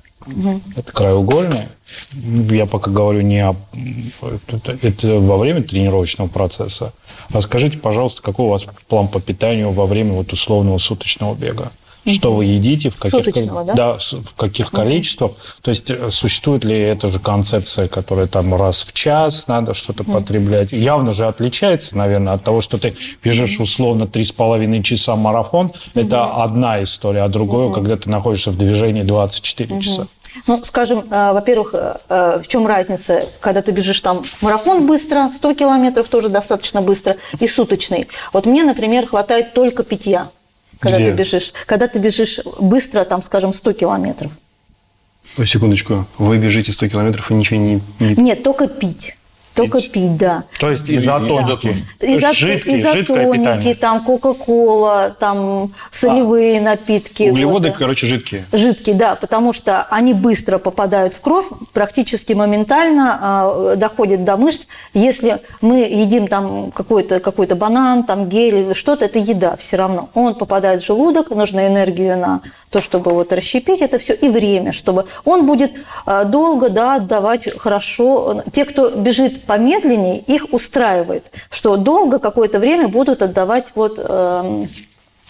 Это 0.77 0.93
краеугольный. 0.93 1.69
Ну, 2.13 2.53
Я 2.53 2.67
пока 2.67 2.91
говорю 2.91 3.21
не 3.23 3.45
о... 3.45 3.57
Это, 4.49 4.79
это 4.81 5.21
во 5.21 5.37
время 5.37 5.63
тренировочного 5.63 6.29
процесса. 6.29 6.93
Расскажите, 7.31 7.79
пожалуйста, 7.79 8.23
какой 8.23 8.47
у 8.47 8.51
вас 8.51 8.67
план 8.89 9.09
по 9.09 9.21
питанию 9.21 9.71
во 9.73 9.87
время 9.87 10.13
вот 10.13 10.33
условного 10.33 10.79
суточного 10.79 11.35
бега? 11.35 11.73
Что 12.07 12.33
вы 12.35 12.45
едите, 12.45 12.91
в 12.91 12.97
каких, 12.97 13.11
Суточного, 13.25 13.65
да? 13.65 13.99
с- 13.99 14.13
в 14.13 14.35
каких 14.35 14.71
количествах? 14.71 15.33
То 15.63 15.71
есть 15.71 15.91
э, 15.91 16.11
существует 16.11 16.65
ли 16.65 16.79
эта 16.79 17.09
же 17.09 17.19
концепция, 17.19 17.89
которая 17.89 18.27
там 18.27 18.55
раз 18.55 18.83
в 18.83 18.93
час 18.93 19.49
надо 19.49 19.75
что-то 19.75 20.05
потреблять? 20.05 20.73
Явно 20.73 21.13
же 21.13 21.27
отличается, 21.27 21.97
наверное, 21.97 22.35
от 22.35 22.45
того, 22.45 22.61
что 22.61 22.79
ты 22.79 22.95
бежишь 23.23 23.59
условно 23.61 24.07
три 24.07 24.25
с 24.25 24.33
половиной 24.33 24.83
часа 24.83 25.17
марафон. 25.17 25.73
Это 25.95 26.25
одна 26.43 26.83
история, 26.83 27.23
а 27.23 27.29
другое, 27.29 27.73
когда 27.73 27.97
ты 27.97 28.11
находишься 28.11 28.51
в 28.51 28.59
движении 28.59 29.03
24 29.03 29.81
часа. 29.81 30.07
Ну, 30.49 30.61
скажем, 30.65 31.05
э, 31.11 31.33
во-первых, 31.33 31.75
э, 32.09 32.41
в 32.43 32.49
чем 32.49 32.67
разница, 32.67 33.27
когда 33.41 33.63
ты 33.63 33.71
бежишь 33.71 34.01
там 34.01 34.25
марафон 34.41 34.85
быстро, 34.87 35.31
100 35.35 35.55
километров 35.55 36.09
тоже 36.09 36.29
достаточно 36.29 36.83
быстро, 36.83 37.17
и 37.39 37.47
суточный. 37.47 38.09
Вот 38.33 38.45
мне, 38.45 38.65
например, 38.65 39.07
хватает 39.07 39.55
только 39.55 39.85
питья, 39.85 40.29
когда 40.85 40.99
Где? 40.99 41.11
ты 41.11 41.17
бежишь. 41.17 41.53
Когда 41.67 41.89
ты 41.89 41.99
бежишь 41.99 42.41
быстро, 42.61 43.03
там, 43.05 43.23
скажем, 43.23 43.53
100 43.53 43.73
километров. 43.73 44.31
Секундочку. 45.45 46.07
Вы 46.19 46.39
бежите 46.39 46.73
100 46.73 46.89
километров 46.89 47.31
и 47.31 47.35
ничего 47.35 47.59
не... 47.59 47.81
не- 47.99 48.15
Нет, 48.15 48.43
только 48.45 48.69
пить. 48.69 49.17
Только 49.55 49.81
пить, 49.81 50.17
да. 50.17 50.45
То 50.59 50.71
есть 50.71 50.89
и- 50.89 50.97
изотоники. 50.97 51.43
изотоники. 51.43 51.85
То 52.01 52.07
есть 52.07 52.23
Изото- 52.23 52.35
жидкие- 52.35 52.75
изотоники, 52.77 53.75
там 53.75 54.05
Кока-Кола, 54.05 55.15
там 55.19 55.71
солевые 55.91 56.61
напитки. 56.61 57.31
Углеводы, 57.31 57.69
вот. 57.69 57.77
короче, 57.79 58.07
жидкие. 58.07 58.45
Жидкие, 58.53 58.97
да, 58.97 59.15
потому 59.15 59.53
что 59.53 59.83
они 59.91 60.13
быстро 60.13 60.59
попадают 60.59 61.15
в 61.15 61.21
кровь, 61.21 61.47
практически 61.73 62.33
моментально 62.33 63.19
а, 63.21 63.77
доходят 63.77 64.25
до 64.25 64.37
мышц. 64.37 64.67
Если 64.93 65.39
мы 65.61 65.79
едим 65.79 66.27
там 66.27 66.73
какой-то 66.73 67.21
какой 67.21 67.47
банан, 67.47 68.05
там 68.05 68.29
гель 68.29 68.75
что-то, 68.75 69.05
это 69.05 69.19
еда 69.19 69.55
все 69.57 69.77
равно. 69.77 70.09
Он 70.15 70.35
попадает 70.35 70.83
в 70.83 70.87
желудок, 70.87 71.31
нужно 71.31 71.67
энергию 71.67 72.19
на 72.19 72.41
то, 72.75 72.81
чтобы 72.81 73.13
вот 73.13 73.33
расщепить 73.33 73.81
это 73.83 73.99
все, 73.99 74.15
и 74.15 74.29
время, 74.29 74.73
чтобы 74.73 75.07
он 75.25 75.47
будет 75.47 75.71
а, 76.07 76.25
долго, 76.25 76.71
да, 76.71 76.97
отдавать 76.97 77.49
хорошо. 77.57 78.43
Те, 78.51 78.65
кто 78.65 78.91
бежит 78.91 79.45
помедленнее, 79.45 80.19
их 80.19 80.53
устраивает, 80.53 81.31
что 81.51 81.77
долго 81.77 82.19
какое-то 82.19 82.59
время 82.59 82.89
будут 82.89 83.23
отдавать 83.23 83.71
вот 83.77 84.01
эм, 84.01 84.69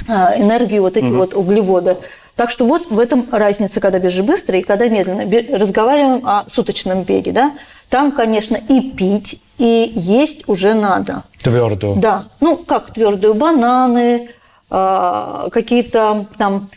а, 0.09 0.35
энергию 0.39 0.81
вот 0.81 0.97
эти 0.97 1.13
вот 1.13 1.35
углеводы. 1.35 1.99
Так 2.35 2.49
что 2.49 2.65
вот 2.65 2.91
в 2.91 2.99
этом 2.99 3.27
разница, 3.31 3.79
когда 3.79 3.99
бежишь 3.99 4.25
быстро 4.25 4.59
и 4.59 4.63
когда 4.63 4.89
медленно. 4.89 5.25
Разговариваем 5.59 6.27
о 6.27 6.47
суточном 6.49 7.03
беге, 7.03 7.33
да? 7.33 7.53
Там, 7.91 8.11
конечно, 8.11 8.57
и 8.57 8.81
пить, 8.81 9.39
и 9.59 9.93
есть 9.95 10.49
уже 10.49 10.73
надо. 10.73 11.25
Твердую. 11.43 11.97
Да, 11.97 12.25
ну 12.41 12.57
как 12.57 12.91
твердую, 12.95 13.35
бананы, 13.35 14.31
а, 14.71 15.51
какие-то 15.51 16.25
там... 16.39 16.69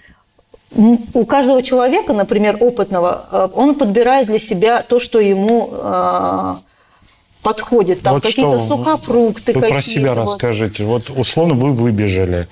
У 0.75 1.25
каждого 1.25 1.63
человека, 1.63 2.13
например, 2.13 2.58
опытного, 2.60 3.25
а, 3.32 3.51
он 3.53 3.75
подбирает 3.75 4.27
для 4.27 4.39
себя 4.39 4.82
то, 4.82 4.99
что 4.99 5.19
ему 5.19 5.69
а, 5.71 6.60
подходит. 7.41 8.01
Там 8.01 8.15
Вот 8.15 8.23
какие-то 8.23 8.60
что, 8.60 8.75
сухофрукты. 8.75 9.53
Вы 9.53 9.62
про 9.62 9.69
какие-то 9.69 9.89
себя 9.89 10.13
вот. 10.13 10.23
расскажите. 10.23 10.84
Вот 10.84 11.10
условно 11.15 11.53
вы 11.53 11.71
выбежали. 11.71 12.47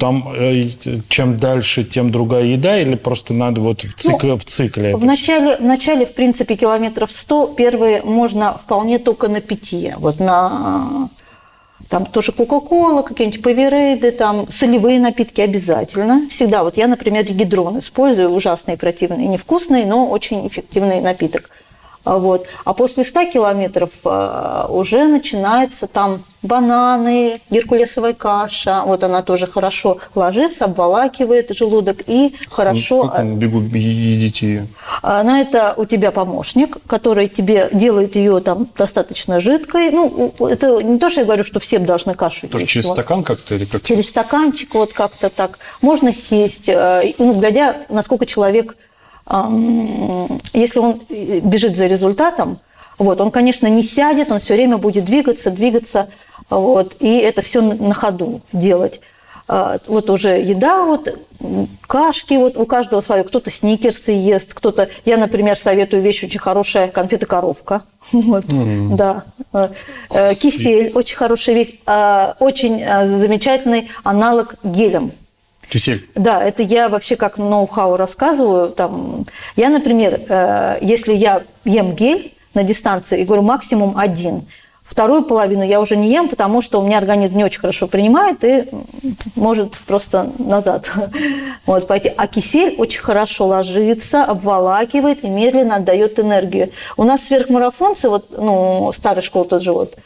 Там 0.00 0.34
э, 0.36 0.70
чем 1.08 1.36
дальше, 1.36 1.84
тем 1.84 2.10
другая 2.10 2.44
еда, 2.44 2.78
или 2.78 2.96
просто 2.96 3.34
надо 3.34 3.60
вот 3.60 3.84
в, 3.84 3.94
цикл, 3.94 4.36
в 4.36 4.44
цикле? 4.44 4.96
В 4.96 5.04
начале, 5.04 5.56
в 5.56 5.62
начале, 5.62 6.04
в 6.04 6.14
принципе, 6.14 6.56
километров 6.56 7.12
100 7.12 7.54
первые 7.56 8.02
можно 8.02 8.58
вполне 8.58 8.98
только 8.98 9.28
на 9.28 9.40
питье. 9.40 9.94
Вот 9.98 10.18
на 10.18 11.08
там 11.92 12.06
тоже 12.06 12.32
Кока-Кола, 12.32 13.02
какие-нибудь 13.02 13.42
поверейды, 13.42 14.12
там 14.12 14.46
солевые 14.48 14.98
напитки 14.98 15.42
обязательно. 15.42 16.26
Всегда. 16.30 16.64
Вот 16.64 16.78
я, 16.78 16.86
например, 16.86 17.22
гидрон 17.30 17.80
использую, 17.80 18.30
ужасный, 18.30 18.78
противный, 18.78 19.26
невкусный, 19.26 19.84
но 19.84 20.08
очень 20.08 20.48
эффективный 20.48 21.02
напиток. 21.02 21.50
А 22.04 22.18
Вот. 22.18 22.46
А 22.64 22.74
после 22.74 23.04
100 23.04 23.26
километров 23.26 23.90
а, 24.04 24.66
уже 24.68 25.04
начинается 25.06 25.86
там 25.86 26.22
бананы, 26.42 27.40
геркулесовая 27.50 28.14
каша. 28.14 28.82
Вот 28.84 29.04
она 29.04 29.22
тоже 29.22 29.46
хорошо 29.46 29.98
ложится, 30.14 30.64
обволакивает 30.64 31.54
желудок 31.56 31.98
и 32.06 32.34
хорошо 32.48 33.08
Как 33.08 33.22
на 33.22 33.34
бегу 33.34 33.60
едите 33.60 34.46
ее? 34.46 34.66
На 35.02 35.40
это 35.40 35.74
у 35.76 35.84
тебя 35.84 36.10
помощник, 36.10 36.78
который 36.86 37.28
тебе 37.28 37.68
делает 37.72 38.16
ее 38.16 38.40
там 38.40 38.66
достаточно 38.76 39.38
жидкой. 39.38 39.90
Ну, 39.90 40.34
это 40.40 40.82
не 40.82 40.98
то, 40.98 41.10
что 41.10 41.20
я 41.20 41.24
говорю, 41.24 41.44
что 41.44 41.60
все 41.60 41.78
должны 41.78 42.14
кашу 42.14 42.48
Тоже 42.48 42.64
есть. 42.64 42.72
через 42.72 42.86
Вот. 42.86 42.94
стакан 42.94 43.22
как-то 43.22 43.54
или 43.54 43.64
как? 43.64 43.82
Через 43.82 44.08
стаканчик 44.08 44.74
вот 44.74 44.92
как-то 44.92 45.30
так. 45.30 45.58
Можно 45.80 46.12
сесть, 46.12 46.68
э, 46.68 47.12
ну, 47.18 47.34
глядя, 47.34 47.76
насколько 47.88 48.26
человек, 48.26 48.76
если 50.52 50.78
он 50.80 51.00
э, 51.08 51.40
бежит 51.40 51.76
за 51.76 51.86
результатом, 51.86 52.58
вот, 52.98 53.20
он, 53.20 53.30
конечно, 53.30 53.66
не 53.66 53.82
сядет, 53.82 54.30
он 54.30 54.38
все 54.38 54.54
время 54.54 54.78
будет 54.78 55.04
двигаться, 55.04 55.50
двигаться, 55.50 56.08
вот, 56.50 56.96
и 57.00 57.18
это 57.18 57.42
все 57.42 57.60
на 57.60 57.94
ходу 57.94 58.40
делать. 58.52 59.00
А, 59.48 59.78
Вот 59.86 60.08
уже 60.10 60.40
еда, 60.40 60.84
вот 60.84 61.18
кашки, 61.86 62.34
вот 62.34 62.56
у 62.56 62.64
каждого 62.64 63.00
свое. 63.00 63.24
Кто-то 63.24 63.50
сникерсы 63.50 64.12
ест, 64.12 64.54
кто-то... 64.54 64.88
Я, 65.04 65.16
например, 65.16 65.56
советую 65.56 66.02
вещь 66.02 66.22
очень 66.24 66.40
хорошая, 66.40 66.88
конфета-коровка. 66.88 67.82
Вот, 68.12 68.44
Да. 68.96 69.24
Э, 69.52 69.68
э, 70.10 70.34
Кисель, 70.34 70.92
очень 70.94 71.16
хорошая 71.16 71.56
вещь. 71.56 71.74
А, 71.86 72.36
Очень 72.38 72.80
э, 72.80 73.06
замечательный 73.06 73.90
аналог 74.04 74.54
гелем. 74.62 75.12
Кисель. 75.68 76.06
Да, 76.14 76.42
это 76.42 76.62
я 76.62 76.88
вообще 76.88 77.16
как 77.16 77.38
ноу-хау 77.38 77.96
рассказываю. 77.96 78.70
Там, 78.70 79.24
я, 79.56 79.70
например, 79.70 80.20
э, 80.28 80.78
если 80.80 81.14
я 81.14 81.42
ем 81.64 81.94
гель 81.94 82.34
на 82.54 82.62
дистанции, 82.62 83.20
и 83.20 83.24
говорю 83.24 83.42
максимум 83.42 83.96
один, 83.96 84.46
вторую 84.82 85.22
половину 85.22 85.62
я 85.62 85.80
уже 85.80 85.96
не 85.96 86.12
ем, 86.12 86.28
потому 86.28 86.60
что 86.60 86.80
у 86.80 86.86
меня 86.86 86.98
организм 86.98 87.36
не 87.36 87.44
очень 87.44 87.60
хорошо 87.60 87.86
принимает 87.86 88.44
и 88.44 88.66
может 89.34 89.70
просто 89.86 90.30
назад 90.38 90.90
вот, 91.66 91.86
пойти. 91.86 92.12
А 92.14 92.26
кисель 92.26 92.74
очень 92.76 93.00
хорошо 93.00 93.46
ложится, 93.46 94.24
обволакивает 94.24 95.24
и 95.24 95.28
медленно 95.28 95.76
отдает 95.76 96.18
энергию. 96.18 96.70
У 96.98 97.04
нас 97.04 97.24
сверхмарафонцы, 97.24 98.10
вот, 98.10 98.26
ну, 98.36 98.90
старой 98.92 99.22
школы 99.22 99.46
тот 99.46 99.62
же 99.62 99.72
вот, 99.72 99.96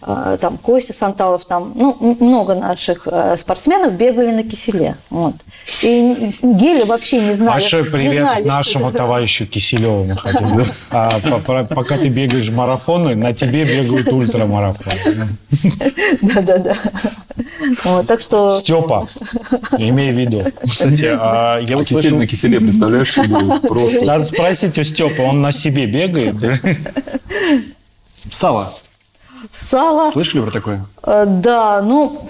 там 0.00 0.58
Костя 0.58 0.92
Санталов, 0.92 1.44
там, 1.46 1.72
ну, 1.74 2.16
много 2.20 2.54
наших 2.54 3.06
э, 3.10 3.36
спортсменов 3.36 3.92
бегали 3.94 4.30
на 4.30 4.42
киселе. 4.42 4.96
Вот. 5.10 5.34
И 5.82 6.30
гели 6.42 6.84
вообще 6.84 7.20
не 7.20 7.32
знали. 7.32 7.52
Большой 7.52 7.82
не 7.84 7.88
привет 7.90 8.22
знали, 8.24 8.40
что 8.42 8.48
нашему 8.48 8.88
это. 8.88 8.98
товарищу 8.98 9.46
Киселеву 9.46 10.04
мы 10.04 10.16
хотим. 10.16 10.64
А, 10.90 11.18
по- 11.20 11.38
по- 11.40 11.64
пока 11.64 11.96
ты 11.98 12.08
бегаешь 12.08 12.48
марафоны, 12.50 13.14
на 13.14 13.32
тебе 13.32 13.64
бегают 13.64 14.08
ультрамарафоны. 14.12 15.28
Да-да-да. 16.22 16.76
Вот, 17.84 18.06
так 18.06 18.20
что... 18.20 18.54
Степа, 18.56 19.08
имей 19.78 20.10
в 20.10 20.14
виду. 20.18 20.44
Кстати, 20.64 21.04
а 21.06 21.58
я 21.60 21.74
А 21.74 21.78
вот 21.78 21.86
кисель 21.86 22.00
слышал... 22.00 22.18
на 22.18 22.26
киселе, 22.26 22.60
представляешь, 22.60 23.08
что 23.08 23.22
будет? 23.24 23.62
Просто. 23.62 24.02
Надо 24.02 24.24
спросить 24.24 24.78
у 24.78 24.84
Степы, 24.84 25.22
он 25.22 25.40
на 25.42 25.52
себе 25.52 25.86
бегает? 25.86 26.36
Сало. 28.30 28.72
Сало, 29.52 30.10
Слышали 30.10 30.40
про 30.42 30.50
такое? 30.50 30.84
э, 31.02 31.24
да, 31.26 31.82
ну, 31.82 32.28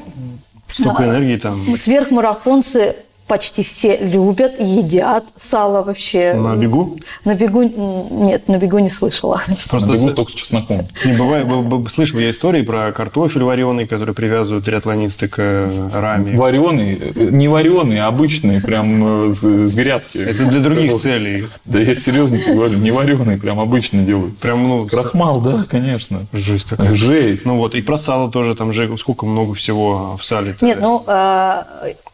Столько 0.67 1.05
энергии 1.05 1.37
там. 1.37 1.77
сверхмарафонцы 1.77 2.97
почти 3.27 3.63
все 3.63 3.97
любят, 3.99 4.61
едят 4.61 5.25
сало 5.37 5.83
вообще. 5.83 6.35
На 6.35 6.55
бегу? 6.57 6.97
На 7.25 7.35
бегу 7.35 7.63
нет, 7.63 8.49
на 8.49 8.57
бегу 8.57 8.79
не 8.79 8.89
слышала. 8.89 9.41
Просто 9.69 9.93
Бегу 9.93 10.11
с- 10.11 10.15
только 10.15 10.31
с 10.31 10.35
чесноком. 10.35 10.87
Не 11.05 11.13
бывает, 11.13 11.47
слышал 11.91 12.19
я 12.21 12.31
истории 12.31 12.63
про 12.63 12.93
картофель 12.93 13.43
вареный, 13.43 13.87
который 13.87 14.15
привязывают 14.15 14.65
триатлонисты 14.65 15.29
к 15.29 15.35
э, 15.39 15.89
раме. 15.93 16.37
Вареный, 16.37 17.13
не 17.31 17.49
вареный, 17.49 18.01
а 18.01 18.07
обычный, 18.07 18.61
прям 18.61 19.29
э, 19.29 19.33
с, 19.33 19.43
с 19.43 19.75
грядки. 19.75 20.19
Это 20.19 20.45
для 20.45 20.61
других 20.61 20.95
целей. 20.97 21.47
Да 21.65 21.81
я 21.81 21.95
серьезно 21.95 22.39
тебе 22.39 22.55
говорю, 22.55 22.79
не 22.79 22.91
вареный, 22.91 23.39
прям 23.39 23.61
обычно 23.61 24.03
делают. 24.03 24.39
Прям, 24.39 24.69
ну, 24.69 24.87
Крахмал, 24.87 25.41
да, 25.41 25.65
конечно. 25.69 26.27
жесть 26.33 26.67
какая. 26.69 26.95
Жесть. 26.95 27.45
Ну 27.45 27.57
вот, 27.57 27.75
и 27.75 27.83
про 27.83 27.97
сало 27.97 28.31
тоже, 28.31 28.55
там 28.55 28.73
же 28.73 28.97
сколько 28.99 29.27
много 29.27 29.55
всего 29.55 30.17
в 30.17 30.25
сале. 30.25 30.55
Нет, 30.61 30.79
ну, 30.81 31.03
а, 31.07 31.67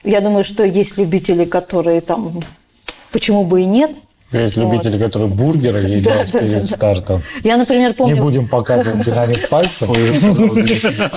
я 0.04 0.20
думаю, 0.20 0.44
что 0.44 0.64
есть 0.64 0.96
любители, 1.02 1.44
которые 1.44 2.00
там, 2.00 2.40
почему 3.12 3.44
бы 3.44 3.62
и 3.62 3.64
нет. 3.66 3.90
Есть 4.32 4.56
Вот. 4.56 4.64
любители, 4.64 4.98
которые 4.98 5.28
бургеры 5.28 5.80
едят 5.98 6.30
да, 6.32 6.38
перед 6.38 6.60
да. 6.62 6.76
стартом. 6.76 7.22
Я, 7.44 7.56
например, 7.56 7.90
Не 7.90 7.94
помню, 7.94 8.22
будем 8.22 8.48
показывать 8.48 9.04
динамик 9.04 9.48
пальцем. 9.48 9.88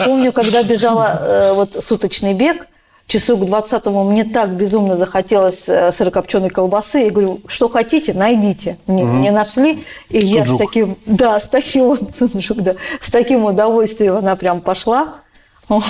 помню, 0.06 0.34
когда 0.34 0.64
бежала 0.64 1.20
э, 1.22 1.54
вот 1.54 1.84
суточный 1.84 2.34
бег, 2.34 2.68
часу 3.08 3.38
к 3.38 3.42
20-му 3.44 4.04
мне 4.04 4.24
так 4.26 4.54
безумно 4.56 4.98
захотелось 4.98 5.70
э, 5.70 5.92
сырокопченой 5.92 6.50
колбасы. 6.50 7.00
Я 7.00 7.12
говорю, 7.12 7.40
что 7.48 7.70
хотите, 7.70 8.14
найдите. 8.14 8.78
Мне, 8.88 9.04
мне 9.04 9.32
нашли. 9.32 9.84
И 10.10 10.20
я 10.20 10.44
с 10.44 10.50
Суджук. 10.50 10.68
таким, 10.68 10.98
да, 11.06 11.40
с 11.40 11.48
таким, 11.48 11.86
вот, 11.86 12.16
суджук, 12.16 12.62
да, 12.62 12.76
с 13.00 13.10
таким 13.10 13.46
удовольствием 13.46 14.18
она 14.18 14.36
прям 14.36 14.62
пошла. 14.62 15.16
Вот. 15.70 15.84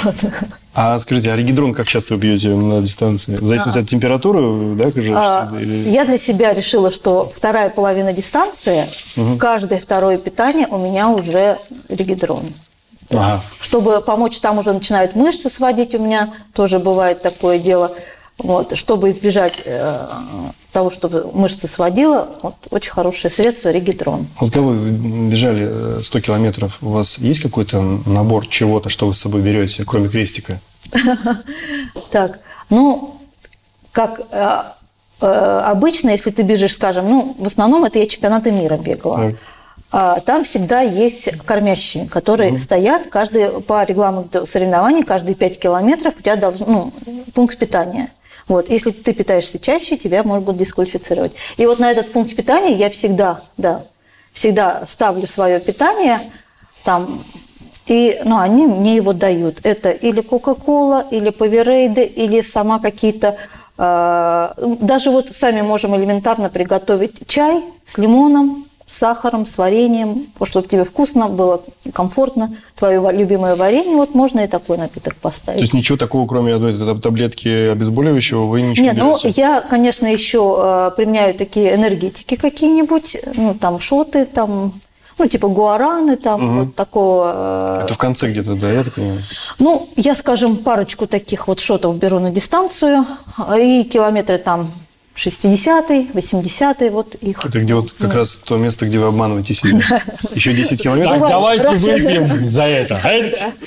А 0.73 0.97
скажите, 0.99 1.31
а 1.31 1.35
регидрон 1.35 1.73
как 1.73 1.87
часто 1.87 2.15
вы 2.15 2.21
пьете 2.21 2.49
на 2.49 2.81
дистанции? 2.81 3.35
В 3.35 3.45
зависимости 3.47 3.79
от 3.79 3.87
температуры, 3.87 4.75
да, 4.75 4.91
кажется? 4.91 5.15
А, 5.17 5.49
или- 5.59 5.89
Я 5.89 6.05
для 6.05 6.17
себя 6.17 6.53
решила, 6.53 6.91
что 6.91 7.31
вторая 7.35 7.69
половина 7.69 8.11
дистанции, 8.13 8.89
каждое 9.39 9.79
второе 9.79 10.17
питание 10.17 10.67
у 10.67 10.77
меня 10.77 11.09
уже 11.09 11.57
регидрон. 11.89 12.45
Ага. 13.11 13.41
Чтобы 13.59 14.01
помочь, 14.01 14.39
там 14.39 14.57
уже 14.57 14.73
начинают 14.73 15.15
мышцы 15.15 15.49
сводить 15.49 15.93
у 15.93 15.99
меня, 15.99 16.33
тоже 16.53 16.79
бывает 16.79 17.21
такое 17.21 17.59
дело. 17.59 17.95
Вот, 18.37 18.75
чтобы 18.77 19.09
избежать 19.09 19.61
э, 19.63 20.07
того, 20.73 20.89
чтобы 20.89 21.31
мышцы 21.33 21.67
сводила, 21.67 22.27
вот, 22.41 22.55
очень 22.69 22.91
хорошее 22.91 23.31
средство 23.31 23.69
регидрон. 23.69 24.27
Вот 24.39 24.51
когда 24.51 24.67
вы 24.67 24.89
бежали 25.29 25.67
э, 25.69 25.99
100 26.03 26.19
километров, 26.19 26.79
у 26.81 26.89
вас 26.89 27.17
есть 27.17 27.41
какой-то 27.41 27.81
набор 28.05 28.45
чего-то, 28.47 28.89
что 28.89 29.07
вы 29.07 29.13
с 29.13 29.19
собой 29.19 29.41
берете, 29.41 29.83
кроме 29.85 30.09
крестика? 30.09 30.59
Так, 32.11 32.39
ну, 32.69 33.17
как 33.93 34.19
э, 34.31 34.63
э, 35.21 35.61
обычно, 35.65 36.09
если 36.09 36.31
ты 36.31 36.43
бежишь, 36.43 36.73
скажем, 36.73 37.07
ну, 37.07 37.35
в 37.39 37.47
основном 37.47 37.85
это 37.85 37.99
я 37.99 38.05
чемпионаты 38.05 38.51
мира 38.51 38.77
бегала. 38.77 39.31
А, 39.91 40.19
Там 40.19 40.43
всегда 40.43 40.81
есть 40.81 41.37
кормящие, 41.45 42.07
которые 42.09 42.57
стоят 42.57 43.07
каждый 43.07 43.61
по 43.61 43.83
регламенту 43.85 44.45
соревнований, 44.45 45.03
каждые 45.03 45.35
5 45.35 45.57
километров 45.57 46.15
у 46.19 46.21
тебя 46.21 46.35
должен, 46.35 46.65
ну, 46.67 46.93
пункт 47.33 47.57
питания. 47.57 48.09
Вот, 48.47 48.69
если 48.69 48.91
ты 48.91 49.13
питаешься 49.13 49.59
чаще, 49.59 49.97
тебя 49.97 50.23
могут 50.23 50.57
дисквалифицировать. 50.57 51.33
И 51.57 51.65
вот 51.65 51.79
на 51.79 51.91
этот 51.91 52.11
пункт 52.11 52.35
питания 52.35 52.75
я 52.75 52.89
всегда, 52.89 53.41
да, 53.57 53.83
всегда 54.31 54.85
ставлю 54.85 55.25
свое 55.25 55.59
питание, 55.59 56.21
там, 56.83 57.23
и, 57.87 58.19
ну, 58.23 58.37
они 58.37 58.67
мне 58.67 58.95
его 58.95 59.13
дают. 59.13 59.59
Это 59.63 59.91
или 59.91 60.21
Кока-Кола, 60.21 61.07
или 61.11 61.29
Поверейды, 61.29 62.03
или 62.03 62.41
сама 62.41 62.79
какие-то... 62.79 63.37
э, 63.77 64.49
даже 64.81 65.11
вот 65.11 65.29
сами 65.29 65.61
можем 65.61 65.95
элементарно 65.95 66.49
приготовить 66.49 67.27
чай 67.27 67.63
с 67.83 67.97
лимоном, 67.97 68.64
с 68.87 68.97
сахаром, 68.97 69.47
с 69.47 69.57
вареньем, 69.57 70.27
чтобы 70.43 70.67
тебе 70.67 70.83
вкусно 70.83 71.27
было, 71.27 71.61
комфортно. 71.91 72.55
Твое 72.77 73.01
любимое 73.11 73.55
варенье, 73.55 73.95
вот 73.95 74.13
можно 74.13 74.41
и 74.41 74.47
такой 74.47 74.77
напиток 74.77 75.15
поставить. 75.15 75.57
То 75.59 75.63
есть 75.63 75.73
ничего 75.73 75.97
такого, 75.97 76.27
кроме 76.27 76.53
одной 76.53 76.77
таблетки 76.99 77.69
обезболивающего, 77.71 78.45
вы 78.45 78.61
ничего 78.61 78.85
Нет, 78.85 78.95
не 78.95 79.01
ну 79.01 79.17
берете? 79.17 79.41
я, 79.41 79.61
конечно, 79.61 80.05
еще 80.05 80.55
э, 80.59 80.91
применяю 80.95 81.33
такие 81.33 81.73
энергетики 81.73 82.35
какие-нибудь, 82.35 83.17
ну 83.35 83.55
там 83.55 83.79
шоты, 83.79 84.25
там, 84.25 84.73
ну 85.17 85.25
типа 85.27 85.47
гуараны, 85.47 86.15
там 86.15 86.65
вот 86.65 86.75
такого. 86.75 87.79
э, 87.81 87.85
Это 87.85 87.93
в 87.95 87.97
конце 87.97 88.29
где-то, 88.29 88.53
да, 88.53 88.71
я 88.71 88.83
так 88.83 88.93
понимаю? 88.93 89.19
Ну, 89.57 89.89
я, 89.95 90.13
скажем, 90.13 90.57
парочку 90.57 91.07
таких 91.07 91.47
вот 91.47 91.59
шотов 91.59 91.97
беру 91.97 92.19
на 92.19 92.29
дистанцию, 92.29 93.05
а, 93.37 93.57
и 93.57 93.81
километры 93.83 94.37
там 94.37 94.69
60-й, 95.15 96.09
80-й, 96.13 96.89
вот 96.89 97.15
их. 97.15 97.43
Это 97.45 97.59
где 97.61 97.73
вот 97.73 97.93
как 97.93 98.13
раз 98.13 98.35
то 98.35 98.57
место, 98.57 98.85
где 98.85 98.99
вы 98.99 99.07
обманываете 99.07 99.53
себя. 99.53 99.79
Еще 100.35 100.53
10 100.53 100.81
километров? 100.81 101.19
Так, 101.19 101.29
давайте 101.29 101.71
выпьем 101.71 102.45
за 102.45 102.63
это. 102.63 102.99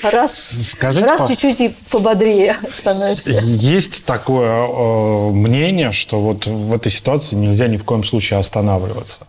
Раз, 0.03 0.59
Скажите, 0.61 1.05
раз 1.05 1.27
чуть-чуть 1.27 1.61
и 1.61 1.73
пободрее 1.89 2.55
становится. 2.71 3.31
Есть 3.31 4.05
такое 4.05 4.67
э, 4.67 5.29
мнение, 5.31 5.91
что 5.91 6.19
вот 6.19 6.45
в 6.45 6.73
этой 6.73 6.91
ситуации 6.91 7.35
нельзя 7.35 7.67
ни 7.67 7.77
в 7.77 7.83
коем 7.83 8.03
случае 8.03 8.39
останавливаться. 8.39 9.25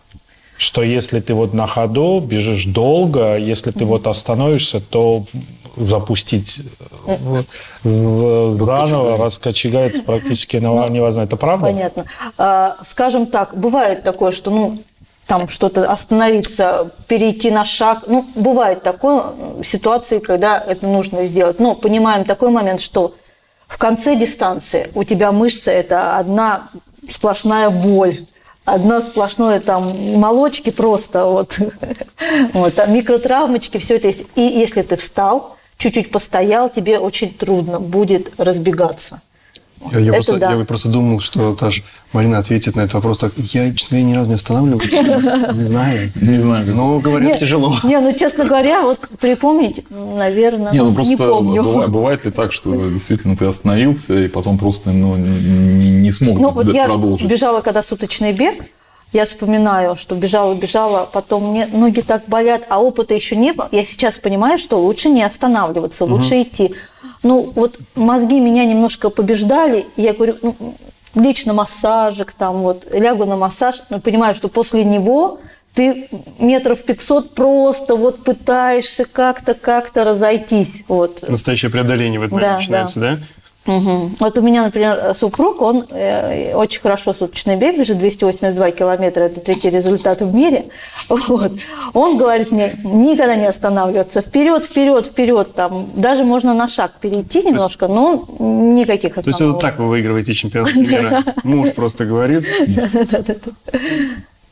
Что 0.57 0.83
если 0.83 1.19
ты 1.21 1.33
вот 1.33 1.55
на 1.55 1.65
ходу 1.65 2.19
бежишь 2.19 2.65
долго, 2.65 3.35
если 3.35 3.71
ты 3.71 3.83
вот 3.83 4.05
остановишься, 4.05 4.79
то 4.79 5.25
запустить 5.77 6.61
в- 7.05 7.43
в- 7.83 8.51
заново 8.51 9.17
раскочегается 9.17 10.03
практически 10.03 10.57
невозможно. 10.57 11.21
Это 11.21 11.37
правда? 11.37 11.65
Понятно. 11.67 12.05
А, 12.37 12.77
Скажем 12.83 13.25
так, 13.25 13.57
бывает 13.57 14.03
такое, 14.03 14.31
что, 14.31 14.51
ну, 14.51 14.77
там 15.27 15.47
что-то 15.47 15.89
остановиться, 15.89 16.91
перейти 17.07 17.51
на 17.51 17.63
шаг. 17.63 18.03
Ну, 18.07 18.25
бывает 18.35 18.83
такое 18.83 19.23
ситуации, 19.63 20.19
когда 20.19 20.59
это 20.59 20.85
нужно 20.87 21.25
сделать. 21.25 21.59
Но 21.59 21.73
понимаем 21.75 22.25
такой 22.25 22.49
момент, 22.49 22.81
что 22.81 23.13
в 23.67 23.77
конце 23.77 24.15
дистанции 24.17 24.91
у 24.93 25.05
тебя 25.05 25.31
мышца– 25.31 25.71
это 25.71 26.17
одна 26.17 26.69
сплошная 27.09 27.69
боль. 27.69 28.19
Одно 28.65 29.01
сплошное 29.01 29.59
там 29.59 29.91
молочки 30.19 30.69
просто, 30.69 31.25
вот, 31.25 31.57
вот 32.53 32.77
а 32.77 32.85
микротравмочки, 32.85 33.77
все 33.79 33.95
это 33.95 34.07
есть. 34.07 34.23
И 34.35 34.41
если 34.41 34.81
ты 34.81 34.97
встал, 34.97 35.55
чуть-чуть 35.81 36.11
постоял, 36.11 36.69
тебе 36.69 36.99
очень 36.99 37.33
трудно 37.33 37.79
будет 37.79 38.31
разбегаться. 38.37 39.21
Я, 39.91 39.99
я 39.99 40.13
просто, 40.13 40.37
да. 40.37 40.53
я 40.53 40.63
просто 40.63 40.89
думал, 40.89 41.19
что 41.19 41.55
даже 41.55 41.81
Марина 42.13 42.37
ответит 42.37 42.75
на 42.75 42.81
этот 42.81 42.93
вопрос 42.93 43.17
так. 43.17 43.33
Я, 43.35 43.73
честно 43.73 43.97
говоря, 43.97 44.11
ни 44.11 44.15
разу 44.15 44.29
не 44.29 44.35
останавливаюсь. 44.35 44.91
Не 44.91 45.65
знаю. 45.65 46.11
Не 46.13 46.37
знаю. 46.37 46.75
Но, 46.75 46.99
говорят, 46.99 47.27
Не, 47.27 47.39
тяжело. 47.39 47.75
Не, 47.83 47.99
ну, 47.99 48.13
честно 48.13 48.45
говоря, 48.45 48.83
вот 48.83 48.99
припомнить, 49.19 49.83
наверное, 49.89 50.71
Не, 50.71 50.83
ну 50.83 50.89
не 50.89 50.95
просто 50.95 51.17
помню. 51.17 51.63
бывает, 51.63 51.89
бывает 51.89 52.25
ли 52.25 52.31
так, 52.31 52.51
что 52.51 52.91
действительно 52.91 53.35
ты 53.35 53.45
остановился 53.45 54.19
и 54.19 54.27
потом 54.27 54.59
просто 54.59 54.91
ну, 54.91 55.15
не, 55.15 55.89
не 55.89 56.11
смог 56.11 56.37
Ну, 56.37 56.51
вот 56.51 56.71
я 56.71 56.85
продолжить? 56.85 57.27
бежала, 57.27 57.61
когда 57.61 57.81
суточный 57.81 58.33
бег, 58.33 58.63
я 59.13 59.25
вспоминаю, 59.25 59.95
что 59.95 60.15
бежала, 60.15 60.53
бежала, 60.53 61.09
потом 61.11 61.51
мне 61.51 61.67
ноги 61.67 62.01
так 62.01 62.23
болят, 62.27 62.65
а 62.69 62.81
опыта 62.81 63.13
еще 63.13 63.35
не 63.35 63.51
было. 63.51 63.67
Я 63.71 63.83
сейчас 63.83 64.17
понимаю, 64.17 64.57
что 64.57 64.79
лучше 64.79 65.09
не 65.09 65.23
останавливаться, 65.23 66.05
лучше 66.05 66.41
идти. 66.41 66.73
Ну, 67.23 67.51
вот 67.55 67.77
мозги 67.95 68.39
меня 68.39 68.65
немножко 68.65 69.09
побеждали, 69.09 69.85
и 69.95 70.01
я 70.01 70.13
говорю, 70.13 70.35
ну, 70.41 70.55
лично 71.13 71.53
массажик, 71.53 72.33
там 72.33 72.61
вот, 72.61 72.87
лягу 72.91 73.25
на 73.25 73.35
массаж, 73.35 73.83
но 73.89 73.99
понимаю, 73.99 74.33
что 74.33 74.47
после 74.47 74.83
него 74.83 75.39
ты 75.73 76.09
метров 76.39 76.83
500 76.83 77.35
просто 77.35 77.95
вот 77.95 78.23
пытаешься 78.23 79.05
как-то, 79.05 79.53
как-то 79.53 80.03
разойтись. 80.03 80.83
Вот. 80.87 81.27
Настоящее 81.27 81.71
преодоление 81.71 82.19
в 82.19 82.23
момент 82.23 82.41
Да, 82.41 82.57
начинается, 82.57 82.99
да? 82.99 83.19
Мгм. 83.65 84.15
Вот 84.19 84.37
у 84.39 84.41
меня, 84.41 84.63
например, 84.63 85.13
супруг, 85.13 85.61
он 85.61 85.85
э, 85.91 86.55
очень 86.55 86.81
хорошо 86.81 87.13
суточный 87.13 87.57
бег 87.57 87.77
бежит, 87.77 87.99
282 87.99 88.71
километра, 88.71 89.21
это 89.21 89.39
третий 89.39 89.69
результат 89.69 90.21
в 90.21 90.33
мире. 90.33 90.65
Вот. 91.09 91.51
Он 91.93 92.17
говорит 92.17 92.51
мне, 92.51 92.75
никогда 92.83 93.35
не 93.35 93.45
останавливаться, 93.45 94.21
вперед, 94.21 94.65
вперед, 94.65 95.07
вперед, 95.07 95.53
там, 95.53 95.89
даже 95.95 96.23
можно 96.23 96.53
на 96.55 96.67
шаг 96.67 96.93
перейти 96.99 97.43
немножко, 97.43 97.87
но 97.87 98.25
никаких 98.39 99.13
То 99.13 99.19
есть 99.19 99.29
остановок. 99.29 99.61
так 99.61 99.77
вы 99.77 99.89
выигрываете 99.89 100.33
чемпионат 100.33 100.75
мира. 100.75 101.23
Муж 101.43 101.73
просто 101.75 102.05
говорит. 102.05 102.45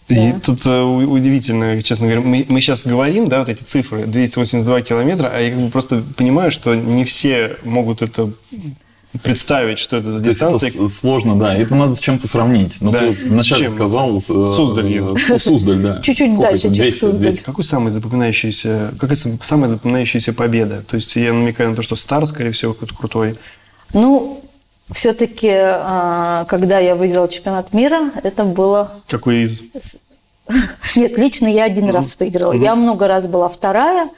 И 0.07 0.33
тут 0.43 0.65
э, 0.65 0.81
удивительно, 0.81 1.81
честно 1.83 2.07
говоря, 2.07 2.21
мы, 2.21 2.45
мы 2.49 2.61
сейчас 2.61 2.85
говорим, 2.85 3.27
да, 3.27 3.39
вот 3.39 3.49
эти 3.49 3.63
цифры, 3.63 4.05
282 4.07 4.81
километра, 4.81 5.31
а 5.31 5.39
я 5.39 5.51
как 5.51 5.59
бы 5.59 5.69
просто 5.69 6.03
понимаю, 6.17 6.51
что 6.51 6.73
не 6.75 7.05
все 7.05 7.57
могут 7.63 8.01
это 8.01 8.31
представить, 9.23 9.79
что 9.79 9.97
это 9.97 10.11
за 10.11 10.19
это 10.19 10.29
дистанция. 10.29 10.69
с- 10.69 10.93
сложно, 10.99 11.37
да. 11.37 11.55
Это 11.55 11.73
надо 11.75 11.93
с 11.93 11.99
чем-то 11.99 12.27
сравнить. 12.27 12.77
Ну, 12.81 12.91
Да. 12.91 12.99
ты 12.99 13.11
вначале 13.29 13.63
Чем? 13.63 13.71
сказал... 13.71 14.17
э, 14.17 14.19
Суздалью. 14.19 15.15
э, 15.15 15.37
Суздаль, 15.39 15.79
да. 15.81 16.01
Чуть-чуть 16.01 16.29
Сколько 16.31 16.47
дальше, 16.49 16.67
это? 16.67 16.75
чем 16.75 16.83
200, 16.85 16.99
Суздаль. 16.99 17.21
200. 17.23 17.43
Какой 17.43 17.63
самый 17.63 17.91
запоминающийся, 17.91 18.93
какая 18.99 19.15
сам- 19.15 19.39
самая 19.41 19.67
запоминающаяся 19.67 20.33
победа? 20.33 20.83
То 20.87 20.95
есть 20.95 21.15
я 21.15 21.33
намекаю 21.33 21.71
на 21.71 21.75
то, 21.75 21.81
что 21.81 21.95
Стар, 21.95 22.25
скорее 22.27 22.51
всего, 22.51 22.73
какой-то 22.73 22.95
крутой. 22.95 23.35
Ну, 23.93 24.41
все-таки, 24.91 25.49
когда 26.47 26.79
я 26.79 26.95
выиграла 26.95 27.27
чемпионат 27.27 27.73
мира, 27.73 28.11
это 28.23 28.43
было... 28.43 28.91
Какой 29.07 29.43
из? 29.43 29.61
Нет, 30.95 31.17
лично 31.17 31.47
я 31.47 31.65
один 31.65 31.89
раз 31.89 32.15
выиграла. 32.19 32.53
Я 32.53 32.75
много 32.75 33.07
раз 33.07 33.27
была 33.27 33.49
вторая, 33.49 34.09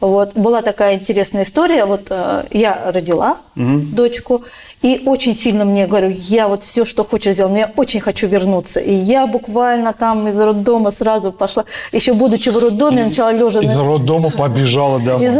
вот. 0.00 0.34
Была 0.34 0.62
такая 0.62 0.94
интересная 0.94 1.42
история. 1.42 1.84
Вот 1.84 2.06
э, 2.10 2.44
я 2.50 2.80
родила 2.86 3.36
угу. 3.54 3.80
дочку, 3.92 4.42
и 4.82 5.02
очень 5.04 5.34
сильно 5.34 5.64
мне 5.64 5.86
говорю, 5.86 6.10
я 6.10 6.48
вот 6.48 6.64
все, 6.64 6.84
что 6.86 7.04
хочешь 7.04 7.34
сделать, 7.34 7.52
но 7.52 7.58
я 7.58 7.72
очень 7.76 8.00
хочу 8.00 8.26
вернуться. 8.26 8.80
И 8.80 8.92
я 8.92 9.26
буквально 9.26 9.92
там 9.92 10.26
из 10.28 10.40
роддома 10.40 10.90
сразу 10.90 11.32
пошла, 11.32 11.64
еще 11.92 12.14
будучи 12.14 12.48
в 12.48 12.56
роддоме, 12.56 13.04
начала 13.04 13.32
лежа... 13.32 13.60
Из 13.60 13.76
на... 13.76 13.84
роддома 13.84 14.30
побежала 14.30 14.98
домой. 14.98 15.26
Из... 15.26 15.36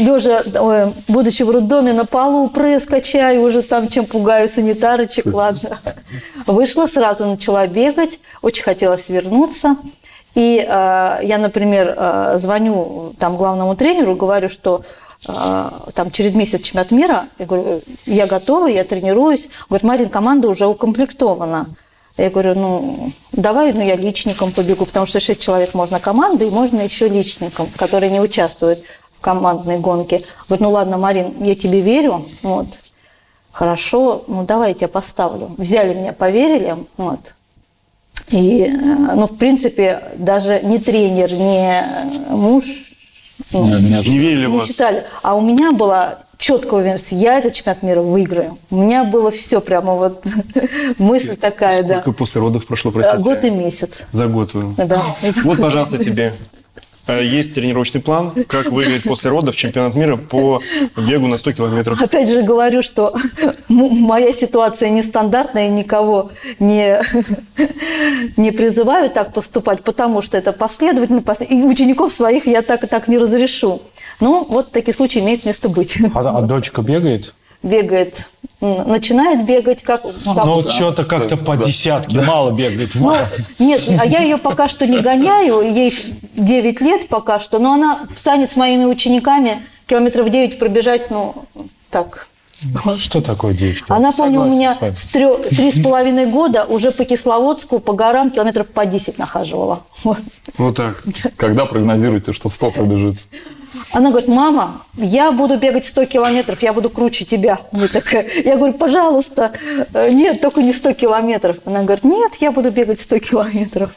Лежа, 0.00 0.42
ой, 0.60 0.92
будучи 1.06 1.44
в 1.44 1.50
роддоме, 1.50 1.92
на 1.92 2.06
полу 2.06 2.48
пресс 2.48 2.86
качаю, 2.86 3.42
уже 3.42 3.62
там, 3.62 3.88
чем 3.88 4.04
пугаю 4.04 4.48
санитарочек, 4.48 5.26
ладно. 5.26 5.78
Вышла, 6.46 6.86
сразу 6.86 7.26
начала 7.26 7.66
бегать, 7.68 8.18
очень 8.42 8.64
хотелось 8.64 9.08
вернуться. 9.08 9.76
И 10.36 10.58
э, 10.58 11.18
я, 11.22 11.38
например, 11.38 11.94
э, 11.96 12.34
звоню 12.36 13.14
там 13.18 13.38
главному 13.38 13.74
тренеру, 13.74 14.14
говорю, 14.14 14.50
что 14.50 14.82
э, 15.26 15.70
там 15.94 16.10
через 16.10 16.34
месяц 16.34 16.60
чемпионат 16.60 16.90
мира, 16.90 17.24
я 17.38 17.46
говорю, 17.46 17.80
я 18.04 18.26
готова, 18.26 18.66
я 18.66 18.84
тренируюсь. 18.84 19.48
Говорит, 19.70 19.84
Марин, 19.84 20.08
команда 20.10 20.48
уже 20.48 20.66
укомплектована. 20.66 21.68
Я 22.18 22.28
говорю, 22.28 22.54
ну, 22.54 23.12
давай, 23.32 23.72
ну, 23.72 23.80
я 23.80 23.96
личником 23.96 24.52
побегу, 24.52 24.84
потому 24.84 25.06
что 25.06 25.20
шесть 25.20 25.42
человек 25.42 25.72
можно 25.72 26.00
команды, 26.00 26.48
и 26.48 26.50
можно 26.50 26.82
еще 26.82 27.08
личником, 27.08 27.68
которые 27.74 28.12
не 28.12 28.20
участвуют 28.20 28.80
в 29.16 29.22
командной 29.22 29.78
гонке. 29.78 30.22
Говорит, 30.48 30.60
ну, 30.60 30.70
ладно, 30.70 30.98
Марин, 30.98 31.32
я 31.40 31.54
тебе 31.54 31.80
верю, 31.80 32.26
вот, 32.42 32.66
хорошо, 33.52 34.22
ну, 34.28 34.44
давай 34.44 34.70
я 34.70 34.74
тебя 34.74 34.88
поставлю. 34.88 35.54
Взяли 35.56 35.94
меня, 35.94 36.12
поверили, 36.12 36.76
вот, 36.98 37.34
и, 38.30 38.62
э, 38.62 38.70
ну, 38.72 39.26
в 39.26 39.36
принципе, 39.36 40.02
даже 40.16 40.60
не 40.62 40.78
тренер, 40.78 41.32
не 41.32 41.84
муж 42.28 42.64
ну, 43.52 43.78
не, 43.78 44.08
не 44.08 44.18
верили 44.18 44.46
не 44.46 44.56
вас. 44.56 44.66
считали. 44.66 45.04
А 45.22 45.34
у 45.36 45.40
меня 45.40 45.72
была 45.72 46.18
четкая 46.38 46.80
уверенность, 46.80 47.12
я 47.12 47.38
этот 47.38 47.52
чемпионат 47.52 47.82
мира 47.82 48.00
выиграю. 48.00 48.58
У 48.70 48.76
меня 48.82 49.04
было 49.04 49.30
все 49.30 49.60
прямо 49.60 49.94
вот 49.94 50.24
мысль 50.98 51.36
такая, 51.36 51.78
Сколько 51.78 51.88
да. 51.88 52.00
Сколько 52.00 52.18
после 52.18 52.40
родов 52.40 52.66
прошло, 52.66 52.90
простите? 52.90 53.22
Год 53.22 53.44
и 53.44 53.50
месяц. 53.50 54.06
За 54.12 54.26
год 54.26 54.54
вы. 54.54 54.74
Да. 54.76 55.02
Вот, 55.44 55.60
пожалуйста, 55.60 55.98
тебе 55.98 56.34
Э, 56.34 56.65
есть 57.14 57.54
тренировочный 57.54 58.00
план, 58.00 58.32
как 58.48 58.70
выиграть 58.70 59.02
после 59.04 59.30
родов 59.30 59.56
чемпионат 59.56 59.94
мира 59.94 60.16
по 60.16 60.60
бегу 60.96 61.26
на 61.26 61.38
100 61.38 61.52
километров. 61.52 62.02
Опять 62.02 62.28
же 62.28 62.42
говорю, 62.42 62.82
что 62.82 63.14
моя 63.68 64.32
ситуация 64.32 64.90
нестандартная, 64.90 65.68
и 65.68 65.70
никого 65.70 66.30
не, 66.58 67.00
не 68.36 68.50
призываю 68.50 69.10
так 69.10 69.32
поступать, 69.32 69.82
потому 69.82 70.22
что 70.22 70.36
это 70.36 70.52
последовательно, 70.52 71.22
и 71.48 71.62
учеников 71.62 72.12
своих 72.12 72.46
я 72.46 72.62
так 72.62 72.84
и 72.84 72.86
так 72.86 73.08
не 73.08 73.18
разрешу. 73.18 73.82
Ну, 74.20 74.44
вот 74.48 74.72
такие 74.72 74.94
случаи 74.94 75.18
имеют 75.18 75.44
место 75.44 75.68
быть. 75.68 75.98
А, 76.14 76.38
а 76.38 76.42
дочка 76.42 76.82
бегает? 76.82 77.34
Бегает, 77.66 78.26
начинает 78.60 79.44
бегать, 79.44 79.82
как... 79.82 80.04
Ну, 80.04 80.62
что-то 80.68 81.04
как-то 81.04 81.36
по 81.36 81.56
десятке, 81.56 82.20
мало 82.20 82.52
бегает, 82.52 82.90
ну, 82.94 83.02
мало. 83.02 83.28
Ну, 83.58 83.66
нет, 83.66 83.82
а 84.00 84.06
я 84.06 84.20
ее 84.20 84.38
пока 84.38 84.68
что 84.68 84.86
не 84.86 85.00
гоняю, 85.00 85.60
ей 85.60 85.92
9 86.34 86.80
лет 86.80 87.08
пока 87.08 87.38
что, 87.38 87.58
но 87.58 87.74
она 87.74 88.00
встанет 88.14 88.50
с 88.50 88.56
моими 88.56 88.84
учениками 88.84 89.62
километров 89.86 90.30
9 90.30 90.58
пробежать, 90.58 91.10
ну, 91.10 91.34
так... 91.90 92.28
Что 92.98 93.20
такое 93.20 93.52
9 93.54 93.84
Она, 93.88 94.12
помню, 94.12 94.40
у 94.40 94.46
меня 94.46 94.74
с 94.74 95.06
три 95.06 95.70
с 95.70 95.82
половиной 95.82 96.26
года 96.26 96.64
уже 96.64 96.90
по 96.90 97.04
Кисловодску, 97.04 97.80
по 97.80 97.92
горам 97.92 98.30
километров 98.30 98.70
по 98.70 98.86
10 98.86 99.18
нахаживала. 99.18 99.82
Вот, 100.04 100.18
вот 100.56 100.76
так. 100.76 101.02
Когда 101.36 101.66
прогнозируете, 101.66 102.32
что 102.32 102.48
100 102.48 102.70
пробежит? 102.70 103.18
Она 103.92 104.10
говорит, 104.10 104.28
мама, 104.28 104.82
я 104.94 105.32
буду 105.32 105.58
бегать 105.58 105.86
100 105.86 106.06
километров, 106.06 106.62
я 106.62 106.72
буду 106.72 106.90
круче 106.90 107.24
тебя. 107.24 107.58
Я, 107.72 107.88
такая, 107.88 108.26
я 108.44 108.56
говорю, 108.56 108.72
пожалуйста, 108.74 109.52
э, 109.92 110.10
нет, 110.10 110.40
только 110.40 110.62
не 110.62 110.72
100 110.72 110.94
километров. 110.94 111.58
Она 111.64 111.82
говорит, 111.82 112.04
нет, 112.04 112.34
я 112.36 112.52
буду 112.52 112.70
бегать 112.70 112.98
100 113.00 113.18
километров. 113.18 113.90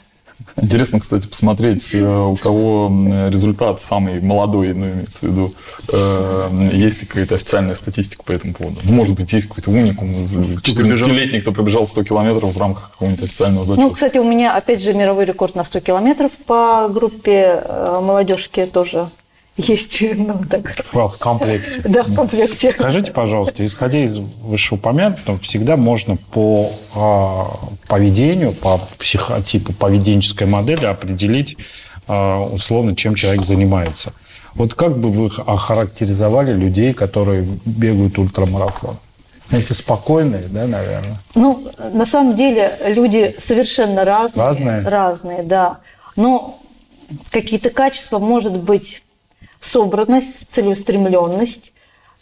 Интересно, 0.62 1.00
кстати, 1.00 1.28
посмотреть, 1.28 1.94
э, 1.94 2.02
у 2.02 2.36
кого 2.36 2.92
результат 3.30 3.82
самый 3.82 4.20
молодой, 4.22 4.74
ну, 4.74 4.90
имеется 4.90 5.20
в 5.20 5.24
виду, 5.24 5.54
э, 5.92 6.70
есть 6.74 7.02
ли 7.02 7.08
какая-то 7.08 7.36
официальная 7.36 7.76
статистика 7.76 8.24
по 8.24 8.32
этому 8.32 8.54
поводу? 8.54 8.80
Ну, 8.84 8.94
может 8.94 9.16
быть, 9.16 9.32
есть 9.34 9.48
какой-то 9.48 9.72
уникум, 9.72 10.10
14-летний, 10.62 11.42
кто 11.42 11.52
пробежал 11.52 11.88
100 11.88 12.04
километров 12.04 12.54
в 12.54 12.58
рамках 12.58 12.92
какого-нибудь 12.92 13.24
официального 13.24 13.66
зачета. 13.66 13.88
Ну, 13.88 13.92
кстати, 13.92 14.18
у 14.18 14.24
меня, 14.24 14.56
опять 14.56 14.82
же, 14.82 14.94
мировой 14.94 15.26
рекорд 15.26 15.56
на 15.56 15.64
100 15.64 15.80
километров 15.82 16.32
по 16.46 16.90
группе 16.90 17.64
молодежки 18.02 18.66
тоже 18.66 19.10
есть. 19.60 20.04
Ну, 20.16 20.42
так. 20.50 20.76
В 20.92 21.18
комплекте. 21.18 21.82
Да, 21.84 22.04
в 22.04 22.16
комплекте. 22.16 22.72
Скажите, 22.72 23.12
пожалуйста, 23.12 23.66
исходя 23.66 24.04
из 24.04 24.18
вышеупомянутого, 24.18 25.38
всегда 25.40 25.78
можно 25.78 26.16
по 26.16 26.72
э, 26.96 27.88
поведению, 27.88 28.54
по 28.54 28.80
психотипу 28.98 29.74
поведенческой 29.74 30.48
модели 30.48 30.86
определить 30.86 31.58
э, 32.08 32.36
условно, 32.52 32.96
чем 32.96 33.16
человек 33.16 33.44
занимается. 33.44 34.14
Вот 34.56 34.74
как 34.74 34.98
бы 34.98 35.12
вы 35.12 35.30
охарактеризовали 35.46 36.54
людей, 36.54 36.94
которые 36.94 37.48
бегают 37.66 38.18
ультрамарафон? 38.18 38.98
Ну, 39.52 39.58
если 39.58 39.74
спокойные, 39.74 40.44
да, 40.50 40.68
наверное. 40.68 41.18
Ну, 41.34 41.68
на 41.94 42.06
самом 42.06 42.36
деле 42.36 42.78
люди 42.86 43.36
совершенно 43.40 44.06
разные. 44.06 44.46
Разные? 44.46 44.82
Разные, 44.82 45.44
да. 45.44 45.80
Но 46.16 46.60
какие-то 47.32 47.70
качества, 47.70 48.20
может 48.20 48.58
быть, 48.58 49.02
собранность, 49.60 50.52
целеустремленность, 50.52 51.74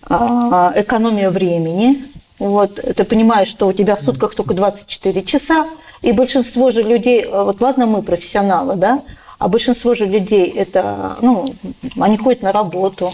а, 0.10 0.74
экономия 0.76 1.30
времени. 1.30 2.06
Вот, 2.40 2.76
ты 2.76 3.04
понимаешь, 3.04 3.48
что 3.48 3.68
у 3.68 3.74
тебя 3.74 3.96
в 3.96 4.02
сутках 4.02 4.36
только 4.36 4.54
24 4.54 5.24
часа, 5.24 5.68
и 6.02 6.12
большинство 6.12 6.70
же 6.70 6.84
людей, 6.84 7.26
вот 7.26 7.62
ладно, 7.62 7.88
мы 7.88 8.04
профессионалы, 8.04 8.76
да, 8.76 9.02
а 9.40 9.48
большинство 9.48 9.94
же 9.94 10.06
людей 10.06 10.48
это, 10.48 11.18
ну, 11.22 11.46
они 12.00 12.18
ходят 12.18 12.44
на 12.44 12.52
работу, 12.52 13.12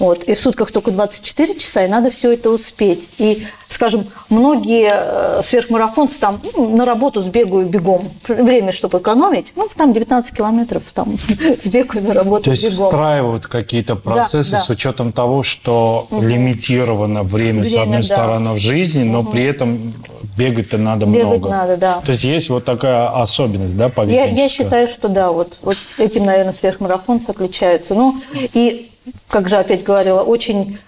вот, 0.00 0.24
и 0.24 0.34
в 0.34 0.38
сутках 0.38 0.72
только 0.72 0.90
24 0.90 1.54
часа, 1.54 1.84
и 1.84 1.88
надо 1.88 2.10
все 2.10 2.32
это 2.32 2.50
успеть. 2.50 3.08
И, 3.18 3.46
скажем, 3.68 4.04
многие 4.28 4.90
э, 4.92 5.40
сверхмарафонцы 5.42 6.18
там 6.18 6.40
на 6.56 6.84
работу 6.84 7.22
сбегаю 7.22 7.66
бегом. 7.66 8.10
Время, 8.26 8.72
чтобы 8.72 8.98
экономить, 8.98 9.52
ну, 9.54 9.68
там 9.74 9.92
19 9.92 10.36
километров 10.36 10.82
там 10.92 11.16
сбегаю 11.62 12.04
на 12.08 12.14
работу 12.14 12.44
То 12.44 12.50
есть 12.50 12.64
бегом. 12.64 12.86
встраивают 12.86 13.46
какие-то 13.46 13.94
процессы 13.94 14.52
да, 14.52 14.58
да. 14.58 14.64
с 14.64 14.70
учетом 14.70 15.12
того, 15.12 15.44
что 15.44 16.08
угу. 16.10 16.20
лимитировано 16.22 17.22
время, 17.22 17.62
время, 17.62 17.64
с 17.64 17.74
одной 17.76 17.98
да. 17.98 18.02
стороны, 18.02 18.52
в 18.52 18.58
жизни, 18.58 19.04
но 19.04 19.20
угу. 19.20 19.30
при 19.30 19.44
этом 19.44 19.92
бегать-то 20.36 20.76
надо 20.76 21.06
бегать 21.06 21.26
много. 21.26 21.50
надо, 21.50 21.76
да. 21.76 22.00
То 22.00 22.10
есть 22.10 22.24
есть 22.24 22.50
вот 22.50 22.64
такая 22.64 23.08
особенность, 23.08 23.76
да, 23.76 23.90
Я, 24.06 24.24
я 24.26 24.48
считаю, 24.48 24.88
что 24.88 25.08
да, 25.08 25.30
вот, 25.30 25.58
вот 25.62 25.76
этим, 25.98 26.24
наверное, 26.24 26.52
сверхмарафонцы 26.52 27.30
отличаются. 27.30 27.94
Ну, 27.94 28.20
и 28.54 28.90
как 29.28 29.48
же 29.48 29.56
опять 29.56 29.82
говорила, 29.82 30.22
очень 30.22 30.78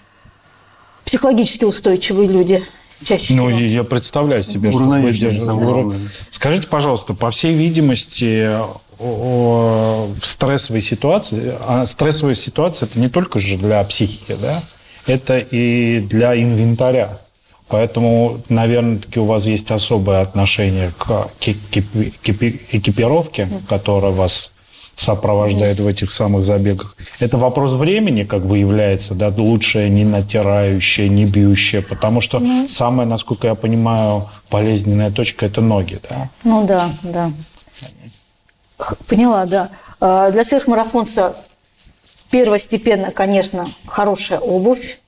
психологически 1.05 1.65
устойчивые 1.65 2.27
люди 2.27 2.63
чаще 3.03 3.33
ну, 3.33 3.47
всего. 3.47 3.59
я 3.59 3.83
представляю 3.83 4.43
себе, 4.43 4.71
что 4.71 4.83
вы 4.83 6.09
Скажите, 6.29 6.67
пожалуйста, 6.67 7.13
по 7.13 7.31
всей 7.31 7.53
видимости, 7.53 8.49
в 8.99 10.15
стрессовой 10.21 10.81
ситуации, 10.81 11.55
а 11.67 11.85
стрессовая 11.85 12.35
ситуация 12.35 12.87
это 12.87 12.99
не 12.99 13.09
только 13.09 13.39
же 13.39 13.57
для 13.57 13.83
психики, 13.83 14.35
да, 14.39 14.63
это 15.05 15.37
и 15.37 15.99
для 15.99 16.35
инвентаря. 16.35 17.19
Поэтому, 17.67 18.41
наверное, 18.49 18.97
таки 18.97 19.19
у 19.19 19.25
вас 19.25 19.45
есть 19.45 19.71
особое 19.71 20.21
отношение 20.21 20.93
к 20.97 21.29
экипировке, 21.41 23.49
которая 23.67 24.13
вас 24.13 24.53
сопровождает 24.97 25.79
в 25.79 25.87
этих 25.87 26.11
самых 26.11 26.43
забегах. 26.43 26.97
Это 27.19 27.37
вопрос 27.37 27.73
времени, 27.73 28.23
как 28.23 28.41
выявляется, 28.41 29.13
да, 29.13 29.29
лучшее 29.29 29.89
не 29.89 30.03
натирающее, 30.03 31.07
не 31.07 31.25
бьющее, 31.25 31.81
потому 31.83 32.19
что 32.19 32.39
mm. 32.39 32.67
самая, 32.67 33.05
насколько 33.05 33.47
я 33.47 33.55
понимаю, 33.55 34.27
болезненная 34.51 35.11
точка– 35.11 35.45
это 35.47 35.61
ноги, 35.61 35.99
да? 36.09 36.29
Ну 36.43 36.65
да, 36.65 36.89
да. 37.03 37.31
Поняла, 39.07 39.45
да. 39.45 39.69
А, 39.99 40.31
для 40.31 40.43
сверхмарафонца 40.43 41.35
первостепенно, 42.31 43.11
конечно, 43.11 43.67
хорошая 43.85 44.39
обувь, 44.39 44.99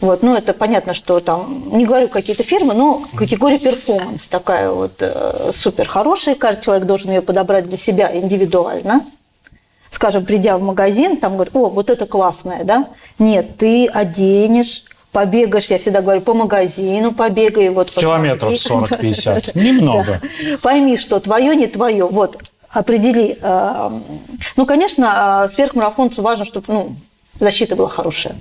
вот, 0.00 0.22
ну, 0.22 0.34
это 0.36 0.52
понятно, 0.52 0.92
что 0.92 1.20
там, 1.20 1.70
не 1.72 1.86
говорю 1.86 2.08
какие-то 2.08 2.42
фирмы, 2.42 2.74
но 2.74 3.02
категория 3.16 3.58
перформанс 3.58 4.28
такая 4.28 4.70
вот 4.70 4.92
э, 5.00 5.50
супер 5.54 5.88
хорошая. 5.88 6.34
Каждый 6.34 6.62
человек 6.64 6.86
должен 6.86 7.10
ее 7.10 7.22
подобрать 7.22 7.66
для 7.68 7.78
себя 7.78 8.14
индивидуально. 8.14 9.04
Скажем, 9.90 10.26
придя 10.26 10.58
в 10.58 10.62
магазин, 10.62 11.16
там 11.16 11.36
говорят, 11.36 11.56
о, 11.56 11.70
вот 11.70 11.88
это 11.88 12.04
классное, 12.06 12.64
да? 12.64 12.86
Нет, 13.18 13.56
ты 13.56 13.86
оденешь 13.86 14.84
побегаешь, 15.12 15.70
я 15.70 15.78
всегда 15.78 16.02
говорю, 16.02 16.20
по 16.20 16.34
магазину 16.34 17.12
побегай. 17.12 17.70
Вот, 17.70 17.90
Километров 17.90 18.50
посмотри. 18.52 19.12
40-50. 19.12 19.52
Немного. 19.58 20.20
Да. 20.20 20.58
Пойми, 20.60 20.98
что 20.98 21.18
твое, 21.20 21.56
не 21.56 21.68
твое. 21.68 22.04
Вот, 22.06 22.36
определи. 22.68 23.38
э, 23.40 23.90
Ну, 24.56 24.66
конечно, 24.66 25.46
э, 25.46 25.48
сверхмарафонцу 25.48 26.20
важно, 26.20 26.44
чтобы 26.44 26.66
ну, 26.68 26.96
защита 27.40 27.76
была 27.76 27.88
хорошая. 27.88 28.36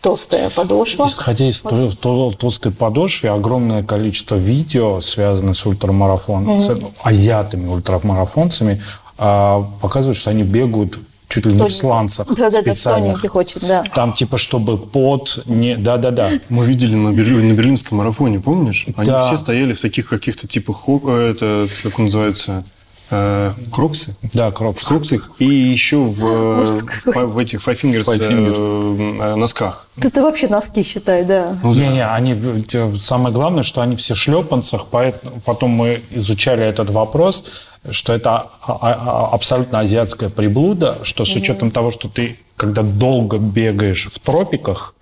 Толстая 0.00 0.48
подошва. 0.50 1.06
Исходя 1.06 1.48
из 1.48 1.62
тол- 1.64 2.32
толстой 2.36 2.72
подошвы, 2.72 3.28
огромное 3.30 3.82
количество 3.82 4.36
видео, 4.36 5.00
связанных 5.00 5.56
с 5.56 5.66
ультрамарафон, 5.66 6.60
с 6.62 6.70
азиатами, 7.02 7.66
ультрамарафонцами, 7.68 8.80
а, 9.18 9.68
показывают, 9.80 10.16
что 10.16 10.30
они 10.30 10.44
бегают 10.44 10.98
чуть 11.28 11.44
ли 11.44 11.52
не 11.52 11.62
в 11.62 11.68
сланцах 11.70 12.26
Да-да-да, 12.28 12.62
специальных. 12.62 13.34
очень, 13.36 13.60
да. 13.60 13.82
Там 13.94 14.12
типа, 14.14 14.38
чтобы 14.38 14.78
пот 14.78 15.40
не... 15.46 15.76
Да-да-да. 15.76 16.30
Мы 16.48 16.64
видели 16.64 16.94
на, 16.94 17.12
Берлин- 17.12 17.48
на 17.48 17.52
берлинском 17.52 17.98
марафоне, 17.98 18.40
помнишь? 18.40 18.86
Они 18.96 19.06
Да. 19.10 19.26
все 19.26 19.36
стояли 19.36 19.74
в 19.74 19.80
таких 19.80 20.08
каких-то 20.08 20.46
типа, 20.46 20.72
хо- 20.72 21.02
э, 21.04 21.32
это, 21.32 21.66
как 21.82 21.98
он 21.98 22.06
называется, 22.06 22.64
э, 23.10 23.52
кроксы? 23.72 24.16
Да, 24.34 24.50
кроп. 24.50 24.78
В 24.78 24.86
кроксах 24.86 25.30
и 25.38 25.46
еще 25.46 25.96
в, 25.98 26.24
э, 26.24 27.24
в 27.26 27.38
этих 27.38 27.66
Five 27.66 27.80
Fingers, 27.80 28.04
Five 28.04 28.22
э, 28.22 28.30
Fingers. 28.30 29.32
э, 29.32 29.34
носках. 29.36 29.86
Это 30.00 30.22
вообще 30.22 30.48
носки, 30.48 30.82
считай, 30.82 31.24
да. 31.24 31.56
Ну 31.62 31.74
да. 31.74 31.80
Не-не, 31.80 32.06
они, 32.06 32.64
самое 32.98 33.34
главное, 33.34 33.62
что 33.62 33.80
они 33.80 33.96
все 33.96 34.14
в 34.14 34.16
шлепанцах, 34.18 34.86
поэтому 34.90 35.40
потом 35.44 35.70
мы 35.70 36.00
изучали 36.10 36.64
этот 36.64 36.90
вопрос, 36.90 37.44
что 37.90 38.12
это 38.12 38.46
а- 38.62 38.78
а- 38.80 39.28
абсолютно 39.32 39.80
азиатская 39.80 40.28
приблуда, 40.28 40.98
что 41.02 41.24
с 41.24 41.34
учетом 41.34 41.70
того, 41.70 41.90
что 41.90 42.08
ты, 42.08 42.36
когда 42.56 42.82
долго 42.82 43.38
бегаешь 43.38 44.08
в 44.10 44.18
тропиках, 44.18 44.94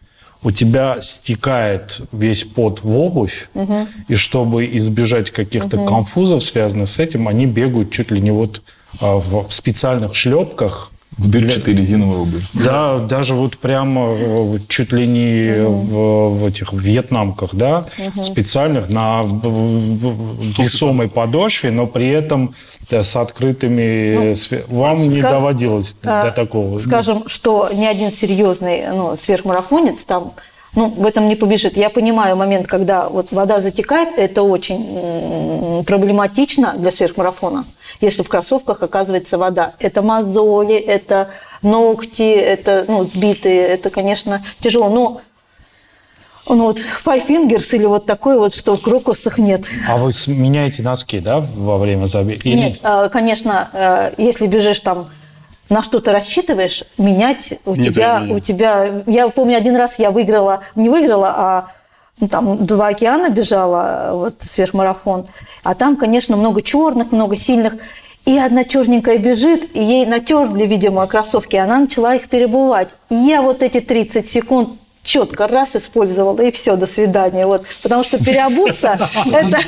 у 0.47 0.53
тебя 0.53 0.99
стекает 1.01 2.03
весь 2.13 2.45
пот 2.45 2.85
в 2.85 2.97
обувь, 2.97 3.49
и 4.07 4.15
чтобы 4.15 4.77
избежать 4.77 5.33
каких-то 5.33 5.85
конфузов, 5.85 6.45
связанных 6.45 6.89
с 6.89 7.01
этим, 7.01 7.27
они 7.27 7.47
бегают 7.47 7.91
чуть 7.91 8.13
ли 8.13 8.21
не 8.21 8.31
вот 8.31 8.63
а, 9.01 9.17
в 9.17 9.51
специальных 9.51 10.15
шлепках, 10.15 10.93
В 11.19 11.31
дырчатой 11.31 11.75
резиновой 11.75 12.19
обуви. 12.19 12.43
да, 12.53 12.99
даже 12.99 13.35
вот 13.35 13.57
прямо 13.57 14.13
э, 14.15 14.59
чуть 14.69 14.93
ли 14.93 15.07
не 15.07 15.65
в, 15.67 16.35
в 16.41 16.47
этих 16.47 16.73
вьетнамках, 16.75 17.55
да, 17.55 17.87
специальных 18.21 18.91
на 18.91 19.23
весомой 20.59 21.09
подошве, 21.09 21.71
но 21.71 21.87
при 21.87 22.09
этом 22.09 22.55
да, 22.91 23.03
с 23.03 23.17
открытыми. 23.17 24.33
све- 24.33 24.65
Вам 24.69 24.99
не 24.99 25.09
ска- 25.21 25.23
доводилось 25.31 25.97
А, 26.05 26.23
до 26.23 26.31
такого? 26.31 26.79
Скажем, 26.79 27.25
что 27.29 27.71
ни 27.73 27.85
один 27.87 28.13
серьезный 28.13 28.85
ну, 28.93 29.17
сверхмарафонец 29.17 30.05
там 30.05 30.33
ну, 30.77 30.89
в 30.89 31.07
этом 31.07 31.27
не 31.27 31.37
побежит. 31.37 31.77
Я 31.77 31.91
понимаю 31.91 32.37
момент, 32.37 32.67
когда 32.67 33.09
вот 33.09 33.33
вода 33.33 33.61
затекает, 33.61 34.11
это 34.17 34.43
очень 34.43 35.83
проблематично 35.85 36.75
для 36.77 36.91
сверхмарафона, 36.91 37.65
если 38.01 38.23
в 38.23 38.29
кроссовках 38.29 38.83
оказывается 38.83 39.39
вода. 39.39 39.73
Это 39.79 40.03
мозоли, 40.03 40.77
это 40.77 41.31
ногти, 41.63 42.31
это 42.31 42.85
ну, 42.87 43.05
сбитые, 43.05 43.67
это, 43.67 43.89
конечно, 43.89 44.45
тяжело. 44.61 44.91
Но 44.91 45.21
ну, 46.49 46.65
вот 46.65 46.79
Five 46.79 47.27
Fingers 47.27 47.75
или 47.75 47.87
вот 47.87 48.05
такой 48.05 48.39
вот, 48.39 48.55
что 48.55 48.77
в 48.77 48.83
крокусах 48.83 49.39
нет. 49.39 49.65
А 49.89 49.97
вы 49.97 50.13
меняете 50.29 50.83
носки, 50.83 51.21
да, 51.21 51.39
во 51.39 51.79
время 51.79 52.07
забега? 52.07 52.41
Или- 52.45 52.57
Нет, 52.57 52.79
э, 52.83 53.09
конечно, 53.11 53.69
э, 53.73 54.13
если 54.19 54.47
бежишь 54.47 54.81
там 54.81 55.09
на 55.69 55.83
что-то 55.83 56.13
рассчитываешь, 56.13 56.85
менять 56.99 57.55
у 57.65 57.75
Нет 57.75 57.95
тебя, 57.95 58.23
у 58.29 58.39
тебя. 58.39 59.03
Я 59.07 59.29
помню, 59.29 59.57
один 59.57 59.77
раз 59.77 59.99
я 59.99 60.11
выиграла, 60.11 60.63
не 60.75 60.89
выиграла, 60.89 61.35
а 61.37 61.69
ну, 62.21 62.29
там 62.29 62.65
два 62.65 62.89
океана 62.89 63.29
бежала, 63.29 64.11
вот 64.13 64.37
сверхмарафон. 64.41 65.27
А 65.63 65.75
там, 65.75 65.97
конечно, 65.97 66.37
много 66.37 66.63
черных, 66.63 67.13
много 67.13 67.37
сильных. 67.37 67.75
И 68.25 68.39
одна 68.39 68.65
черненькая 68.65 69.19
бежит, 69.19 69.77
и 69.77 69.83
ей 69.83 70.07
натерли, 70.07 70.67
видимо, 70.67 71.07
кроссовки, 71.07 71.55
и 71.55 71.59
она 71.59 71.79
начала 71.79 72.15
их 72.17 72.29
перебывать. 72.29 72.95
И 73.09 73.15
я 73.15 73.41
вот 73.41 73.63
эти 73.63 73.81
30 73.81 74.29
секунд 74.29 74.71
четко 75.07 75.47
раз 75.47 75.77
использовала, 75.77 76.41
и 76.43 76.51
все, 76.51 76.77
до 76.77 76.87
свидания. 76.87 77.47
Вот. 77.47 77.63
Потому 77.83 78.05
что 78.05 78.23
переобуться, 78.23 78.99
это, 79.33 79.59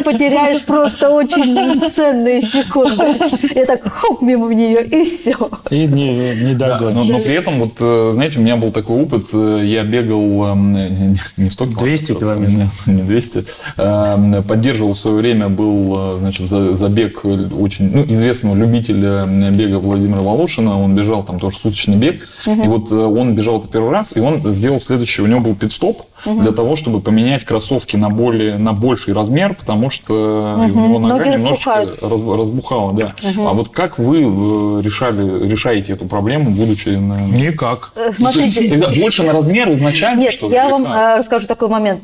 потеряешь 0.00 0.64
просто 0.64 1.10
очень 1.10 1.80
ценные 1.90 2.42
секунды. 2.42 3.14
Я 3.54 3.64
так 3.64 3.82
хоп 3.90 4.22
мимо 4.22 4.46
нее, 4.54 4.84
и 4.84 5.02
все. 5.04 5.34
И 5.70 5.86
не, 5.86 6.34
не 6.34 6.54
догонишь. 6.54 7.06
но 7.06 7.18
при 7.20 7.34
этом, 7.34 7.60
вот, 7.60 7.72
э, 7.80 8.10
знаете, 8.12 8.38
у 8.38 8.42
меня 8.42 8.56
был 8.56 8.72
такой 8.72 9.02
опыт, 9.02 9.26
э, 9.32 9.62
я 9.64 9.82
бегал 9.84 10.48
эм, 10.48 10.72
не- 10.72 11.18
не 11.36 11.50
100 11.50 11.66
200 11.66 12.14
километров, 12.14 12.86
не, 12.86 12.94
не 12.94 13.02
200, 13.02 13.44
эм, 13.76 14.42
поддерживал 14.42 14.94
в 14.94 14.98
свое 14.98 15.16
время, 15.16 15.48
был, 15.48 16.16
э, 16.16 16.18
значит, 16.20 16.46
за- 16.46 16.74
забег 16.74 17.24
очень 17.24 17.90
ну, 17.94 18.04
известного 18.08 18.56
любителя 18.56 19.26
бега 19.26 19.78
Владимира 19.78 20.20
Волошина, 20.20 20.82
он 20.82 20.94
бежал 20.94 21.22
там 21.22 21.38
тоже 21.38 21.58
суточный 21.58 21.96
бег, 21.96 22.28
и 22.46 22.66
вот 22.68 22.90
он 22.92 23.34
бежал 23.34 23.59
это 23.60 23.68
первый 23.68 23.90
раз, 23.90 24.16
и 24.16 24.20
он 24.20 24.40
сделал 24.52 24.80
следующее, 24.80 25.24
у 25.24 25.28
него 25.28 25.40
был 25.40 25.54
пит-стоп 25.54 26.02
для 26.24 26.52
того, 26.52 26.76
чтобы 26.76 27.00
поменять 27.00 27.44
кроссовки 27.44 27.96
на, 27.96 28.10
более, 28.10 28.58
на 28.58 28.72
больший 28.72 29.14
размер, 29.14 29.54
потому 29.54 29.88
что 29.90 30.56
у 30.58 30.66
него 30.66 30.98
нога 30.98 31.16
Ноги 31.16 31.28
немножечко 31.30 31.70
разбухают. 31.76 32.02
раз- 32.02 32.38
разбухала, 32.38 32.92
да. 32.92 33.14
А 33.22 33.54
вот 33.54 33.68
как 33.70 33.98
вы 33.98 34.18
э, 34.20 34.82
решали, 34.82 35.48
решаете 35.48 35.92
эту 35.94 36.06
проблему, 36.06 36.50
будучи 36.50 36.90
на... 36.90 37.20
Никак. 37.20 37.92
Э, 37.96 38.12
Смотрите, 38.12 38.68
Тогда 38.68 38.88
больше 38.88 39.22
на 39.22 39.32
размер 39.32 39.72
изначально, 39.72 40.20
Нет, 40.20 40.32
что 40.32 40.48
ли, 40.48 40.54
я 40.54 40.68
вам 40.68 40.84
э, 40.86 41.16
расскажу 41.16 41.46
такой 41.46 41.68
момент. 41.68 42.02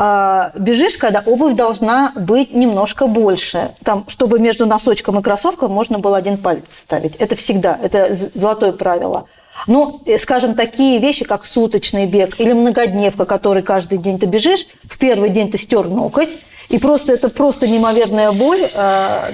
А, 0.00 0.52
бежишь, 0.56 0.96
когда 0.96 1.22
обувь 1.26 1.56
должна 1.56 2.12
быть 2.14 2.54
немножко 2.54 3.06
больше. 3.06 3.70
Там, 3.82 4.04
чтобы 4.06 4.38
между 4.38 4.64
носочком 4.64 5.18
и 5.18 5.22
кроссовком 5.22 5.72
можно 5.72 5.98
было 5.98 6.16
один 6.16 6.36
палец 6.38 6.64
ставить. 6.68 7.16
Это 7.16 7.34
всегда, 7.36 7.76
это 7.82 8.08
золотое 8.34 8.72
правило. 8.72 9.24
Ну, 9.66 10.00
э, 10.06 10.18
скажем, 10.18 10.54
такие 10.54 10.98
вещи, 10.98 11.24
как 11.24 11.44
суточный 11.44 12.06
бег 12.06 12.38
или 12.40 12.52
многодневка, 12.52 13.24
который 13.24 13.62
каждый 13.62 13.98
день 13.98 14.18
ты 14.18 14.26
бежишь, 14.26 14.66
в 14.88 14.98
первый 14.98 15.30
день 15.30 15.50
ты 15.50 15.58
стер 15.58 15.88
ноготь, 15.88 16.36
и 16.68 16.78
просто 16.78 17.12
это 17.12 17.28
просто 17.28 17.66
неимоверная 17.66 18.32
боль 18.32 18.68
э, 18.72 19.32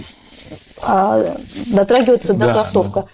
а, 0.81 1.37
дотрагиваться 1.67 2.33
до 2.33 2.47
Да, 2.47 2.53
кроссовка. 2.53 3.07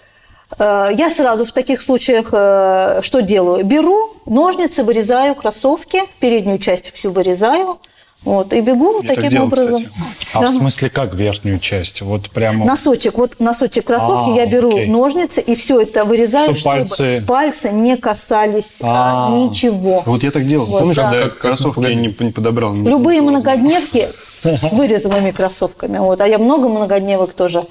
Э, 0.59 0.89
Я 0.93 1.09
сразу 1.09 1.45
в 1.45 1.51
таких 1.51 1.81
случаях 1.81 2.29
э, 2.31 2.99
что 3.01 3.21
делаю? 3.21 3.63
Беру 3.65 4.13
ножницы, 4.25 4.83
вырезаю 4.83 5.35
кроссовки, 5.35 6.01
переднюю 6.19 6.59
часть 6.59 6.93
всю 6.93 7.11
вырезаю, 7.11 7.79
вот, 8.23 8.53
и 8.53 8.61
бегу 8.61 9.01
Я 9.01 9.07
так 9.07 9.15
таким 9.15 9.29
делал, 9.31 9.45
образом. 9.47 9.83
кстати. 9.85 9.89
А 10.33 10.41
Да. 10.41 10.49
в 10.49 10.53
смысле 10.53 10.89
как 10.89 11.13
верхнюю 11.15 11.59
часть? 11.59 12.01
Вот 12.01 12.29
прямо... 12.29 12.65
Носочек, 12.65 13.17
вот 13.17 13.39
носочек 13.39 13.85
кроссовки, 13.85 14.29
А, 14.29 14.33
я 14.35 14.45
беру 14.45 14.69
окей. 14.69 14.87
ножницы 14.87 15.41
и 15.41 15.55
все 15.55 15.81
это 15.81 16.05
вырезаю, 16.05 16.53
Чтоб 16.53 16.57
чтобы 16.57 16.75
пальцы- 16.77 17.25
пальцы 17.25 17.69
не 17.71 17.97
касались 17.97 18.77
а, 18.81 19.27
А. 19.27 19.35
ничего. 19.37 20.03
Вот 20.05 20.23
я 20.23 20.31
так 20.31 20.47
делал. 20.47 20.65
Вот, 20.67 20.79
Помнишь, 20.81 20.95
да. 20.97 21.03
когда 21.03 21.17
я 21.17 21.23
Как- 21.23 21.33
как 21.33 21.41
кроссовки 21.41 21.79
на 21.79 21.87
я 21.87 21.95
не, 21.95 22.15
не 22.19 22.31
подобрал? 22.31 22.73
не- 22.73 22.87
Любые 22.89 23.21
многодневки 23.21 24.07
с 24.25 24.63
вырезанными 24.71 25.31
кроссовками. 25.31 25.97
Вот. 25.97 26.21
А 26.21 26.27
я 26.27 26.37
много 26.37 26.69
многодневок 26.69 27.33
тоже 27.33 27.63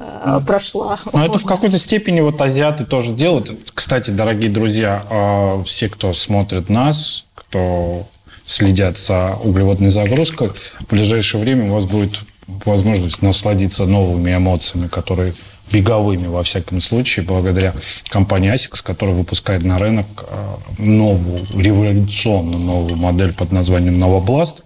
э, 0.00 0.40
прошла. 0.46 0.96
Ну, 1.12 1.22
это 1.24 1.38
в 1.38 1.44
какой-то 1.44 1.78
степени 1.78 2.20
вот 2.20 2.40
азиаты 2.40 2.84
тоже 2.84 3.12
делают. 3.12 3.50
Кстати, 3.74 4.10
дорогие 4.10 4.50
друзья, 4.50 5.02
э, 5.10 5.62
все, 5.64 5.88
кто 5.88 6.12
смотрит 6.14 6.68
нас, 6.70 7.26
кто 7.34 8.04
следят 8.48 8.96
за 8.96 9.34
углеводной 9.44 9.90
загрузкой, 9.90 10.50
в 10.80 10.90
ближайшее 10.90 11.42
время 11.42 11.70
у 11.70 11.74
вас 11.74 11.84
будет 11.84 12.20
возможность 12.64 13.20
насладиться 13.20 13.84
новыми 13.84 14.34
эмоциями, 14.34 14.88
которые 14.88 15.34
беговыми, 15.70 16.28
во 16.28 16.42
всяком 16.42 16.80
случае, 16.80 17.26
благодаря 17.26 17.74
компании 18.08 18.52
ASICS, 18.52 18.82
которая 18.82 19.14
выпускает 19.14 19.64
на 19.64 19.78
рынок 19.78 20.06
э, 20.26 20.54
новую, 20.78 21.40
революционную 21.54 22.58
новую 22.58 22.96
модель 22.96 23.34
под 23.34 23.52
названием 23.52 23.98
Новобласт. 23.98 24.62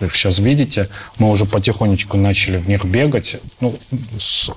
Вы 0.00 0.06
их 0.06 0.14
сейчас 0.14 0.38
видите. 0.38 0.88
Мы 1.18 1.30
уже 1.30 1.44
потихонечку 1.44 2.16
начали 2.16 2.58
в 2.58 2.68
них 2.68 2.84
бегать. 2.84 3.36
Ну, 3.60 3.74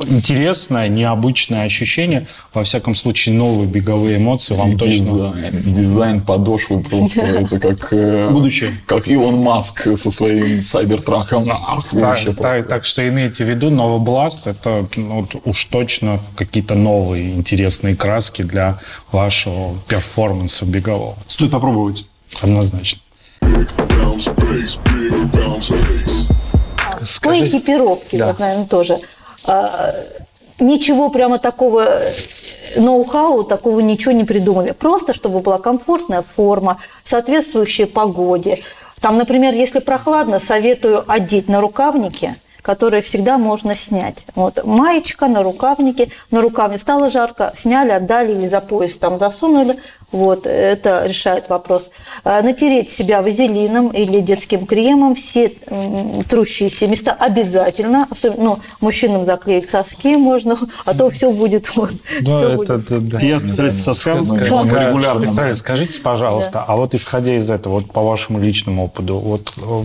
интересное, 0.08 0.88
необычное 0.88 1.64
ощущение. 1.66 2.28
Во 2.54 2.64
всяком 2.64 2.96
случае, 2.96 3.36
новые 3.36 3.68
беговые 3.68 4.18
эмоции 4.18 4.54
вам 4.56 4.78
точно... 4.78 4.98
Дизайн, 4.98 5.62
дизайн 5.62 6.22
подошвы 6.22 6.82
просто, 6.82 7.22
это 7.22 7.60
как... 7.60 7.94
э, 7.94 8.30
Будущее. 8.30 8.72
Как 8.86 9.08
Илон 9.08 9.38
Маск 9.38 9.88
со 9.98 10.12
своим 10.12 10.62
сайбертраком. 10.62 11.50
Ах, 11.50 11.86
Так, 12.64 12.86
что 12.86 13.08
имейте 13.08 13.44
в 13.44 13.50
виду, 13.50 13.70
Новобласт– 13.70 14.42
это 14.48 14.86
ну, 14.96 15.28
уж 15.46 15.66
точно 15.66 16.20
какие-то 16.36 16.76
новые 16.76 17.32
интересные 17.34 17.96
краски 17.96 18.42
для 18.42 18.80
вашего 19.12 19.76
перформанса 19.88 20.66
бегового. 20.66 21.16
Стоит 21.28 21.52
попробовать. 21.52 22.06
Однозначно. 22.42 23.02
Bass. 25.32 25.72
По 27.22 27.40
экипировке, 27.40 28.18
Да. 28.18 28.28
вот, 28.28 28.40
наверное, 28.40 28.66
тоже. 28.68 29.00
А, 29.46 29.94
ничего 30.60 31.10
прямо 31.10 31.40
такого 31.40 31.82
э, 31.82 32.12
ноу-хау, 32.76 33.44
такого 33.44 33.80
ничего 33.80 34.12
не 34.12 34.24
придумали. 34.24 34.72
Просто, 34.72 35.14
чтобы 35.14 35.40
была 35.40 35.58
комфортная 35.58 36.22
форма, 36.22 36.78
соответствующая 37.04 37.88
погоде. 37.88 38.60
Там, 39.00 39.18
например, 39.18 39.54
если 39.54 39.80
прохладно, 39.80 40.40
советую 40.40 41.04
одеть 41.08 41.48
на 41.50 41.60
рукавники– 41.62 42.36
которые 42.62 43.02
всегда 43.02 43.38
можно 43.38 43.76
снять. 43.76 44.26
Вот 44.36 44.64
маечка 44.64 45.28
на 45.28 45.44
рукавнике, 45.44 46.10
на 46.30 46.42
рукаве 46.42 46.78
стало 46.78 47.10
жарко, 47.10 47.52
сняли, 47.54 47.92
отдали 47.92 48.34
или 48.34 48.46
за 48.46 48.62
пояс 48.62 48.98
там 48.98 49.20
засунули. 49.20 49.78
Вот, 50.12 50.46
это 50.46 51.06
решает 51.06 51.48
вопрос. 51.48 51.90
А, 52.26 52.42
натереть 52.42 52.92
себя 52.92 53.22
вазелином 53.22 53.88
или 53.90 54.20
детским 54.20 54.66
кремом, 54.66 55.16
все 55.16 55.54
трущиеся 56.28 56.88
места 56.88 57.14
обязательно. 57.14 58.08
Особенно, 58.10 58.44
ну, 58.44 58.60
мужчинам 58.82 59.26
заклеить 59.26 59.70
соски 59.70 60.18
можно, 60.18 60.60
а 60.86 60.94
то 60.94 61.10
все 61.10 61.32
будет 61.32 61.74
вот. 61.76 61.92
Да, 62.22 62.38
все 62.38 62.48
это, 62.50 62.56
будет. 62.58 62.70
это- 62.70 63.00
да. 63.00 63.20
Я 63.20 63.40
специалист 63.40 63.78
по 63.78 63.94
соскам. 63.94 64.26
Да. 64.26 64.90
регулярно. 64.90 65.28
Специалист, 65.28 65.60
скажите, 65.62 66.00
пожалуйста, 66.02 66.66
а 66.68 66.76
вот 66.76 66.94
исходя 66.94 67.38
из 67.38 67.50
этого, 67.50 67.76
вот 67.76 67.92
по 67.92 68.02
вашему 68.02 68.40
личному 68.40 68.86
опыту, 68.86 69.18
вот 69.18 69.54
э, 69.58 69.84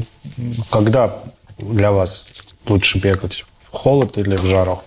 когда 0.70 1.14
для 1.58 1.92
вас 1.92 2.24
лучше 2.70 2.98
бегать? 2.98 3.44
В 3.70 3.76
холод 3.76 4.18
или 4.18 4.36
в 4.36 4.44
жару? 4.44 4.82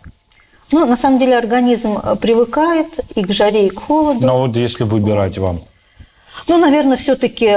Ну, 0.72 0.86
на 0.86 0.98
самом 0.98 1.20
деле 1.20 1.38
организм 1.38 1.98
э, 1.98 2.16
привыкает 2.16 3.00
и 3.16 3.24
к 3.24 3.32
жаре, 3.32 3.68
и 3.68 3.70
к 3.70 3.80
холоду. 3.80 4.26
Но 4.26 4.40
вот 4.40 4.56
если 4.56 4.84
выбирать 4.84 5.38
вам. 5.38 5.62
Ну, 6.48 6.58
наверное, 6.58 6.96
все-таки 6.96 7.48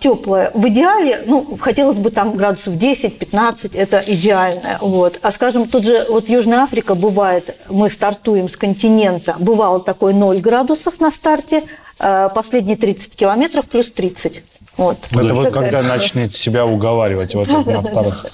теплое. 0.00 0.50
В 0.54 0.68
идеале, 0.68 1.22
ну, 1.26 1.56
хотелось 1.60 1.98
бы 1.98 2.10
там 2.10 2.36
градусов 2.36 2.74
10-15, 2.74 3.76
это 3.76 4.02
идеальное. 4.06 4.78
Вот. 4.80 5.18
А 5.22 5.30
скажем, 5.30 5.68
тут 5.68 5.84
же 5.84 6.06
вот 6.08 6.28
Южная 6.28 6.60
Африка 6.60 6.94
бывает, 6.94 7.56
мы 7.68 7.90
стартуем 7.90 8.48
с 8.48 8.56
континента, 8.56 9.36
бывало 9.38 9.80
такое 9.80 10.14
0 10.14 10.38
градусов 10.38 11.00
на 11.00 11.10
старте, 11.10 11.64
а 11.98 12.28
последние 12.28 12.76
30 12.76 13.16
километров 13.16 13.66
плюс 13.66 13.92
30. 13.92 14.42
Вот. 14.76 14.98
Это 15.10 15.34
вы 15.34 15.44
Такая- 15.44 15.70
когда 15.70 15.82
начнете 15.82 16.36
себя 16.36 16.66
уговаривать 16.66 17.34
вот 17.34 17.48
это 17.48 17.70
на 17.70 17.80
вторых. 17.80 18.26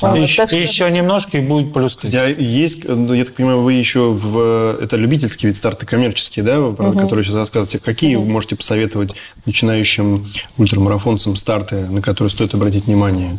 Вот, 0.00 0.16
Еще, 0.16 0.42
так 0.42 0.50
что- 0.50 0.56
еще 0.58 0.90
немножко 0.90 1.38
и 1.38 1.40
будет 1.40 1.72
плюс 1.72 1.96
30. 1.96 2.20
Хотя 2.20 2.42
есть, 2.42 2.84
ну, 2.86 3.12
я 3.14 3.24
так 3.24 3.34
понимаю, 3.34 3.60
вы 3.60 3.72
еще 3.74 4.10
в... 4.10 4.78
Это 4.82 4.96
любительский 4.96 5.46
вид 5.46 5.56
старта, 5.56 5.86
коммерческий, 5.86 6.42
да, 6.42 6.70
про 6.70 6.92
который 6.92 7.24
сейчас 7.24 7.34
рассказываете. 7.36 7.78
Какие 7.78 8.16
вы 8.16 8.24
можете 8.26 8.56
посоветовать 8.56 9.14
начинающим 9.46 10.30
ультрамарафонцам 10.58 11.36
старты, 11.36 11.76
на 11.88 12.02
которые 12.02 12.30
стоит 12.30 12.52
обратить 12.54 12.86
внимание 12.86 13.38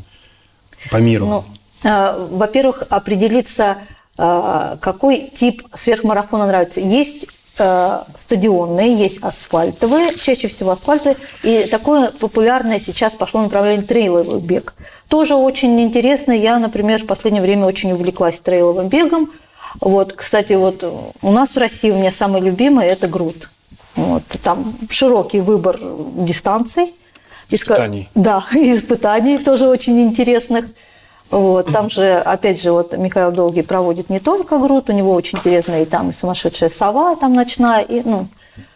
по 0.90 0.98
миру? 0.98 1.26
Ну, 1.26 1.90
э, 1.90 2.28
во-первых, 2.32 2.84
определиться, 2.90 3.78
э, 4.18 4.78
какой 4.80 5.30
тип 5.34 5.64
сверхмарафона 5.74 6.48
нравится. 6.48 6.80
Есть 6.82 7.28
э, 7.58 8.00
стадионные, 8.16 8.96
есть 8.96 9.20
асфальтовые, 9.22 10.14
чаще 10.14 10.48
всего 10.48 10.72
асфальтовые. 10.72 11.18
И 11.44 11.68
такое 11.70 12.12
популярное 12.12 12.80
сейчас 12.80 13.16
пошло 13.16 13.42
направление 13.42 13.86
трейловый 13.86 14.40
бег. 14.40 14.76
Тоже 15.10 15.36
очень 15.36 15.80
интересно. 15.82 16.32
Я, 16.32 16.60
например, 16.60 17.04
в 17.04 17.08
последнее 17.08 17.42
время 17.42 17.66
очень 17.66 17.92
увлеклась 17.92 18.40
трейловым 18.40 18.88
бегом. 18.88 19.32
Вот, 19.82 20.14
кстати, 20.14 20.54
вот 20.54 20.84
у 21.22 21.32
нас 21.32 21.56
в 21.56 21.58
России 21.58 21.92
у 21.92 21.96
меня 21.96 22.12
самый 22.12 22.42
любимый– 22.42 22.88
это 22.88 23.08
груд. 23.08 23.50
Вот, 23.96 24.24
там 24.44 24.76
широкий 24.90 25.40
выбор 25.40 25.80
дистанций. 25.82 26.94
Испытаний. 27.50 28.10
Да, 28.16 28.44
испытаний 28.54 29.38
тоже 29.38 29.68
очень 29.68 30.02
интересных. 30.02 30.66
Вот, 31.36 31.70
там 31.74 31.90
же, 31.90 32.14
опять 32.14 32.62
же, 32.62 32.72
вот 32.72 32.98
Михаил 32.98 33.30
Долгий 33.32 33.62
проводит 33.62 34.10
не 34.10 34.20
только 34.20 34.58
груд, 34.58 34.90
у 34.90 34.94
него 34.94 35.12
очень 35.14 35.38
интересная 35.38 35.82
и 35.82 35.86
там 35.86 36.10
и 36.10 36.14
сумасшедшая 36.14 36.70
сова 36.70 37.18
там 37.18 37.34
ночная, 37.34 37.82
и, 37.82 38.02
ну, 38.06 38.28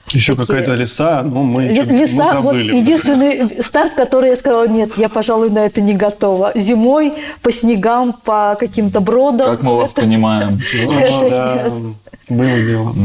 Еще 0.07 0.33
такие- 0.35 0.45
какая-то 0.47 0.73
леса, 0.75 1.21
но 1.23 1.43
мы, 1.43 1.73
чё-то- 1.73 1.89
мы 1.93 1.99
Леса, 1.99 2.25
вот 2.41 2.43
забыли. 2.55 2.75
единственный 2.75 3.63
старт, 3.63 3.93
который 3.93 4.31
я 4.31 4.35
сказала, 4.35 4.67
нет, 4.67 4.97
я, 4.97 5.07
пожалуй, 5.07 5.49
на 5.51 5.59
это 5.59 5.79
не 5.79 5.93
готова. 5.93 6.51
Зимой 6.53 7.13
по 7.41 7.49
снегам, 7.49 8.11
по 8.11 8.57
каким-то 8.59 8.99
бродам. 8.99 9.47
Как 9.55 9.61
мы 9.63 9.77
вас 9.77 9.93
Это- 9.93 10.01
понимаем. 10.01 10.59
Ну, 12.29 12.35
было 12.37 12.59
дело. 12.61 12.95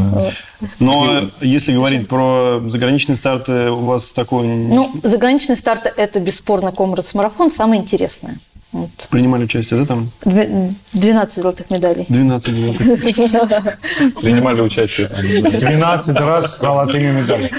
Но 0.80 1.28
если 1.40 1.72
говорить 1.72 2.08
про 2.08 2.60
заграничные 2.66 3.16
старты, 3.16 3.70
у 3.70 3.84
вас 3.84 4.12
такой... 4.12 4.46
Ну, 4.48 4.90
заграничный 5.04 5.56
старт– 5.56 5.86
это 5.96 6.18
бесспорно 6.20 6.72
комрадс-марафон, 6.72 7.50
самое 7.50 7.80
интересное. 7.80 8.38
Вот. 8.74 8.90
Принимали 9.08 9.44
участие, 9.44 9.78
да, 9.78 9.86
там? 9.86 10.10
Две- 10.24 10.74
12 10.94 11.42
золотых 11.42 11.70
медалей. 11.70 12.06
12 12.08 12.54
золотых. 12.54 13.78
Принимали 14.20 14.60
участие 14.62 15.06
там. 15.06 15.20
12 15.22 16.16
раз 16.18 16.58
золотыми 16.58 17.12
медалями. 17.20 17.50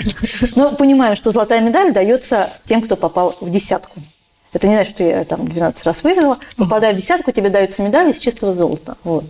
Но 0.58 0.76
понимаем, 0.76 1.16
что 1.16 1.32
золотая 1.32 1.62
медаль 1.62 1.94
дается 1.94 2.50
тем, 2.66 2.82
кто 2.82 2.98
попал 2.98 3.34
в 3.40 3.50
десятку. 3.50 4.02
Это 4.52 4.68
не 4.68 4.76
значит, 4.76 4.94
что 4.96 5.04
я 5.06 5.24
там 5.24 5.48
12 5.48 5.86
раз 5.86 6.04
выиграла. 6.04 6.38
Попадая 6.58 6.94
в 6.94 6.98
десятку, 6.98 7.32
тебе 7.32 7.50
даются 7.50 7.82
медали 7.82 8.12
из 8.12 8.20
чистого 8.20 8.54
золота. 8.54 8.98
Вот. 9.06 9.24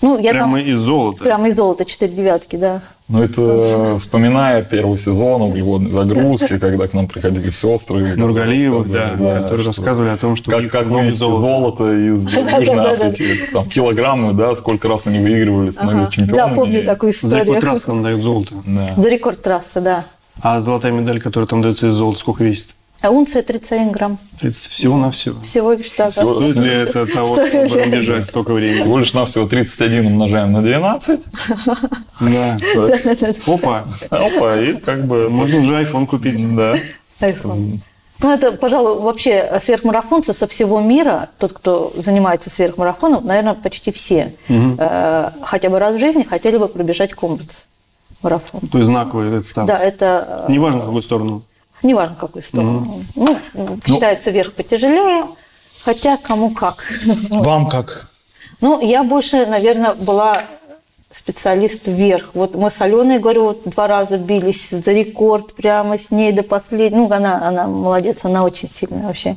Ну, 0.00 0.18
я 0.18 0.30
Прямо 0.30 0.56
там 0.58 0.66
из 0.66 0.78
золота. 0.78 1.22
прямо 1.22 1.48
из 1.48 1.56
золота 1.56 1.84
4 1.84 2.10
девятки, 2.10 2.56
да. 2.56 2.80
Ну, 3.12 3.22
это 3.22 3.98
вспоминая 3.98 4.62
первый 4.62 4.96
сезон 4.96 5.42
углеводной 5.42 5.90
загрузки, 5.90 6.58
когда 6.58 6.86
к 6.86 6.94
нам 6.94 7.06
приходили 7.06 7.50
сестры. 7.50 8.16
Нургалиевых, 8.16 8.90
да, 8.90 9.10
рассказывали, 9.10 9.34
которые 9.42 9.60
что- 9.62 9.66
рассказывали 9.82 10.08
о 10.10 10.16
том, 10.16 10.36
что 10.36 10.50
Как, 10.50 10.70
как 10.70 10.86
вывести 10.86 11.18
золота. 11.18 11.38
золото 11.38 11.92
из 11.92 12.24
Южной. 12.34 12.86
Африки. 12.86 13.40
Там 13.52 13.66
килограммы, 13.66 14.32
да, 14.32 14.54
сколько 14.54 14.88
раз 14.88 15.06
они 15.06 15.18
выигрывали, 15.18 15.68
становились 15.70 16.08
Ага. 16.08 16.16
чемпионами. 16.16 16.48
Да, 16.50 16.54
помню 16.56 16.82
такую 16.82 17.12
За 17.12 17.18
историю. 17.26 17.44
какой 17.46 17.60
трассы 17.60 17.88
нам 17.92 18.02
дают 18.02 18.22
золото? 18.22 18.54
Да. 18.66 18.94
За 18.96 19.08
рекорд 19.10 19.42
трассы, 19.42 19.80
да. 19.82 20.04
А 20.40 20.60
золотая 20.62 20.92
медаль, 20.92 21.20
которая 21.20 21.46
там 21.46 21.60
дается 21.60 21.88
из 21.88 21.92
золота, 21.92 22.18
сколько 22.18 22.42
весит? 22.42 22.74
А 23.02 23.10
унция 23.10 23.42
31 23.42 23.90
грамм. 23.90 24.18
30 24.40 24.70
всего 24.70 24.96
на 24.96 25.10
все. 25.10 25.34
Всего 25.42 25.72
лишь 25.72 25.90
да, 25.90 26.04
да. 26.04 26.10
Всего- 26.10 26.34
Стоит 26.34 26.56
ли 26.56 26.70
это 26.70 27.06
того, 27.06 27.34
чтобы 27.34 27.88
бежать 27.88 28.26
столько 28.26 28.54
времени? 28.54 28.78
Всего 28.80 28.98
лишь 28.98 29.12
навсего 29.12 29.46
31 29.46 30.06
умножаем 30.06 30.52
на 30.52 30.62
12. 30.62 31.20
Да. 32.20 32.56
Опа, 33.46 33.84
Опа, 34.10 34.56
и 34.60 34.74
как 34.74 35.04
бы... 35.06 35.28
можно 35.28 35.58
уже 35.58 35.82
iPhone 35.82 36.06
купить. 36.06 36.40
Да. 36.54 36.76
iPhone. 37.20 37.80
Ну, 38.20 38.30
это, 38.30 38.52
пожалуй, 38.52 39.00
вообще 39.00 39.52
сверхмарафонцы 39.58 40.32
со 40.32 40.46
всего 40.46 40.80
мира, 40.80 41.30
тот, 41.38 41.52
кто 41.52 41.92
занимается 41.96 42.50
сверхмарафоном, 42.50 43.26
наверное, 43.26 43.54
почти 43.54 43.90
все, 43.90 44.32
э, 44.48 45.30
хотя 45.42 45.68
бы 45.68 45.80
раз 45.80 45.96
в 45.96 45.98
жизни 45.98 46.22
хотели 46.22 46.56
бы 46.56 46.68
пробежать 46.68 47.12
комбатс 47.12 47.66
марафон. 48.22 48.60
То 48.70 48.78
есть 48.78 48.88
знаковый 48.88 49.28
этот 49.28 49.46
старт. 49.46 49.66
Да, 49.66 49.76
это 49.76 50.44
э, 50.48 50.52
Неважно, 50.52 50.82
в 50.82 50.84
какую 50.84 51.02
сторону. 51.02 51.42
Неважно, 51.82 52.16
в 52.16 52.18
какую 52.18 52.42
сторону. 52.42 53.04
Ну, 53.14 53.38
считается 53.86 54.30
верх 54.30 54.52
потяжелее, 54.54 55.26
хотя 55.84 56.16
кому 56.16 56.50
как. 56.50 56.84
Вам 57.30 57.68
как? 57.68 58.08
Ну, 58.60 58.80
я 58.80 59.02
больше, 59.02 59.46
наверное, 59.46 59.94
была 59.94 60.44
специалист 61.12 61.86
вверх. 61.86 62.30
Вот 62.34 62.54
мы 62.54 62.70
с 62.70 62.80
Аленой, 62.80 63.18
говорю, 63.18 63.44
вот 63.44 63.62
два 63.64 63.86
раза 63.86 64.18
бились 64.18 64.70
за 64.70 64.92
рекорд 64.92 65.54
прямо 65.54 65.98
с 65.98 66.10
ней 66.10 66.32
до 66.32 66.42
последнего. 66.42 67.08
Ну, 67.08 67.12
она, 67.12 67.46
она 67.46 67.66
молодец, 67.66 68.24
она 68.24 68.44
очень 68.44 68.68
сильная 68.68 69.06
вообще. 69.06 69.36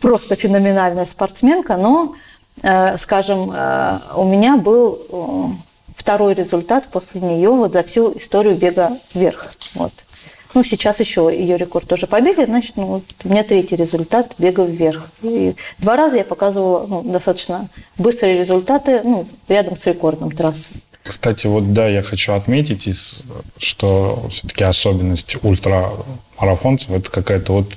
Просто 0.00 0.36
феноменальная 0.36 1.04
спортсменка. 1.04 1.76
Но, 1.76 2.14
э, 2.62 2.96
скажем, 2.98 3.50
э, 3.54 3.98
у 4.14 4.24
меня 4.24 4.56
был 4.56 4.98
э, 5.08 5.44
второй 5.96 6.34
результат 6.34 6.88
после 6.88 7.20
нее 7.20 7.50
вот 7.50 7.72
за 7.72 7.82
всю 7.82 8.16
историю 8.16 8.56
бега 8.56 8.98
вверх. 9.14 9.52
Вот. 9.74 9.92
Ну, 10.56 10.64
сейчас 10.64 11.00
еще 11.00 11.28
ее 11.30 11.58
рекорд 11.58 11.86
тоже 11.86 12.06
побили, 12.06 12.46
значит, 12.46 12.78
ну, 12.78 13.02
у 13.24 13.28
меня 13.28 13.44
третий 13.44 13.76
результат 13.76 14.32
бега 14.38 14.64
вверх. 14.64 15.10
И 15.20 15.54
два 15.76 15.96
раза 15.96 16.16
я 16.16 16.24
показывала 16.24 16.86
ну, 16.86 17.02
достаточно 17.02 17.68
быстрые 17.98 18.38
результаты 18.38 19.02
ну, 19.04 19.26
рядом 19.48 19.76
с 19.76 19.84
рекордом 19.84 20.30
трассы. 20.30 20.72
Кстати, 21.02 21.46
вот 21.46 21.74
да, 21.74 21.86
я 21.86 22.00
хочу 22.00 22.32
отметить, 22.32 22.88
что 23.58 24.24
все-таки 24.30 24.64
особенность 24.64 25.36
ультрамарафонцев 25.42 26.88
это 26.88 27.10
какая-то 27.10 27.52
вот 27.52 27.74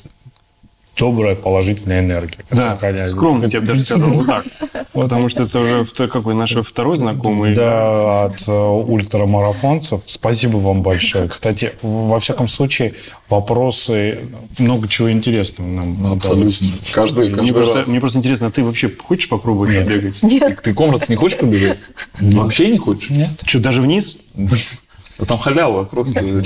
добрая 0.99 1.35
положительная 1.35 2.01
энергия. 2.01 2.43
Да, 2.51 2.73
которая- 2.75 3.09
скромность, 3.09 3.53
я 3.53 3.61
бы 3.61 3.67
даже 3.67 3.81
сказал, 3.85 4.09
вот 4.09 4.27
так. 4.27 4.45
Потому 4.93 5.29
что 5.29 5.43
это 5.43 5.59
уже 5.59 6.07
какой 6.07 6.35
наш 6.35 6.53
второй 6.55 6.97
знакомый. 6.97 7.55
Да, 7.55 8.25
от 8.25 8.47
э, 8.47 8.51
ультрамарафонцев. 8.51 10.01
Спасибо 10.05 10.57
вам 10.57 10.81
большое. 10.81 11.27
Кстати, 11.29 11.71
во 11.81 12.19
всяком 12.19 12.47
случае, 12.47 12.93
вопросы, 13.29 14.19
много 14.57 14.87
чего 14.87 15.11
интересного 15.11 15.67
нам 15.67 15.97
Ну. 16.01 16.13
Абсолютно. 16.15 16.67
Каждый, 16.93 17.27
Мне 17.27 17.35
каждый 17.35 17.53
просто, 17.53 17.75
раз. 17.77 17.87
мне 17.87 17.99
просто 17.99 18.19
интересно, 18.19 18.47
а 18.47 18.51
ты 18.51 18.63
вообще 18.63 18.89
хочешь 18.89 19.29
попробовать 19.29 19.71
бегать? 19.87 20.19
Ты, 20.21 20.55
ты 20.61 20.73
комрадс 20.73 21.07
не 21.09 21.15
хочешь 21.15 21.37
побежать? 21.37 21.79
Вообще 22.19 22.69
не 22.69 22.77
хочешь? 22.77 23.09
Нет. 23.09 23.29
Что, 23.45 23.59
даже 23.59 23.81
вниз? 23.81 24.17
Да 25.19 25.25
там 25.25 25.37
халява 25.37 25.83
просто. 25.83 26.21
Ну, 26.21 26.37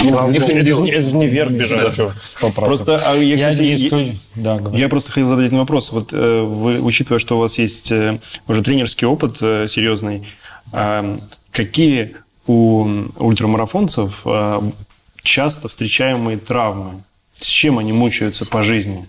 это, 0.57 0.65
же, 0.65 0.87
это 0.91 1.09
же 1.09 1.15
не 1.15 1.27
вверх 1.27 1.51
бежать. 1.51 1.95
Просто, 2.67 2.97
а 3.05 3.15
я, 3.15 3.37
кстати, 3.37 3.61
я- 3.83 3.89
Да, 4.35 4.89
просто 4.89 5.11
хотел 5.11 5.27
задать 5.29 5.45
один 5.47 5.59
вопрос. 5.59 5.91
Вот 5.91 6.09
э, 6.11 6.41
вы, 6.41 6.81
учитывая, 6.81 7.19
что 7.19 7.37
у 7.37 7.39
вас 7.41 7.59
есть 7.59 7.91
э, 7.91 8.17
уже 8.47 8.63
тренерский 8.63 9.05
опыт 9.07 9.37
э, 9.41 9.67
серьезный, 9.69 10.23
какие 11.51 12.15
у 12.47 12.87
ультрамарафонцев 13.17 14.25
часто 15.21 15.67
встречаемые 15.67 16.37
травмы? 16.37 17.03
С 17.39 17.47
чем 17.47 17.77
они 17.79 17.93
мучаются 17.93 18.45
по 18.45 18.63
жизни? 18.63 19.07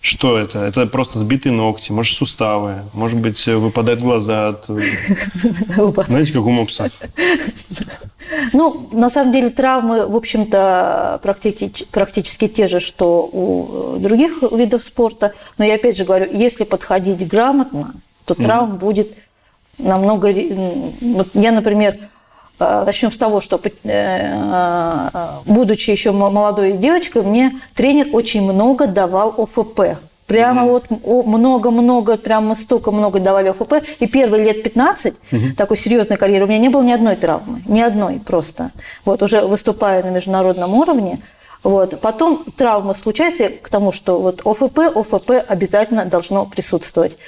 Что 0.00 0.38
это? 0.38 0.60
Это 0.60 0.86
просто 0.86 1.18
сбитые 1.18 1.52
ногти, 1.52 1.92
может, 1.92 2.16
суставы, 2.16 2.84
может 2.94 3.20
быть, 3.20 3.46
выпадают 3.46 4.00
глаза 4.00 4.48
от... 4.48 4.64
Знаете, 6.06 6.32
как 6.32 6.42
у 6.42 6.50
мопса? 6.50 6.90
Ну, 8.52 8.88
на 8.92 9.10
самом 9.10 9.32
деле 9.32 9.50
травмы, 9.50 10.06
в 10.06 10.14
общем-то, 10.14 11.18
практически, 11.22 11.84
практически 11.90 12.46
те 12.46 12.68
же, 12.68 12.78
что 12.78 13.22
у 13.24 13.98
других 13.98 14.42
видов 14.52 14.84
спорта. 14.84 15.32
Но 15.58 15.64
я 15.64 15.74
опять 15.74 15.96
же 15.96 16.04
говорю, 16.04 16.28
если 16.32 16.64
подходить 16.64 17.26
грамотно, 17.26 17.92
то 18.26 18.34
травм 18.34 18.76
будет 18.76 19.08
намного... 19.78 20.32
Вот 21.00 21.28
я, 21.34 21.50
например, 21.50 21.96
э, 21.96 22.06
начнем 22.60 23.10
с 23.10 23.16
того, 23.16 23.40
что 23.40 23.60
э, 23.84 25.08
будучи 25.46 25.90
еще 25.90 26.12
молодой 26.12 26.72
девочкой, 26.72 27.22
мне 27.22 27.52
тренер 27.74 28.08
очень 28.12 28.42
много 28.42 28.86
давал 28.86 29.34
ОФП. 29.36 29.98
Прямо 30.26 30.64
вот 30.64 30.84
много-много, 30.90 32.16
прямо 32.16 32.54
столько 32.54 32.92
много 32.92 33.18
давали 33.18 33.48
ОФП. 33.48 33.74
И 33.98 34.06
первые 34.06 34.44
лет 34.44 34.62
15 34.62 35.14
mm 35.32 35.54
такой 35.56 35.76
серьезной 35.76 36.18
карьеры 36.18 36.44
у 36.44 36.48
меня 36.48 36.58
не 36.58 36.68
было 36.68 36.82
ни 36.82 36.92
одной 36.92 37.16
травмы. 37.16 37.62
Ни 37.66 37.80
одной 37.80 38.20
просто. 38.24 38.70
Вот 39.04 39.24
уже 39.24 39.40
выступая 39.40 40.04
на 40.04 40.10
международном 40.10 40.72
уровне. 40.74 41.20
Вот. 41.64 42.00
Потом 42.00 42.44
травмы 42.56 42.94
случаются 42.94 43.48
к 43.48 43.68
тому, 43.68 43.90
что 43.90 44.20
вот 44.20 44.42
ОФП, 44.44 44.78
ОФП 44.94 45.32
обязательно 45.48 46.04
должно 46.04 46.44
присутствовать. 46.44 47.18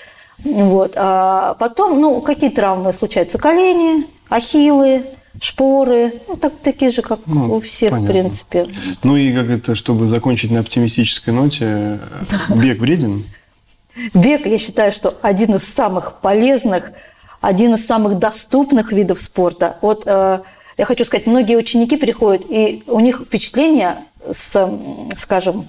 Вот. 0.45 0.93
А 0.95 1.55
потом, 1.55 2.01
ну, 2.01 2.21
какие 2.21 2.51
травмы 2.51 2.93
случаются? 2.93 3.37
Колени, 3.37 4.07
ахиллы, 4.33 5.05
шпоры, 5.41 6.15
ну, 6.29 6.37
так, 6.37 6.53
такие 6.63 6.91
же, 6.91 7.03
как 7.03 7.21
ну, 7.27 7.55
у 7.55 7.61
всех, 7.61 7.91
понятно. 7.91 8.09
в 8.09 8.13
принципе. 8.13 8.69
Ну 9.03 9.17
и 9.17 9.33
как 9.33 9.49
это, 9.51 9.75
чтобы 9.75 10.09
закончить 10.09 10.51
на 10.51 10.61
оптимистической 10.61 11.33
ноте, 11.33 11.99
бег 12.49 12.81
вреден? 12.81 13.25
Бег, 14.15 14.47
я 14.47 14.59
считаю, 14.59 14.93
что 14.93 15.19
один 15.23 15.55
из 15.55 15.65
самых 15.65 16.21
полезных, 16.21 16.93
один 17.41 17.75
из 17.75 17.85
самых 17.87 18.19
доступных 18.19 18.93
видов 18.93 19.21
спорта. 19.21 19.77
Вот 19.83 20.05
э, 20.07 20.41
я 20.79 20.85
хочу 20.85 21.05
сказать, 21.05 21.27
многие 21.27 21.57
ученики 21.57 21.97
приходят, 21.97 22.45
и 22.49 22.83
у 22.87 23.01
них 23.01 23.23
впечатление, 23.27 23.99
с, 24.31 24.71
скажем, 25.17 25.67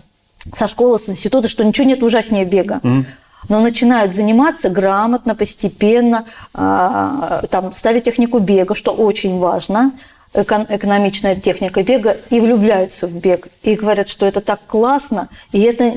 со 0.54 0.68
школы, 0.68 1.00
с 1.00 1.10
института, 1.10 1.50
что 1.50 1.66
ничего 1.66 1.88
нет 1.88 2.04
ужаснее 2.04 2.46
бега. 2.46 2.80
Mm 2.84 3.06
но 3.50 3.60
начинают 3.60 4.16
заниматься 4.16 4.70
грамотно, 4.70 5.36
постепенно, 5.36 6.26
а, 6.54 7.44
там, 7.50 7.74
ставить 7.74 8.04
технику 8.04 8.40
бега, 8.40 8.76
что 8.76 8.92
очень 8.92 9.40
важно, 9.40 9.92
экономичная 10.34 11.36
техника 11.36 11.84
бега, 11.84 12.18
и 12.30 12.40
влюбляются 12.40 13.08
в 13.08 13.16
бег. 13.16 13.48
И 13.62 13.76
говорят, 13.76 14.08
что 14.08 14.26
это 14.26 14.42
так 14.42 14.60
классно, 14.66 15.30
и 15.52 15.62
это 15.62 15.94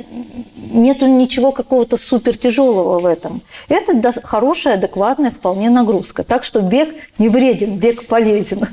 нету 0.73 1.07
ничего 1.07 1.53
какого-то 1.53 1.97
супер 1.97 2.37
тяжелого 2.37 2.99
в 2.99 3.07
этом. 3.07 3.41
Это 3.69 4.13
хорошая, 4.23 4.75
адекватная 4.75 5.31
вполне 5.31 5.71
нагрузка. 5.71 6.23
Так 6.23 6.45
что 6.45 6.61
бег 6.61 6.95
не 7.19 7.29
вреден, 7.29 7.79
бег 7.79 8.07
полезен. 8.07 8.67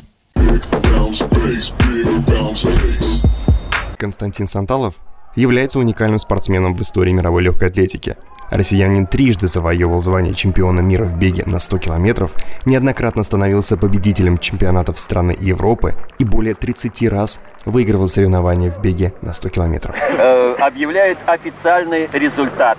Константин 3.98 4.48
Санталов 4.48 4.96
является 5.36 5.80
уникальным 5.80 6.20
спортсменом 6.20 6.76
в 6.76 6.82
истории 6.82 7.12
мировой 7.12 7.44
легкой 7.44 7.70
атлетики– 7.70 8.18
Россиянин 8.54 9.08
трижды 9.08 9.48
завоевывал 9.48 10.04
звание 10.04 10.36
чемпиона 10.36 10.80
мира 10.80 11.06
в 11.06 11.18
беге 11.18 11.44
на 11.48 11.58
100 11.58 11.80
километров, 11.80 12.34
неоднократно 12.66 13.24
становился 13.24 13.78
победителем 13.78 14.38
чемпионатов 14.38 15.00
страны 15.00 15.32
и 15.34 15.48
Европы 15.48 15.96
и 16.20 16.24
более 16.24 16.54
30 16.54 17.10
раз 17.10 17.40
выигрывал 17.66 18.08
соревнования 18.08 18.70
в 18.70 18.80
беге 18.80 19.14
на 19.24 19.34
100 19.34 19.50
километров. 19.50 19.96
Э, 19.98 20.56
объявляет 20.60 21.18
официальный 21.26 22.08
результат. 22.14 22.78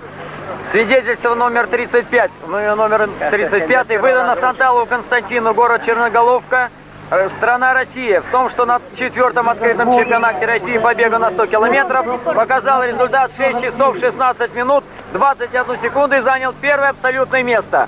Свидетельство 0.71 1.35
номер 1.35 1.67
35, 1.67 2.31
номер 2.47 3.09
35 3.29 4.01
выдано 4.01 4.37
Санталову 4.39 4.85
Константину, 4.85 5.53
город 5.53 5.81
Черноголовка, 5.85 6.69
Э, 7.11 7.29
страна 7.37 7.73
Россия. 7.73 8.21
В 8.21 8.31
том, 8.31 8.49
что 8.49 8.65
на 8.65 8.81
четвертом 8.97 9.47
открытом 9.47 9.95
чемпионате 9.95 10.45
России 10.45 10.77
по 10.79 10.93
бегу 10.95 11.19
на 11.19 11.29
100 11.31 11.45
километров. 11.47 12.05
Показал 12.23 12.83
результат 12.83 13.31
6 13.37 13.61
часов 13.61 13.97
16 13.99 14.55
минут 14.55 14.83
21 15.15 15.79
секунду 15.81 16.17
и 16.17 16.21
занял 16.21 16.53
первое 16.61 16.89
абсолютное 16.89 17.41
место. 17.41 17.87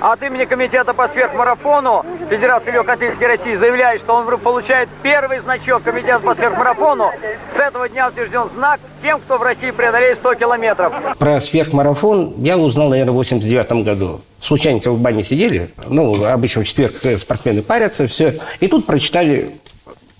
От 0.00 0.22
имени 0.22 0.44
Комитета 0.44 0.94
по 0.94 1.08
сверхмарафону 1.08 2.04
Федерации 2.30 2.70
легкой 2.70 2.94
атлетики 2.94 3.24
России 3.24 3.56
заявляет, 3.56 4.02
что 4.02 4.14
он 4.14 4.38
получает 4.38 4.88
первый 5.02 5.40
значок 5.40 5.82
Комитета 5.82 6.20
по 6.20 6.36
сверхмарафону. 6.36 7.10
С 7.56 7.58
этого 7.58 7.88
дня 7.88 8.06
утвержден 8.08 8.44
знак 8.54 8.78
тем, 9.02 9.18
кто 9.18 9.38
в 9.38 9.42
России 9.42 9.72
преодолеет 9.72 10.18
100 10.18 10.34
километров. 10.34 10.92
Про 11.18 11.40
сверхмарафон 11.40 12.34
я 12.38 12.56
узнал, 12.56 12.90
наверное, 12.90 13.12
в 13.12 13.16
89 13.16 13.84
году. 13.84 14.20
Случайно 14.40 14.78
в 14.78 14.98
бане 14.98 15.24
сидели, 15.24 15.70
ну, 15.88 16.24
обычно 16.26 16.62
в 16.62 16.66
четверг 16.68 16.94
спортсмены 17.18 17.62
парятся, 17.62 18.06
все. 18.06 18.38
И 18.60 18.68
тут 18.68 18.86
прочитали 18.86 19.56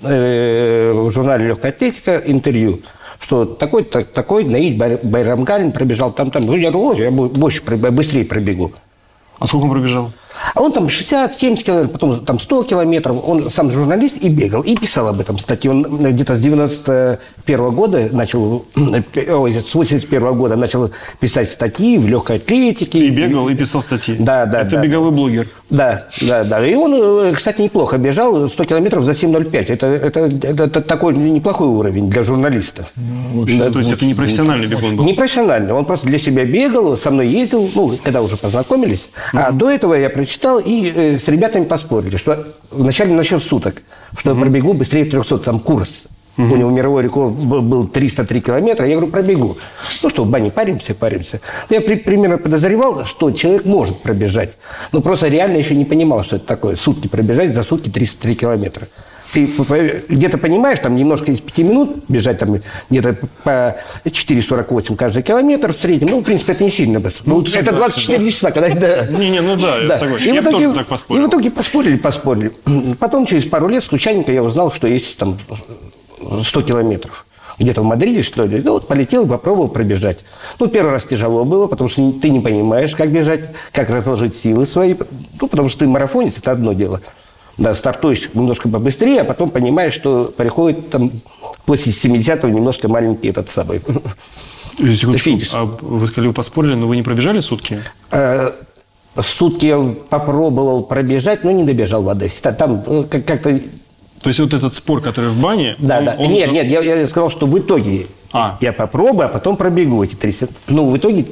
э, 0.03 0.93
в 0.93 1.11
журнале 1.13 1.47
«Легкая 1.47 1.71
атлетика» 1.71 2.17
интервью 2.17 2.81
что 3.21 3.45
такой 3.45 3.85
такой 3.85 4.45
Наид 4.45 4.77
Байрамгалин 4.77 5.73
пробежал 5.73 6.13
там-там. 6.13 6.47
Ну, 6.47 6.55
я 6.55 6.71
говорю, 6.71 7.03
я 7.03 7.11
больше, 7.11 7.63
быстрее 7.63 8.25
пробегу. 8.25 8.73
А 9.39 9.47
сколько 9.47 9.65
он 9.65 9.71
пробежал? 9.71 10.13
А 10.55 10.63
он 10.63 10.73
там 10.73 10.87
60-70 10.87 11.63
километров, 11.63 11.93
потом 11.93 12.21
там 12.21 12.39
100 12.39 12.63
километров. 12.65 13.29
Он 13.29 13.51
сам 13.51 13.71
журналист 13.71 14.19
и 14.19 14.29
бегал, 14.29 14.63
и 14.63 14.77
писал 14.77 15.09
об 15.09 15.21
этом 15.21 15.39
статьи. 15.39 15.71
Он 15.71 15.83
где-то 15.83 16.35
с 16.37 16.41
91 16.41 17.71
года 17.71 18.09
начал, 18.13 18.65
ой, 18.75 19.55
с 19.55 19.75
81 19.75 20.33
года 20.35 20.57
начал 20.57 20.91
писать 21.21 21.51
статьи 21.51 21.99
в 21.99 22.07
легкой 22.07 22.37
атлетике. 22.37 22.99
И 22.99 23.11
бегал, 23.11 23.49
и 23.49 23.55
писал 23.55 23.83
статьи. 23.83 24.17
Да, 24.19 24.47
да, 24.47 24.63
Это 24.63 24.77
да. 24.77 24.83
беговой 24.83 25.11
блогер. 25.11 25.49
Да, 25.71 26.07
да, 26.23 26.45
да. 26.45 26.67
И 26.67 26.75
он, 26.75 26.95
э, 26.95 27.33
кстати, 27.35 27.61
неплохо 27.61 27.99
бежал 27.99 28.49
100 28.49 28.65
километров 28.65 29.05
за 29.05 29.13
7.05. 29.13 29.67
Это, 29.69 29.87
это, 29.87 30.21
это, 30.21 30.65
это 30.65 30.81
такой 30.81 31.15
неплохой 31.17 31.69
уровень 31.69 32.09
для 32.09 32.23
журналиста. 32.23 32.89
Ну, 32.97 33.45
да, 33.59 33.71
то 33.71 33.79
есть 33.79 33.93
это 33.93 34.07
не 34.07 34.15
профессиональный 34.15 34.67
бегун 34.67 34.97
был? 34.97 35.05
Не 35.05 35.15
профессиональный. 35.15 35.73
Он 35.73 35.85
просто 35.85 36.07
для 36.07 36.19
себя 36.19 36.45
бегал, 36.45 36.97
со 36.97 37.11
мной 37.11 37.29
ездил, 37.29 37.69
ну, 37.75 37.99
когда 38.03 38.23
уже 38.23 38.37
познакомились. 38.37 39.11
Mm-hmm. 39.33 39.41
А 39.41 39.53
до 39.53 39.71
этого 39.71 39.95
я 39.95 40.09
прочитал 40.29 40.59
и 40.59 40.93
э, 40.95 41.19
с 41.19 41.27
ребятами 41.29 41.65
поспорили, 41.65 42.17
что 42.17 42.47
вначале 42.71 43.15
насчет 43.15 43.43
суток, 43.43 43.83
что 44.17 44.31
mm-hmm. 44.31 44.35
я 44.35 44.41
пробегу 44.41 44.73
быстрее 44.75 45.05
300, 45.07 45.39
там 45.39 45.59
курс 45.59 46.07
Угу. 46.39 46.55
У 46.55 46.57
него 46.57 46.71
мировой 46.71 47.03
рекорд 47.03 47.35
был 47.35 47.89
303 47.89 48.41
километра. 48.41 48.87
Я 48.87 48.95
говорю, 48.95 49.11
пробегу. 49.11 49.59
Ну 50.05 50.09
что, 50.09 50.23
в 50.23 50.31
бане 50.31 50.53
паримся, 50.53 50.95
паримся. 50.95 51.41
Ну, 51.69 51.75
я 51.75 51.83
при, 51.83 51.97
примерно 51.97 52.39
подозревал, 52.39 53.05
что 53.05 53.33
человек 53.33 53.65
может 53.65 53.99
пробежать. 53.99 54.57
Но 54.93 55.01
просто 55.01 55.27
реально 55.27 55.57
еще 55.57 55.75
не 55.75 55.85
понимал, 55.85 56.23
что 56.23 56.37
это 56.37 56.47
такое. 56.47 56.77
Сутки 56.77 57.09
пробежать, 57.09 57.57
за 57.57 57.65
сутки 57.65 57.91
303 57.91 58.37
километра. 58.37 58.87
Ты 59.33 59.47
где-то 60.09 60.39
понимаешь, 60.39 60.79
там 60.79 60.97
немножко 60.97 61.31
из 61.31 61.41
5 61.41 61.59
минут 61.59 62.05
бежать, 62.09 62.39
там 62.39 62.61
где-то 62.89 63.17
по 63.45 63.77
4,48 64.05 64.97
каждый 64.97 65.23
километр 65.23 65.73
в 65.73 65.77
среднем. 65.77 66.09
Ну, 66.11 66.21
в 66.21 66.25
принципе, 66.25 66.53
это 66.53 66.65
не 66.65 66.71
сильно 66.71 66.99
быстро. 66.99 67.25
Ну, 67.29 67.41
ну 67.41 67.47
это 67.55 67.73
24 67.73 68.19
да. 68.19 68.31
часа, 68.31 68.51
когда... 68.51 68.71
Да. 68.75 69.07
Не-не, 69.07 69.43
ну 69.43 69.57
да, 69.57 69.79
я 69.79 69.99
согласен. 69.99 70.31
И 70.31 70.35
я 70.35 70.41
в 70.41 70.45
итоге, 70.45 70.65
тоже 70.65 70.79
так 70.79 70.87
поспорил. 70.87 71.23
И 71.23 71.27
в 71.27 71.29
итоге 71.29 71.51
поспорили, 71.51 71.97
поспорили. 71.97 72.53
Потом, 72.99 73.27
через 73.27 73.45
пару 73.45 73.69
лет, 73.69 73.85
случайненько 73.85 74.33
я 74.33 74.43
узнал, 74.43 74.73
что 74.73 74.87
есть 74.87 75.19
там 75.19 75.39
100 76.43 76.63
километров. 76.63 77.27
Где-то 77.59 77.83
в 77.83 77.85
Мадриде, 77.85 78.23
что 78.23 78.45
ли. 78.45 78.63
Ну, 78.65 78.75
вот 78.75 78.87
полетел 78.87 79.27
и 79.27 79.29
попробовал 79.29 79.69
пробежать. 79.69 80.21
Ну, 80.61 80.69
первый 80.69 80.93
раз 80.93 81.05
тяжело 81.05 81.45
было, 81.45 81.67
потому 81.67 81.89
что 81.89 82.13
ты 82.13 82.31
не 82.31 82.41
понимаешь, 82.41 82.95
как 82.95 83.11
бежать, 83.11 83.51
как 83.73 83.91
разложить 83.91 84.37
силы 84.37 84.65
свои. 84.65 84.95
Ну, 85.41 85.49
потому 85.49 85.69
что 85.69 85.81
ты 85.81 85.87
марафонец, 85.89 86.39
это 86.39 86.53
одно 86.53 86.73
дело. 86.73 87.01
Да, 87.59 87.75
стартуешь 87.75 88.31
немножко 88.35 88.69
побыстрее, 88.69 89.23
а 89.23 89.25
потом 89.25 89.51
понимаешь, 89.51 89.93
что 89.93 90.33
приходит 90.37 90.91
там 90.91 91.11
после 91.67 91.93
70-го 91.93 92.49
немножко 92.49 92.89
маленький 92.89 93.29
этот 93.29 93.51
самый. 93.51 93.81
Секундочку, 94.79 95.57
а 95.57 95.65
вы 95.65 96.07
сказали, 96.07 96.29
вы 96.29 96.35
поспорили, 96.35 96.75
но 96.75 96.87
вы 96.87 96.95
не 96.95 97.03
пробежали 97.03 97.41
сутки? 97.41 97.83
Э, 98.13 98.53
сутки 99.21 99.67
я 99.67 99.95
попробовал 100.09 100.85
пробежать, 100.85 101.43
но 101.43 101.51
не 101.51 101.65
добежал 101.65 102.03
в 102.05 102.09
Одессе. 102.09 102.41
Там 102.53 102.83
э, 102.87 103.05
как-то 103.11 103.61
то 104.23 104.29
есть 104.29 104.41
вот 104.41 104.53
этот 104.53 104.75
спор, 104.75 105.01
который 105.01 105.31
в 105.31 105.41
бане... 105.41 105.77
Да, 105.79 105.99
он, 105.99 106.05
да. 106.05 106.17
Он... 106.19 106.31
Нет, 106.31 106.53
нет, 106.53 106.71
я, 106.71 106.81
я 106.81 107.07
сказал, 107.07 107.31
что 107.31 107.47
в 107.47 107.59
итоге 107.59 108.07
а. 108.33 108.59
я 108.61 108.73
попробую, 108.73 109.27
а 109.27 109.29
потом 109.29 109.57
пробегу 109.57 110.03
эти 110.03 110.15
300. 110.15 110.49
Ну, 110.69 110.91
в 110.91 110.97
итоге 110.97 111.27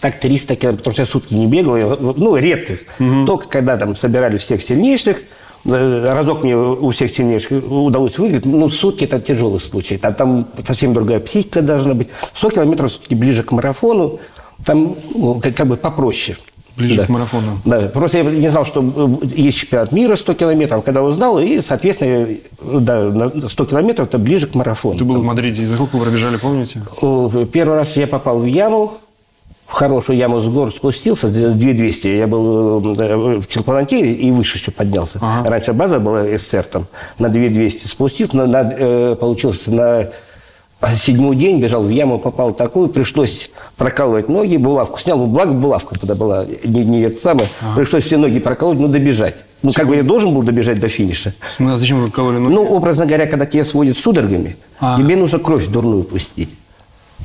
так 0.00 0.18
300 0.18 0.56
километров, 0.56 0.78
потому 0.82 0.92
что 0.92 1.02
я 1.02 1.06
сутки 1.06 1.34
не 1.34 1.46
бегал, 1.46 1.76
я, 1.76 1.86
ну, 1.86 2.36
редко. 2.36 2.74
Угу. 2.98 3.26
Только 3.26 3.48
когда 3.48 3.76
там 3.76 3.94
собирали 3.94 4.38
всех 4.38 4.60
сильнейших, 4.60 5.18
разок 5.64 6.42
мне 6.42 6.56
у 6.56 6.90
всех 6.90 7.14
сильнейших 7.14 7.62
удалось 7.70 8.18
выиграть, 8.18 8.46
ну, 8.46 8.68
сутки 8.68 9.04
это 9.04 9.20
тяжелый 9.20 9.60
случай. 9.60 9.96
Там, 9.96 10.14
там 10.14 10.46
совсем 10.64 10.92
другая 10.92 11.20
психика 11.20 11.62
должна 11.62 11.94
быть. 11.94 12.08
100 12.34 12.50
километров 12.50 12.90
все-таки 12.90 13.14
ближе 13.14 13.42
к 13.42 13.52
марафону, 13.52 14.18
там 14.64 14.94
ну, 15.14 15.40
как, 15.40 15.54
как 15.54 15.66
бы 15.68 15.76
попроще. 15.76 16.36
Ближе 16.74 16.96
Да. 16.96 17.04
к 17.04 17.08
марафону. 17.10 17.58
Да, 17.66 17.80
просто 17.82 18.18
я 18.18 18.24
не 18.24 18.48
знал, 18.48 18.64
что 18.64 19.20
э, 19.22 19.26
есть 19.36 19.58
чемпионат 19.58 19.92
мира 19.92 20.16
100 20.16 20.34
километров, 20.34 20.82
когда 20.84 21.02
узнал, 21.02 21.38
и, 21.38 21.60
соответственно, 21.60 22.26
э, 22.28 22.36
да, 22.80 23.10
на 23.10 23.46
100 23.46 23.64
километров 23.66 24.08
это 24.08 24.18
ближе 24.18 24.46
к 24.46 24.54
марафону. 24.54 24.98
Ты 24.98 25.04
был 25.04 25.16
в 25.16 25.24
Мадриде, 25.24 25.64
и 25.64 25.66
за 25.66 25.74
сколько 25.74 25.96
вы 25.96 26.04
пробежали, 26.04 26.38
помните? 26.38 26.80
Первый 27.52 27.76
раз 27.76 27.94
я 27.98 28.06
попал 28.06 28.38
в 28.38 28.46
яму, 28.46 28.94
в 29.72 29.74
хорошую 29.74 30.18
яму 30.18 30.38
с 30.40 30.46
гор 30.48 30.70
спустился, 30.70 31.28
2200. 31.28 32.06
Я 32.06 32.26
был 32.26 32.94
э, 32.94 33.40
в 33.40 33.48
Челпананте 33.48 34.00
и 34.00 34.30
выше 34.30 34.58
еще 34.58 34.70
поднялся. 34.70 35.18
Ага. 35.22 35.48
Раньше 35.48 35.72
база 35.72 35.98
была 35.98 36.24
СССР 36.24 36.64
там, 36.64 36.86
на 37.18 37.30
2200 37.30 37.86
спустился, 37.86 38.36
на, 38.36 38.46
на, 38.46 38.70
э, 38.70 39.16
получился 39.18 39.72
на 39.72 40.10
седьмой 40.94 41.36
день, 41.36 41.58
бежал 41.58 41.84
в 41.84 41.88
яму, 41.88 42.18
попал 42.18 42.52
такую, 42.52 42.88
пришлось 42.88 43.50
прокалывать 43.78 44.28
ноги, 44.28 44.58
булавку 44.58 45.00
снял, 45.00 45.16
ну, 45.16 45.26
благо 45.26 45.54
булавка 45.54 45.98
тогда 45.98 46.16
была, 46.16 46.44
не, 46.64 46.84
не 46.84 47.00
это 47.00 47.16
самое, 47.16 47.48
пришлось 47.74 48.04
все 48.04 48.18
ноги 48.18 48.40
проколоть, 48.40 48.78
ну, 48.78 48.88
добежать. 48.88 49.44
Ну, 49.62 49.72
как 49.72 49.86
бы 49.86 49.96
я 49.96 50.02
должен 50.02 50.34
был 50.34 50.42
добежать 50.42 50.80
до 50.80 50.88
финиша. 50.88 51.32
Ну, 51.58 51.72
а 51.72 51.78
зачем 51.78 52.02
вы 52.02 52.10
кололи 52.10 52.36
ноги? 52.36 52.52
Ну, 52.52 52.64
образно 52.64 53.06
говоря, 53.06 53.26
когда 53.26 53.46
тебя 53.46 53.64
сводят 53.64 53.96
судорогами, 53.96 54.56
А. 54.80 54.98
тебе 54.98 55.16
нужно 55.16 55.38
кровь 55.38 55.66
дурную 55.68 56.02
пустить. 56.02 56.50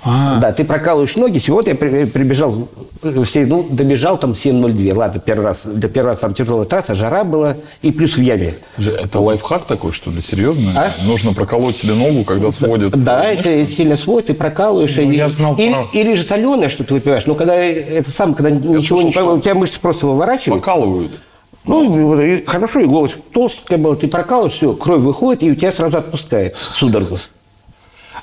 А, 0.03 0.39
Да, 0.39 0.51
ты 0.51 0.63
прокалываешь 0.63 1.15
ноги. 1.15 1.37
Сегодня 1.39 1.71
я 1.73 1.77
при- 1.77 2.05
прибежал, 2.05 2.67
э, 3.03 3.23
все, 3.23 3.45
ну, 3.45 3.65
добежал 3.69 4.17
там 4.17 4.33
7.02. 4.35 4.93
Ладно, 4.93 5.19
первый 5.19 5.45
раз, 5.45 5.65
да, 5.65 5.87
первый 5.87 6.09
раз 6.09 6.19
там 6.19 6.33
тяжелая 6.33 6.65
трасса, 6.65 6.95
жара 6.95 7.23
была, 7.23 7.55
и 7.81 7.91
плюс 7.91 8.15
в 8.17 8.21
яме. 8.21 8.55
Это 8.77 9.19
лайфхак 9.19 9.65
такой, 9.65 9.91
что 9.91 10.11
ли, 10.11 10.21
серьезно? 10.21 10.71
А? 10.75 10.91
Нужно 11.05 11.33
проколоть 11.33 11.75
себе 11.75 11.93
ногу, 11.93 12.23
когда 12.23 12.51
сводят. 12.51 12.91
Да, 13.03 13.29
если 13.29 13.65
сильно 13.65 13.97
свой, 13.97 14.21
ты 14.21 14.33
прокалываешь. 14.33 14.95
Ну, 14.95 15.01
и- 15.11 15.15
я 15.17 15.29
знал 15.29 15.55
или, 15.55 15.73
про- 15.73 15.87
или 15.93 16.13
же 16.15 16.23
соленое, 16.23 16.69
что 16.69 16.83
ты 16.83 16.93
выпиваешь. 16.93 17.25
Но 17.25 17.35
когда 17.35 17.55
это 17.55 18.11
сам, 18.11 18.33
когда 18.33 18.51
ничего 18.51 19.01
не 19.01 19.11
слышал, 19.11 19.33
у 19.35 19.39
тебя 19.39 19.55
мышцы 19.55 19.79
просто 19.79 20.07
выворачивают. 20.07 20.61
Покалывают. 20.63 21.19
Ну, 21.65 21.83
и 21.83 22.01
вот, 22.01 22.19
и 22.21 22.45
хорошо, 22.45 22.81
иголочка 22.81 23.19
толстенькая 23.33 23.77
была, 23.77 23.95
ты 23.97 24.07
прокалываешь, 24.07 24.53
все, 24.53 24.71
кровь 24.73 25.01
выходит, 25.01 25.43
и 25.43 25.51
у 25.51 25.55
тебя 25.55 25.71
сразу 25.73 25.97
отпускает 25.97 26.55
судорогу. 26.55 27.19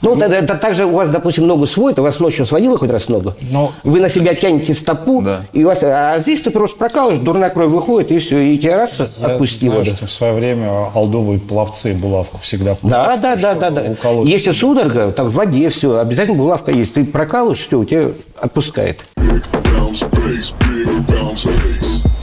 Ну, 0.03 0.15
это, 0.21 0.35
это 0.35 0.55
также 0.57 0.85
у 0.87 0.91
вас, 0.91 1.09
допустим, 1.09 1.47
ногу 1.47 1.67
сводит, 1.67 1.99
у 1.99 2.03
вас 2.03 2.21
ночью 2.21 2.47
сводила 2.47 2.77
хоть 2.77 2.91
раз 2.91 3.09
ногу? 3.09 3.35
Ну, 3.51 3.73
Вы 3.85 4.01
на 4.01 4.09
себя 4.09 4.35
тянете 4.35 4.75
стопу, 4.75 5.23
Да. 5.23 5.43
и 5.53 5.65
у 5.65 5.69
вас, 5.69 5.79
а 5.83 6.19
здесь 6.19 6.41
ты 6.43 6.51
просто 6.51 6.77
прокалываешь, 6.77 7.19
дурная 7.21 7.51
кровь 7.51 7.71
выходит, 7.71 8.11
и 8.11 8.19
все, 8.19 8.39
и 8.41 8.59
тебя 8.59 8.77
раз 8.79 8.93
Я 8.99 9.27
отпустило. 9.27 9.73
знаю, 9.73 9.85
да. 9.87 9.91
что 9.97 10.07
в 10.07 10.11
свое 10.11 10.33
время 10.35 10.91
алдовые 10.95 11.39
пловцы 11.41 11.95
булавку 11.95 12.39
всегда 12.39 12.77
Да, 12.83 13.17
да, 13.17 13.37
да, 13.37 13.55
да, 13.55 13.71
да. 13.71 13.83
уколоть. 13.91 14.29
Если 14.29 14.53
судорога, 14.53 15.13
там 15.13 15.29
в 15.29 15.33
воде 15.35 15.69
все, 15.69 15.99
обязательно 15.99 16.37
булавка 16.39 16.71
есть. 16.71 16.95
Ты 16.95 17.05
прокалываешь, 17.05 17.59
все, 17.59 17.79
у 17.79 17.85
тебя 17.85 18.11
отпускает. 18.41 19.05
Bounce 19.17 20.09
bass, 20.11 20.55
big 20.61 21.07
bounce 21.07 21.47
bass. 21.47 22.14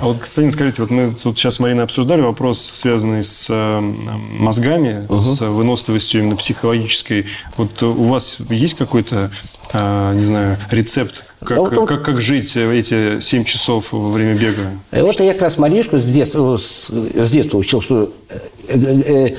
А 0.00 0.06
вот, 0.06 0.18
Константин, 0.18 0.50
скажите, 0.52 0.80
вот 0.80 0.90
мы 0.90 1.12
тут 1.14 1.36
сейчас 1.38 1.56
с 1.56 1.60
Мариной 1.60 1.84
обсуждали 1.84 2.22
вопрос, 2.22 2.60
связанный 2.62 3.22
с 3.22 3.48
э, 3.50 3.80
мозгами, 3.80 5.06
с 5.14 5.40
выносливостью 5.40 6.22
именно 6.22 6.36
психологической. 6.36 7.26
Вот 7.58 7.82
у 7.82 8.04
вас 8.04 8.38
есть 8.48 8.74
какой-то, 8.74 9.30
э, 9.74 10.12
не 10.14 10.24
знаю, 10.24 10.56
рецепт, 10.70 11.24
как, 11.44 11.58
А 11.58 11.60
вот 11.60 11.76
он- 11.76 11.86
как, 11.86 12.02
как 12.02 12.20
жить 12.22 12.56
эти 12.56 13.20
7 13.20 13.44
часов 13.44 13.92
во 13.92 14.08
время 14.08 14.34
бега? 14.38 14.70
И 14.90 15.00
вот 15.02 15.20
я 15.20 15.32
как 15.34 15.42
раз 15.42 15.58
Маришку 15.58 15.98
с 15.98 16.04
детства, 16.06 16.56
с, 16.56 16.88
с 16.88 17.30
детства 17.30 17.58
учил, 17.58 17.82
что 17.82 18.10
э, 18.30 18.38
э, 18.68 19.02
э, 19.28 19.34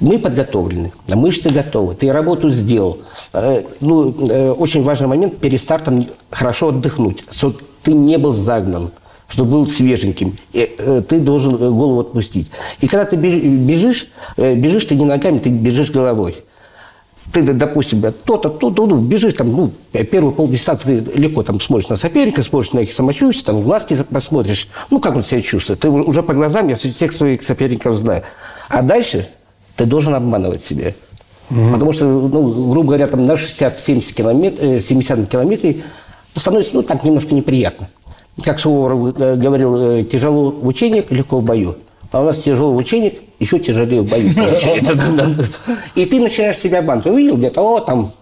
мы 0.00 0.18
подготовлены, 0.18 0.92
мышцы 1.12 1.50
готовы, 1.50 1.94
ты 1.94 2.10
работу 2.12 2.48
сделал. 2.48 3.00
Э, 3.34 3.62
Ну, 3.80 4.14
э, 4.30 4.50
очень 4.52 4.82
важный 4.82 5.08
момент 5.08 5.36
перед 5.38 5.60
стартом 5.60 6.06
хорошо 6.30 6.68
отдохнуть, 6.68 7.24
чтобы 7.30 7.56
ты 7.82 7.92
не 7.92 8.16
был 8.16 8.32
загнан, 8.32 8.90
чтобы 9.28 9.50
был 9.50 9.66
свеженьким. 9.66 10.36
И, 10.52 10.74
э, 10.78 11.02
Ты 11.06 11.20
должен 11.20 11.54
э, 11.54 11.70
голову 11.70 12.00
отпустить. 12.00 12.50
И 12.80 12.88
когда 12.88 13.04
ты 13.04 13.16
беж- 13.16 13.42
бежишь, 13.42 14.08
э, 14.36 14.54
бежишь 14.54 14.86
ты 14.86 14.94
не 14.96 15.04
ногами, 15.04 15.38
ты 15.38 15.50
бежишь 15.50 15.90
головой. 15.90 16.36
Ты, 17.30 17.42
допустим, 17.42 18.00
то-то, 18.00 18.48
то-то, 18.48 18.86
ну, 18.86 18.96
бежишь 19.00 19.34
там, 19.34 19.48
ну, 19.48 19.70
первую 20.10 20.32
полдистанции 20.32 21.00
ты 21.00 21.20
легко 21.20 21.42
там 21.42 21.60
смотришь 21.60 21.90
на 21.90 21.96
соперника, 21.96 22.42
смотришь 22.42 22.72
на 22.72 22.78
их 22.80 22.90
самочувствие, 22.92 23.44
там, 23.44 23.56
в 23.58 23.64
глазки 23.64 23.94
посмотришь, 24.10 24.66
ну, 24.90 24.98
как 24.98 25.14
он 25.14 25.22
себя 25.22 25.42
чувствует. 25.42 25.80
Ты 25.80 25.90
уже 25.90 26.22
по 26.22 26.32
глазам, 26.32 26.68
я 26.68 26.74
всех 26.76 27.12
своих 27.12 27.42
соперников 27.42 27.94
знаю. 27.96 28.22
А 28.70 28.80
дальше 28.80 29.28
ты 29.76 29.84
должен 29.84 30.14
обманывать 30.14 30.64
себя. 30.64 30.94
Потому 31.50 31.92
что, 31.92 32.06
ну, 32.06 32.70
грубо 32.70 32.88
говоря, 32.88 33.06
там 33.08 33.26
на 33.26 33.32
60-70 33.36 34.14
километров, 34.14 34.82
70 34.82 35.28
километре 35.28 35.82
становится, 36.34 36.74
ну, 36.74 36.82
так 36.82 37.04
немножко 37.04 37.34
неприятно. 37.34 37.88
Как 38.44 38.60
Суворов 38.60 39.16
э, 39.18 39.36
говорил, 39.36 39.76
э, 39.76 40.04
тяжело 40.04 40.50
в 40.50 40.66
учениях, 40.66 41.10
легко 41.10 41.40
в 41.40 41.42
бою. 41.42 41.76
А 42.12 42.22
у 42.22 42.24
нас 42.24 42.38
тяжело 42.38 42.72
в 42.72 42.76
учениях, 42.76 43.14
еще 43.38 43.58
тяжелее 43.58 44.02
в 44.02 44.08
бою 44.08 44.32
получается. 44.36 44.96
И 45.94 46.06
ты 46.06 46.20
начинаешь 46.20 46.58
себя 46.58 46.78
обманывать. 46.78 47.06
Увидел 47.06 47.36
где-то, 47.36 47.60
о, 47.60 47.80
там, 47.80 48.12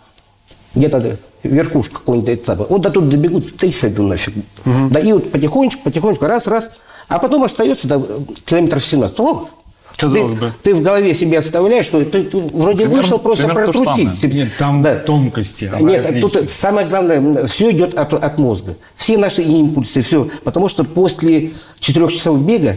где-то 0.75 1.19
верхушка 1.43 1.97
какой-нибудь 1.97 2.31
этапа. 2.31 2.67
Вот 2.69 2.81
до 2.81 2.91
тут 2.91 3.09
добегут, 3.09 3.63
и 3.63 3.71
сойду 3.71 4.03
нафиг. 4.03 4.35
Да, 4.65 5.01
и 5.01 5.13
вот 5.13 5.31
потихонечку, 5.31 5.83
потихонечку, 5.85 6.27
раз, 6.27 6.47
раз. 6.47 6.71
А 7.09 7.19
потом 7.19 7.45
остается 7.45 7.87
да, 7.87 8.03
километров 8.45 8.85
17. 8.85 9.21
О, 9.21 9.49
Казалось 9.97 10.33
ты, 10.35 10.39
бы. 10.41 10.53
Ты 10.63 10.75
в 10.75 10.83
голове 10.83 11.15
себе 11.15 11.39
оставляешь, 11.39 11.85
что 11.87 12.05
ты, 12.05 12.25
ты 12.25 12.37
вроде 12.37 12.85
Примерно- 12.85 13.03
вышел 13.03 13.19
просто 13.19 13.47
примерно 13.47 13.73
протрусить. 13.73 14.19
себе. 14.19 14.35
Нет, 14.41 14.49
там 14.59 14.83
Да. 14.83 14.95
тонкости. 14.97 15.71
Нет, 15.81 16.21
тут 16.21 16.51
самое 16.51 16.87
главное, 16.87 17.47
все 17.47 17.71
идет 17.71 17.95
от, 17.95 18.13
от 18.13 18.39
мозга. 18.39 18.77
Все 18.95 19.17
наши 19.17 19.43
импульсы, 19.43 20.03
все. 20.03 20.29
Потому 20.45 20.69
что 20.69 20.85
после 20.85 21.53
четырех 21.81 22.13
часов 22.13 22.41
бега, 22.41 22.77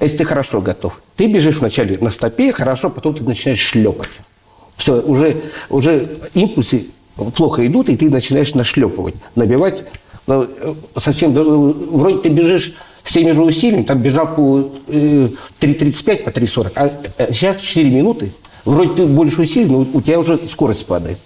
если 0.00 0.18
ты 0.18 0.24
хорошо 0.24 0.60
готов, 0.60 1.00
ты 1.16 1.26
бежишь 1.28 1.58
вначале 1.58 1.98
на 2.00 2.10
стопе, 2.10 2.52
хорошо, 2.52 2.90
потом 2.90 3.14
ты 3.14 3.24
начинаешь 3.24 3.60
шлепать. 3.60 4.08
Все, 4.76 5.00
уже, 5.00 5.36
уже 5.70 6.08
импульсы 6.34 6.86
плохо 7.34 7.66
идут, 7.66 7.88
и 7.88 7.96
ты 7.96 8.10
начинаешь 8.10 8.54
нашлепывать, 8.54 9.14
набивать. 9.36 9.84
Э, 10.26 10.44
Совсем, 10.98 11.34
э, 11.38 11.42
вроде 11.42 12.18
ты 12.18 12.28
бежишь 12.28 12.74
с 13.06 13.12
теми 13.12 13.30
же 13.30 13.42
усилиями, 13.42 13.84
там 13.84 14.02
бежал 14.02 14.34
по 14.34 14.72
э, 14.88 15.28
3.35, 15.60 16.24
по 16.24 16.30
3.40, 16.30 16.72
а 16.74 16.90
э, 17.18 17.32
сейчас 17.32 17.60
4 17.60 17.88
минуты. 17.88 18.32
Вроде 18.64 18.94
ты 18.94 19.06
больше 19.06 19.42
усилий, 19.42 19.66
но 19.66 19.86
у 19.92 20.00
тебя 20.00 20.18
уже 20.18 20.38
скорость 20.48 20.86
падает. 20.86 21.18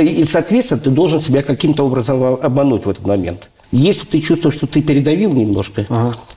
И, 0.00 0.24
соответственно, 0.24 0.80
ты 0.80 0.88
должен 0.88 1.20
себя 1.20 1.42
каким-то 1.42 1.84
образом 1.84 2.22
обмануть 2.22 2.86
в 2.86 2.88
этот 2.88 3.06
момент. 3.06 3.50
Если 3.72 4.06
ты 4.06 4.20
чувствуешь, 4.22 4.54
что 4.54 4.66
ты 4.66 4.80
передавил 4.80 5.34
немножко, 5.34 5.84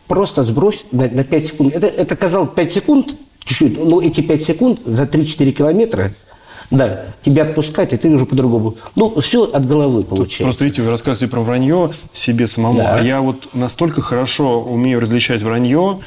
просто 0.08 0.44
сбрось 0.44 0.84
на, 0.92 1.08
на 1.08 1.24
5 1.24 1.46
секунд. 1.46 1.74
Это, 1.74 1.88
это 1.88 2.18
казалось 2.18 2.50
5 2.54 2.74
секунд, 2.74 3.16
чуть-чуть, 3.46 3.80
но 3.82 4.02
эти 4.02 4.20
5 4.20 4.44
секунд 4.44 4.80
за 4.84 5.04
3-4 5.04 5.52
километра, 5.52 6.12
да, 6.72 7.02
тебя 7.24 7.44
отпускать, 7.44 7.94
и 7.94 7.98
ты 7.98 8.10
уже 8.10 8.26
по-другому. 8.26 8.76
Ну, 8.96 9.20
все 9.20 9.44
от 9.44 9.68
головы 9.68 10.04
получается. 10.04 10.44
Просто 10.44 10.64
видите, 10.64 10.82
вы 10.82 10.90
рассказываете 10.90 11.32
про 11.32 11.42
вранье 11.42 11.92
себе 12.14 12.48
самому, 12.48 12.78
Да. 12.80 12.96
а 12.96 13.02
я 13.02 13.22
вот 13.22 13.50
настолько 13.54 14.02
хорошо 14.02 14.62
умею 14.62 15.00
различать 15.02 15.42
вранье, 15.44 16.00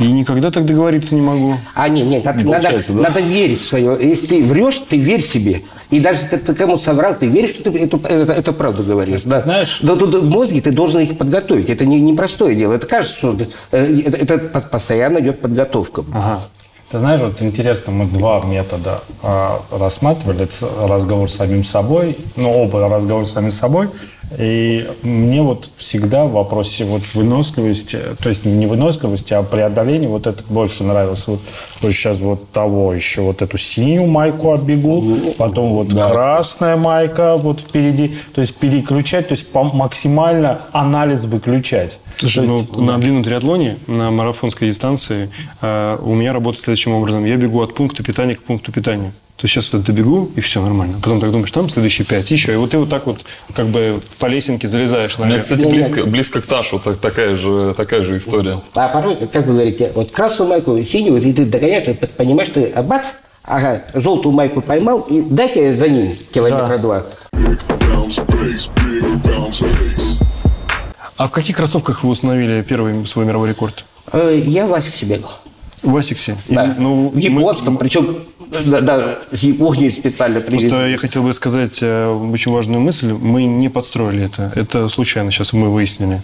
и 0.00 0.04
никогда 0.12 0.50
так 0.52 0.64
договориться 0.64 1.16
не 1.16 1.20
могу. 1.22 1.54
А, 1.74 1.88
нет, 1.88 2.06
нет, 2.06 2.24
надо, 2.24 2.38
Не 2.44 2.50
надо, 2.52 2.84
да? 2.88 2.94
надо 2.94 3.20
верить 3.20 3.60
в 3.60 3.66
свое. 3.66 3.98
Если 4.00 4.26
ты 4.26 4.44
врешь, 4.44 4.78
ты 4.88 4.96
верь 4.96 5.22
себе. 5.22 5.62
И 5.90 5.98
даже 5.98 6.20
ты 6.20 6.54
кому 6.54 6.76
соврал, 6.76 7.16
ты 7.18 7.26
веришь, 7.26 7.50
что 7.50 7.64
ты 7.72 7.78
это, 7.78 7.96
это, 8.06 8.32
это 8.32 8.52
правду 8.52 8.84
говоришь. 8.84 9.22
Да. 9.24 9.40
знаешь- 9.40 9.80
Но 9.82 9.96
тут 9.96 10.14
в 10.14 10.24
мозге 10.28 10.60
ты 10.60 10.70
должен 10.70 11.00
их 11.00 11.18
подготовить. 11.18 11.68
Это 11.70 11.84
не, 11.84 12.00
непростое 12.00 12.54
дело. 12.54 12.74
Это 12.74 12.86
кажется, 12.86 13.16
что 13.16 13.36
э, 13.72 14.00
это, 14.06 14.16
это 14.18 14.38
по- 14.38 14.60
постоянно 14.60 15.18
идет 15.18 15.40
подготовка. 15.40 16.04
Ага. 16.14 16.42
Ты 16.90 16.98
знаешь, 16.98 17.20
вот 17.20 17.42
интересно, 17.42 17.92
мы 17.92 18.06
два 18.06 18.40
метода 18.40 19.02
а, 19.22 19.60
рассматривали. 19.70 20.46
Ц- 20.46 20.66
Разговор 20.86 21.30
с 21.30 21.34
самим 21.34 21.62
собой, 21.62 22.16
ну, 22.36 22.50
оба 22.62 22.88
разговор 22.88 23.26
с 23.26 23.32
самим 23.32 23.50
собой. 23.50 23.90
И 24.36 24.86
мне 25.02 25.42
вот 25.42 25.70
всегда 25.76 26.26
в 26.26 26.32
вопросе 26.32 26.84
вот 26.84 27.02
выносливости, 27.14 27.98
то 28.22 28.28
есть 28.28 28.44
не 28.44 28.66
выносливости, 28.66 29.32
а 29.32 29.42
преодоления, 29.42 30.08
вот 30.08 30.26
этот 30.26 30.46
больше 30.48 30.84
нравился. 30.84 31.32
Вот, 31.32 31.40
вот 31.80 31.92
сейчас 31.92 32.20
вот 32.20 32.50
того 32.50 32.92
еще, 32.92 33.22
вот 33.22 33.40
эту 33.40 33.56
синюю 33.56 34.06
майку 34.06 34.52
оббегу, 34.52 35.02
потом 35.38 35.72
вот 35.72 35.92
красная 35.92 36.76
майка 36.76 37.36
вот 37.36 37.60
впереди. 37.60 38.14
То 38.34 38.40
есть 38.42 38.54
переключать, 38.56 39.28
то 39.28 39.32
есть 39.32 39.46
максимально 39.54 40.60
анализ 40.72 41.24
выключать. 41.24 41.98
Слушай, 42.18 42.46
То 42.46 42.52
ну, 42.52 42.58
есть- 42.58 42.76
на 42.76 42.98
длинном 42.98 43.22
триатлоне, 43.22 43.78
на 43.86 44.10
марафонской 44.10 44.68
дистанции, 44.68 45.30
э, 45.62 45.98
у 46.02 46.14
меня 46.14 46.32
работает 46.32 46.64
следующим 46.64 46.92
образом. 46.92 47.24
Я 47.24 47.36
бегу 47.36 47.62
от 47.62 47.74
пункта 47.74 48.02
питания 48.02 48.34
к 48.34 48.42
пункту 48.42 48.72
питания. 48.72 49.12
То 49.38 49.44
есть 49.44 49.54
сейчас 49.54 49.72
вот 49.72 49.82
это 49.82 49.92
добегу, 49.92 50.30
и 50.34 50.40
все 50.40 50.60
нормально. 50.60 50.98
Потом 51.00 51.20
так 51.20 51.30
думаешь, 51.30 51.52
там 51.52 51.70
следующие 51.70 52.04
пять, 52.04 52.28
еще. 52.32 52.54
И 52.54 52.56
вот 52.56 52.72
ты 52.72 52.78
вот 52.78 52.90
так 52.90 53.06
вот 53.06 53.20
как 53.54 53.68
бы 53.68 54.00
по 54.18 54.26
лесенке 54.26 54.66
залезаешь 54.68 55.14
У 55.16 55.20
меня, 55.20 55.28
наверх. 55.28 55.44
кстати, 55.44 55.64
близко, 55.64 56.02
близко 56.04 56.40
к 56.42 56.46
Ташу 56.46 56.80
так- 56.80 56.98
такая 56.98 57.36
же, 57.36 57.72
такая 57.76 58.02
же 58.02 58.16
история. 58.16 58.58
А 58.74 58.88
порой, 58.88 59.14
как 59.14 59.46
вы 59.46 59.52
говорите, 59.52 59.92
вот 59.94 60.10
красную 60.10 60.50
майку, 60.50 60.82
синюю, 60.82 61.22
и 61.22 61.32
ты 61.32 61.44
догоняешь, 61.44 61.84
ты 61.84 61.94
понимаешь, 62.08 62.50
ты 62.52 62.64
а 62.74 62.82
бац, 62.82 63.10
ага, 63.44 63.84
желтую 63.94 64.34
майку 64.34 64.60
поймал, 64.60 65.02
и 65.02 65.22
дай-ка 65.22 65.72
за 65.76 65.88
ним 65.88 66.16
километра 66.34 66.76
два. 66.78 67.06
Bounce 67.32 68.26
bass. 68.26 68.70
А 71.16 71.28
в 71.28 71.30
каких 71.30 71.56
кроссовках 71.56 72.02
вы 72.02 72.10
установили 72.10 72.62
первый 72.62 73.06
свой 73.06 73.24
мировой 73.24 73.50
рекорд? 73.50 73.84
Э, 74.12 74.36
Я 74.44 74.66
в 74.66 74.74
Асиксе 74.74 75.06
бегал. 75.06 75.30
В 75.82 75.96
Асиксе? 75.96 76.36
И, 76.48 76.54
Да. 76.54 76.74
ну, 76.78 77.08
в 77.10 77.16
японском, 77.16 77.76
причем 77.76 78.18
да, 78.64 78.80
да, 78.80 79.18
с 79.30 79.42
Японии 79.42 79.88
специально 79.88 80.36
мы- 80.36 80.40
Просто 80.46 80.58
привезли. 80.68 80.90
я 80.92 80.98
хотел 80.98 81.22
бы 81.22 81.34
сказать 81.34 81.78
э, 81.82 82.08
очень 82.32 82.50
важную 82.52 82.80
мысль. 82.80 83.12
Мы 83.12 83.44
не 83.44 83.68
подстроили 83.68 84.24
это. 84.24 84.52
Это 84.54 84.88
случайно 84.88 85.30
сейчас 85.30 85.52
мы 85.52 85.68
выяснили. 85.70 86.22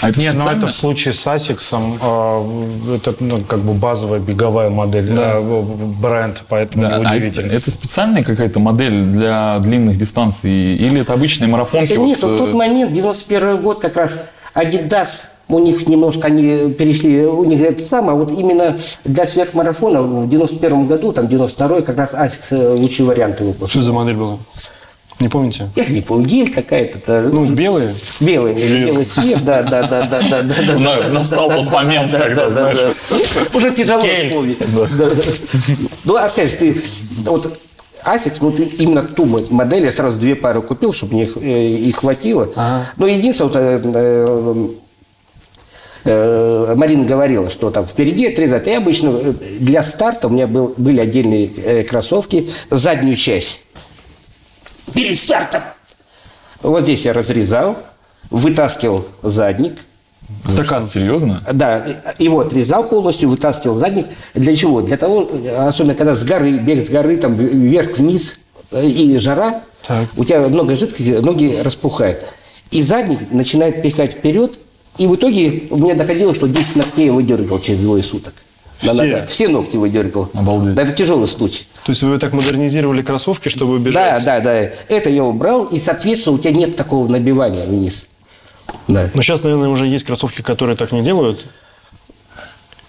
А 0.00 0.10
это 0.10 0.20
Нет, 0.20 0.34
но 0.34 0.40
специально? 0.40 0.58
это 0.58 0.66
в 0.68 0.72
случае 0.72 1.14
с 1.14 1.26
Асиксом, 1.26 1.98
э, 2.00 2.94
это 2.96 3.14
ну, 3.18 3.40
как 3.42 3.58
бы 3.58 3.72
базовая 3.74 4.20
беговая 4.20 4.70
модель, 4.70 5.12
э, 5.18 5.62
бренд, 6.00 6.44
поэтому 6.48 6.84
Да, 6.84 6.94
а 6.94 6.98
неудивительно. 7.00 7.50
это 7.50 7.70
специальная 7.72 8.22
какая-то 8.22 8.60
модель 8.60 9.02
для 9.06 9.58
длинных 9.58 9.98
дистанций? 9.98 10.76
Или 10.76 11.00
это 11.00 11.12
обычные 11.12 11.48
марафонки? 11.48 11.92
Нет, 11.94 12.22
вот, 12.22 12.30
в 12.30 12.34
э, 12.34 12.38
тот 12.38 12.54
момент, 12.54 12.92
91 12.92 13.56
год, 13.60 13.80
как 13.80 13.96
раз 13.96 14.20
Adidas, 14.54 15.24
у 15.48 15.58
них 15.58 15.86
немножко 15.88 16.28
они 16.28 16.70
перешли, 16.72 17.24
у 17.26 17.44
них 17.44 17.60
это 17.60 17.82
самое, 17.82 18.16
вот 18.18 18.30
именно 18.30 18.78
для 19.04 19.26
сверхмарафона 19.26 20.02
в 20.02 20.28
91 20.28 20.86
году, 20.86 21.12
там 21.12 21.28
92 21.28 21.82
как 21.82 21.96
раз 21.98 22.14
Асикс 22.14 22.52
э, 22.52 22.74
лучшие 22.74 23.06
варианты 23.06 23.44
выпустил. 23.44 23.68
Что 23.68 23.82
за 23.82 23.92
модель 23.92 24.16
была? 24.16 24.38
Не 25.20 25.28
помните? 25.28 25.68
Я 25.76 25.86
не 25.86 26.00
помню, 26.00 26.26
гель 26.26 26.52
какая-то. 26.52 27.28
Ну, 27.32 27.44
белые. 27.44 27.94
Белый, 28.18 28.54
белый 28.54 29.04
цвет, 29.04 29.44
да, 29.44 29.62
да, 29.62 29.86
да, 29.86 30.02
да, 30.06 30.20
да, 30.28 30.42
да, 30.42 30.54
да. 30.66 30.78
На- 30.78 31.08
настал 31.08 31.48
Да, 31.48 31.56
тот 31.58 31.66
да, 31.66 31.70
момент, 31.70 32.10
да, 32.10 32.18
когда, 32.18 32.50
да, 32.50 32.50
да, 32.50 32.74
знаешь, 32.74 32.94
да. 33.10 33.56
Уже 33.56 33.70
тяжело 33.70 34.02
вспомнить. 34.02 34.58
Да, 34.58 34.86
да. 34.98 35.10
Ну, 36.04 36.16
опять 36.16 36.50
же, 36.50 36.56
ты 36.56 36.82
вот 37.26 37.56
Асикс, 38.02 38.40
ну, 38.40 38.50
ты 38.50 38.64
именно 38.64 39.02
ту 39.02 39.24
мо- 39.24 39.40
модель, 39.50 39.84
я 39.84 39.92
сразу 39.92 40.18
две 40.18 40.34
пары 40.34 40.60
купил, 40.62 40.92
чтобы 40.92 41.14
мне 41.14 41.22
их, 41.22 41.36
э, 41.40 41.68
их 41.68 41.96
хватило. 41.96 42.48
Но 42.96 43.06
единственное, 43.06 43.78
вот, 43.78 44.74
э, 46.04 46.74
Марина 46.76 47.04
говорила, 47.04 47.48
что 47.48 47.70
там 47.70 47.86
впереди 47.86 48.26
отрезать. 48.26 48.66
Я 48.66 48.78
обычно 48.78 49.10
э, 49.10 49.32
для 49.60 49.82
старта 49.82 50.28
у 50.28 50.30
меня 50.30 50.46
был, 50.46 50.74
были 50.76 51.00
отдельные 51.00 51.50
э, 51.56 51.82
кроссовки, 51.84 52.48
заднюю 52.70 53.16
часть. 53.16 53.62
Перед 54.94 55.18
стартом 55.18 55.62
вот 56.64 56.84
здесь 56.84 57.04
я 57.04 57.12
разрезал, 57.12 57.76
вытаскивал 58.30 59.06
задник, 59.22 59.74
Стакан. 60.48 60.84
Серьезно? 60.84 61.42
да, 61.52 61.86
его 62.18 62.40
отрезал 62.40 62.84
полностью, 62.84 63.28
вытаскивал 63.28 63.74
задник. 63.74 64.06
Для 64.32 64.56
чего? 64.56 64.80
Для 64.80 64.96
того, 64.96 65.28
особенно 65.58 65.94
когда 65.94 66.14
с 66.14 66.24
горы, 66.24 66.52
бег 66.52 66.86
с 66.86 66.90
горы, 66.90 67.18
там 67.18 67.34
вверх-вниз 67.34 68.38
и 68.72 69.18
жара, 69.18 69.60
Так. 69.86 70.08
у 70.16 70.24
тебя 70.24 70.48
много 70.48 70.76
жидкости, 70.76 71.10
ноги 71.10 71.60
распухают. 71.62 72.24
И 72.70 72.80
задник 72.80 73.30
начинает 73.30 73.82
пихать 73.82 74.12
вперед, 74.12 74.58
и 74.98 75.06
в 75.06 75.14
итоге 75.16 75.64
у 75.70 75.76
меня 75.76 75.94
доходило, 75.94 76.34
что 76.34 76.46
10 76.46 76.76
ногтей 76.76 77.06
я 77.06 77.12
выдергивал 77.12 77.60
через 77.60 77.80
двое 77.80 78.02
суток. 78.02 78.34
На 78.82 78.92
Все? 78.92 79.02
ногах. 79.02 79.28
Все 79.28 79.48
ногти 79.48 79.76
выдергивал. 79.76 80.28
Обалдеть. 80.34 80.74
Да, 80.74 80.82
это 80.82 80.92
тяжелый 80.92 81.26
случай. 81.28 81.64
То 81.84 81.92
есть 81.92 82.02
вы 82.02 82.18
так 82.18 82.32
модернизировали 82.32 83.02
кроссовки, 83.02 83.48
чтобы 83.48 83.78
Да, 83.78 83.84
бежать? 83.84 84.24
да, 84.24 84.40
да. 84.40 84.60
Это 84.88 85.10
я 85.10 85.24
убрал, 85.24 85.64
и, 85.64 85.78
соответственно, 85.78 86.36
у 86.36 86.38
тебя 86.38 86.52
нет 86.52 86.76
такого 86.76 87.08
набивания 87.08 87.64
вниз. 87.64 88.06
Да. 88.88 89.08
Но 89.14 89.22
сейчас, 89.22 89.42
наверное, 89.42 89.68
уже 89.68 89.86
есть 89.86 90.04
кроссовки, 90.04 90.42
которые 90.42 90.76
так 90.76 90.92
не 90.92 91.02
делают. 91.02 91.46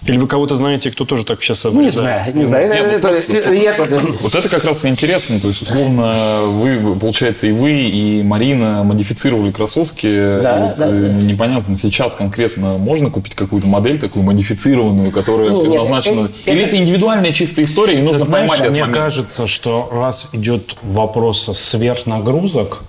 Или 0.05 0.17
вы 0.17 0.27
кого-то 0.27 0.55
знаете, 0.55 0.91
кто 0.91 1.03
тоже 1.05 1.25
так 1.25 1.41
сейчас 1.41 1.63
Не 1.65 1.89
знаю, 1.89 2.21
не 2.35 2.45
знаю. 2.45 2.69
Нет, 2.71 2.83
ну 2.85 2.91
Это- 2.91 3.07
просто- 3.07 3.33
это- 3.33 3.51
я 3.53 3.73
это- 3.73 4.01
Вот 4.21 4.35
это 4.35 4.49
как 4.49 4.63
раз 4.63 4.85
и 4.85 4.87
интересно. 4.87 5.39
То 5.39 5.47
есть, 5.47 5.63
условно, 5.63 6.43
вы, 6.45 6.95
получается, 6.95 7.47
и 7.47 7.51
вы, 7.51 7.71
и 7.71 8.21
Марина 8.21 8.83
модифицировали 8.83 9.51
кроссовки. 9.51 10.07
Да, 10.41 10.67
вот, 10.67 10.77
да, 10.77 10.87
э, 10.89 11.11
непонятно, 11.23 11.75
сейчас 11.75 12.13
конкретно 12.15 12.77
можно 12.77 13.09
купить 13.09 13.33
какую-то 13.35 13.67
модель 13.67 13.99
такую 13.99 14.23
модифицированную, 14.23 15.11
которая 15.11 15.49
нет, 15.49 15.61
предназначена... 15.63 16.29
э, 16.45 16.51
Или 16.51 16.59
это- 16.61 16.67
это 16.67 16.77
индивидуальная 16.77 17.31
чистая 17.33 17.65
история, 17.65 17.93
и 17.93 17.97
Ты 17.97 18.03
нужно 18.03 18.25
знаешь, 18.25 18.31
поймать 18.49 18.59
этот 18.59 18.71
мне 18.71 18.81
момент. 18.81 18.97
кажется, 18.97 19.47
что 19.47 19.89
раз 19.91 20.29
идет 20.33 20.75
вопрос 20.83 21.49
о 21.49 21.53
сверхнагрузок, 21.53 22.83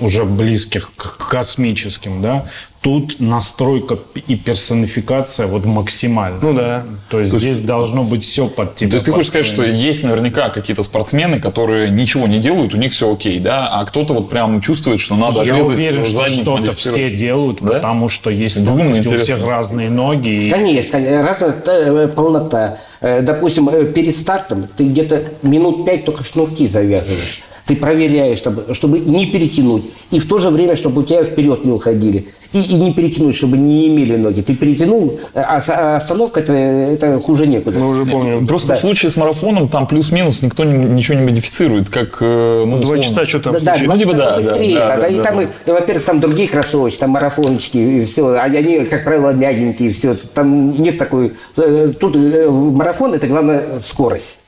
уже 0.00 0.24
близких 0.24 0.92
к 0.96 1.28
космическим, 1.28 2.22
да, 2.22 2.44
тут 2.80 3.16
настройка 3.18 3.98
и 4.26 4.36
персонификация 4.36 5.46
вот 5.46 5.64
максимальна. 5.64 6.38
Ну 6.40 6.52
да. 6.54 6.84
То 7.10 7.20
есть 7.20 7.36
здесь 7.38 7.60
должно 7.60 8.02
быть 8.04 8.22
все 8.22 8.46
под 8.48 8.76
тебя. 8.76 8.90
То 8.90 8.96
есть 8.96 9.06
ты 9.06 9.12
хочешь 9.12 9.28
сказать, 9.28 9.46
что 9.46 9.62
есть 9.64 10.04
наверняка 10.04 10.48
какие-то 10.50 10.82
спортсмены, 10.82 11.40
которые 11.40 11.90
ничего 11.90 12.26
не 12.26 12.38
делают, 12.38 12.74
у 12.74 12.76
них 12.76 12.92
все 12.92 13.12
окей, 13.12 13.40
да, 13.40 13.68
а 13.68 13.84
кто-то 13.84 14.14
вот 14.14 14.30
прям 14.30 14.60
чувствует, 14.60 15.00
что 15.00 15.16
надо 15.16 15.42
Я 15.42 15.56
уверен, 15.56 16.04
что 16.04 16.28
что-то 16.28 16.72
все 16.72 17.14
делают, 17.14 17.60
Да? 17.60 17.74
потому 17.74 18.08
что 18.08 18.30
есть 18.30 18.58
у 18.58 19.14
всех 19.16 19.44
разные 19.44 19.90
ноги. 19.90 20.46
и- 20.46 20.50
Конечно, 20.50 20.92
конечно, 20.92 21.22
разная 21.22 21.54
э, 21.66 22.08
полнота. 22.08 22.78
Э, 23.00 23.22
Допустим, 23.22 23.68
э, 23.68 23.84
перед 23.84 24.16
стартом 24.16 24.68
ты 24.76 24.84
где-то 24.84 25.22
минут 25.42 25.84
пять 25.84 26.04
только 26.04 26.22
шнурки 26.24 26.66
завязываешь. 26.68 27.42
Ты 27.68 27.76
проверяешь, 27.76 28.38
чтобы, 28.38 28.72
чтобы 28.72 28.98
не 28.98 29.26
перетянуть. 29.26 29.84
И 30.10 30.18
в 30.18 30.26
то 30.26 30.38
же 30.38 30.48
время, 30.48 30.74
чтобы 30.74 31.02
у 31.02 31.04
тебя 31.04 31.22
вперед 31.22 31.66
не 31.66 31.70
уходили. 31.72 32.26
И, 32.54 32.60
и 32.60 32.74
не 32.76 32.94
перетянуть, 32.94 33.36
чтобы 33.36 33.58
не 33.58 33.88
имели 33.88 34.16
ноги. 34.16 34.40
Ты 34.40 34.54
перетянул, 34.54 35.20
э, 35.34 35.40
а 35.40 35.60
а 35.68 35.96
остановка 35.96 36.40
это, 36.40 36.54
это 36.54 37.20
хуже 37.20 37.46
некуда. 37.46 37.78
Мы 37.78 37.90
уже 37.90 38.06
помним. 38.06 38.46
Просто 38.46 38.68
Да. 38.68 38.76
в 38.76 38.80
случае 38.80 39.10
с 39.10 39.16
марафоном 39.18 39.68
там 39.68 39.86
плюс-минус 39.86 40.40
никто 40.40 40.64
не- 40.64 40.78
ничего 40.86 41.18
не 41.18 41.24
модифицирует, 41.26 41.90
как 41.90 42.16
э, 42.22 42.64
ну, 42.66 42.78
Два 42.78 42.98
часа 43.00 43.26
что 43.26 43.38
там 43.40 43.52
Да, 43.52 43.60
да? 43.60 43.76
Ну, 43.84 43.98
типа, 43.98 44.14
да, 44.14 44.36
быстрее. 44.38 44.74
да, 44.76 44.88
да, 44.88 44.96
да, 45.02 45.08
и 45.08 45.16
да, 45.16 45.22
там, 45.22 45.36
да. 45.36 45.42
и, 45.42 45.70
во-первых, 45.70 46.04
там 46.06 46.20
другие 46.20 46.48
кроссовочки, 46.48 46.98
там 47.00 47.10
марафоночки 47.10 47.76
и 47.76 48.04
все. 48.06 48.30
Они, 48.40 48.84
как 48.86 49.04
правило, 49.04 49.30
мягенькие, 49.34 49.90
все. 49.90 50.14
Там 50.32 50.70
нет 50.80 50.96
такой... 50.96 51.32
э, 51.58 51.92
Тут 52.00 52.16
э, 52.16 52.48
марафон– 52.48 53.12
это 53.14 53.26
главное 53.26 53.78
скорость. 53.80 54.38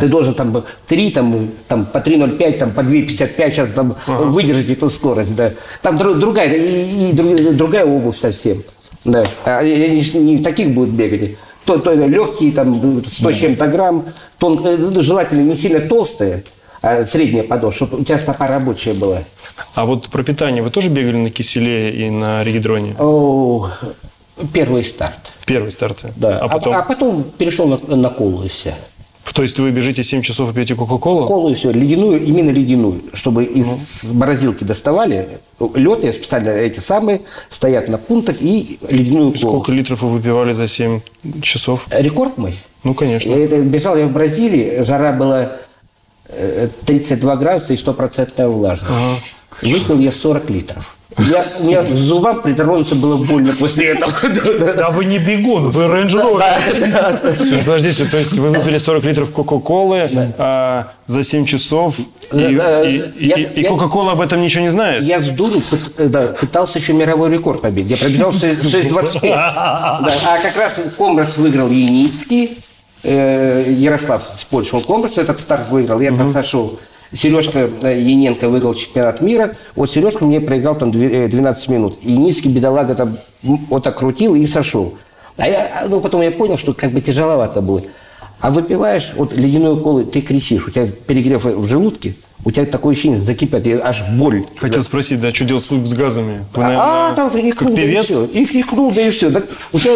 Ты 0.00 0.08
должен 0.08 0.34
там 0.34 0.64
3, 0.86 1.10
там, 1.10 1.50
там 1.68 1.84
по 1.86 1.98
3.05, 1.98 2.58
там 2.58 2.70
по 2.70 2.80
2.55 2.80 3.50
сейчас 3.50 3.70
там 3.72 3.94
выдержать 4.06 4.70
эту 4.70 4.88
скорость, 4.88 5.34
да. 5.36 5.52
Там 5.82 5.96
дру- 5.96 6.14
другая, 6.14 6.52
и, 6.52 7.10
и 7.10 7.12
друг- 7.12 7.54
другая 7.56 7.84
обувь 7.84 8.16
совсем. 8.16 8.62
Да. 9.04 9.24
А 9.44 9.58
Они 9.58 10.00
не 10.14 10.38
таких 10.38 10.70
будут 10.70 10.90
бегать. 10.94 11.36
То, 11.64 11.78
то 11.78 11.92
легкие, 11.94 12.52
там, 12.52 13.02
100 13.04 13.32
с 13.32 13.36
чем-то 13.36 13.66
грамм, 13.66 14.04
тон, 14.38 14.60
э, 14.64 15.02
желательно 15.02 15.42
не 15.42 15.54
сильно 15.54 15.80
толстые, 15.80 16.44
а 16.82 17.04
средняя 17.04 17.42
подошва, 17.44 17.86
чтобы 17.86 18.02
у 18.02 18.04
тебя 18.04 18.18
стопа 18.18 18.46
рабочая 18.46 18.94
была. 18.94 19.22
А 19.74 19.84
вот 19.84 20.08
про 20.08 20.22
питание 20.22 20.62
вы 20.62 20.70
тоже 20.70 20.88
бегали 20.88 21.16
на 21.16 21.30
киселе 21.30 21.90
и 21.90 22.10
на 22.10 22.44
регидроне? 22.44 22.94
О, 22.98 23.68
первый 24.52 24.84
старт. 24.84 25.18
Первые 25.44 25.70
старты. 25.70 26.12
Да. 26.16 26.36
А 26.36 26.48
потом? 26.48 26.76
а 26.76 26.82
потом 26.82 27.24
перешел 27.24 27.66
на, 27.66 27.96
на 27.96 28.08
колу 28.10 28.44
и 28.44 28.48
все. 28.48 28.74
То 29.34 29.42
есть 29.42 29.58
вы 29.58 29.70
бежите 29.70 30.02
7 30.02 30.22
часов 30.22 30.50
и 30.50 30.52
пьете 30.52 30.74
Кока-Колу? 30.74 31.26
Колу 31.26 31.50
и 31.50 31.54
все. 31.54 31.70
Ледяную, 31.70 32.22
именно 32.22 32.50
ледяную. 32.50 33.02
Чтобы 33.12 33.44
из 33.44 34.10
морозилки 34.12 34.64
доставали. 34.64 35.38
Лед 35.74 36.04
я 36.04 36.12
специально 36.12 36.50
эти 36.50 36.80
самые 36.80 37.22
стоят 37.48 37.88
на 37.88 37.98
пунктах 37.98 38.36
и 38.40 38.78
ледяную 38.88 39.32
И 39.32 39.38
колу. 39.38 39.52
Сколько 39.54 39.72
литров 39.72 40.02
вы 40.02 40.10
выпивали 40.10 40.52
за 40.52 40.68
7 40.68 41.00
часов? 41.42 41.86
Рекорд 41.90 42.38
мой. 42.38 42.54
Ну, 42.84 42.94
конечно. 42.94 43.30
Это, 43.30 43.60
бежал 43.62 43.96
я 43.96 44.06
в 44.06 44.12
Бразилии, 44.12 44.82
жара 44.82 45.12
была 45.12 45.52
э, 46.28 46.68
32 46.84 47.36
градуса 47.36 47.74
и 47.74 47.76
стопроцентная 47.76 48.48
влажность. 48.48 48.92
Выпил 49.62 49.98
я 49.98 50.12
40 50.12 50.50
литров. 50.50 50.96
Я, 51.18 51.46
у 51.60 51.64
меня 51.64 51.86
зубам 51.86 52.42
притронуться 52.42 52.94
было 52.94 53.16
больно 53.16 53.54
после 53.58 53.86
этого. 53.88 54.12
Да 54.76 54.90
вы 54.90 55.06
не 55.06 55.18
бегун, 55.18 55.70
вы 55.70 55.86
рейндж 55.86 56.16
Подождите, 57.64 58.04
то 58.04 58.18
есть 58.18 58.36
вы 58.36 58.50
выпили 58.50 58.76
40 58.76 59.04
литров 59.04 59.30
Кока-Колы 59.30 60.34
а, 60.36 60.88
за 61.06 61.22
7 61.22 61.46
часов, 61.46 61.96
и, 62.32 63.64
Кока-Кола 63.66 64.12
об 64.12 64.20
этом 64.20 64.42
ничего 64.42 64.64
не 64.64 64.70
знает? 64.70 65.02
Я 65.04 65.20
с 65.20 65.28
дуру 65.30 65.62
пытался 66.38 66.78
еще 66.78 66.92
мировой 66.92 67.30
рекорд 67.30 67.62
побить. 67.62 67.88
Я 67.88 67.96
пробежал 67.96 68.30
6- 68.30 68.62
6.25. 68.62 69.20
Да, 69.96 70.12
а 70.26 70.38
как 70.42 70.56
раз 70.56 70.78
Комрас 70.98 71.36
выиграл 71.38 71.70
Яницкий, 71.70 72.58
э, 73.02 73.74
Ярослав 73.78 74.22
с 74.36 74.44
Польши, 74.44 74.76
он 74.76 74.82
Комрас 74.82 75.16
этот 75.16 75.40
старт 75.40 75.70
выиграл, 75.70 76.00
я 76.00 76.14
там 76.14 76.28
сошел. 76.28 76.78
Сережка 77.12 77.70
э, 77.82 78.00
Яненко 78.00 78.48
выиграл 78.48 78.74
чемпионат 78.74 79.20
мира. 79.20 79.54
Вот 79.74 79.90
Сережка 79.90 80.24
мне 80.24 80.40
проиграл 80.40 80.74
там 80.76 80.90
две- 80.90 81.24
э, 81.26 81.28
12 81.28 81.68
минут. 81.68 81.98
И 82.02 82.12
Яницкий, 82.12 82.50
бедолага, 82.50 82.94
там 82.94 83.18
вот 83.42 83.82
так 83.84 83.96
крутил 83.98 84.34
и 84.34 84.44
сошел. 84.46 84.94
А 85.38 85.46
я, 85.48 85.86
ну, 85.88 86.00
потом 86.00 86.22
я 86.22 86.30
понял, 86.30 86.56
что 86.56 86.72
как 86.72 86.92
бы 86.92 87.00
тяжеловато 87.00 87.60
будет. 87.60 87.88
А 88.40 88.50
выпиваешь 88.50 89.12
вот 89.16 89.32
ледяную 89.32 89.78
колу, 89.80 90.04
ты 90.04 90.20
кричишь, 90.20 90.66
у 90.66 90.70
тебя 90.70 90.86
перегрев 90.86 91.44
в 91.44 91.66
желудке, 91.66 92.14
у 92.44 92.50
тебя 92.50 92.66
такое 92.66 92.92
ощущение, 92.92 93.18
закипят, 93.18 93.66
и 93.66 93.72
аж 93.72 94.04
боль. 94.18 94.44
Хотел 94.56 94.82
спросить, 94.82 95.20
да, 95.20 95.32
что 95.32 95.44
делать 95.44 95.64
с, 95.64 95.92
газами? 95.94 96.44
Вы, 96.54 96.62
А, 96.62 96.66
наверное, 96.66 97.14
там 97.16 97.32
же 97.32 97.52
как 97.52 97.62
икнул, 97.62 97.74
да 97.74 97.82
и 97.82 98.02
все. 98.02 98.24
Их 98.26 98.54
икнул, 98.54 98.92
да 98.92 99.02
и 99.02 99.10
все. 99.10 99.30
Так 99.30 99.46
у, 99.72 99.78
тебя, 99.78 99.92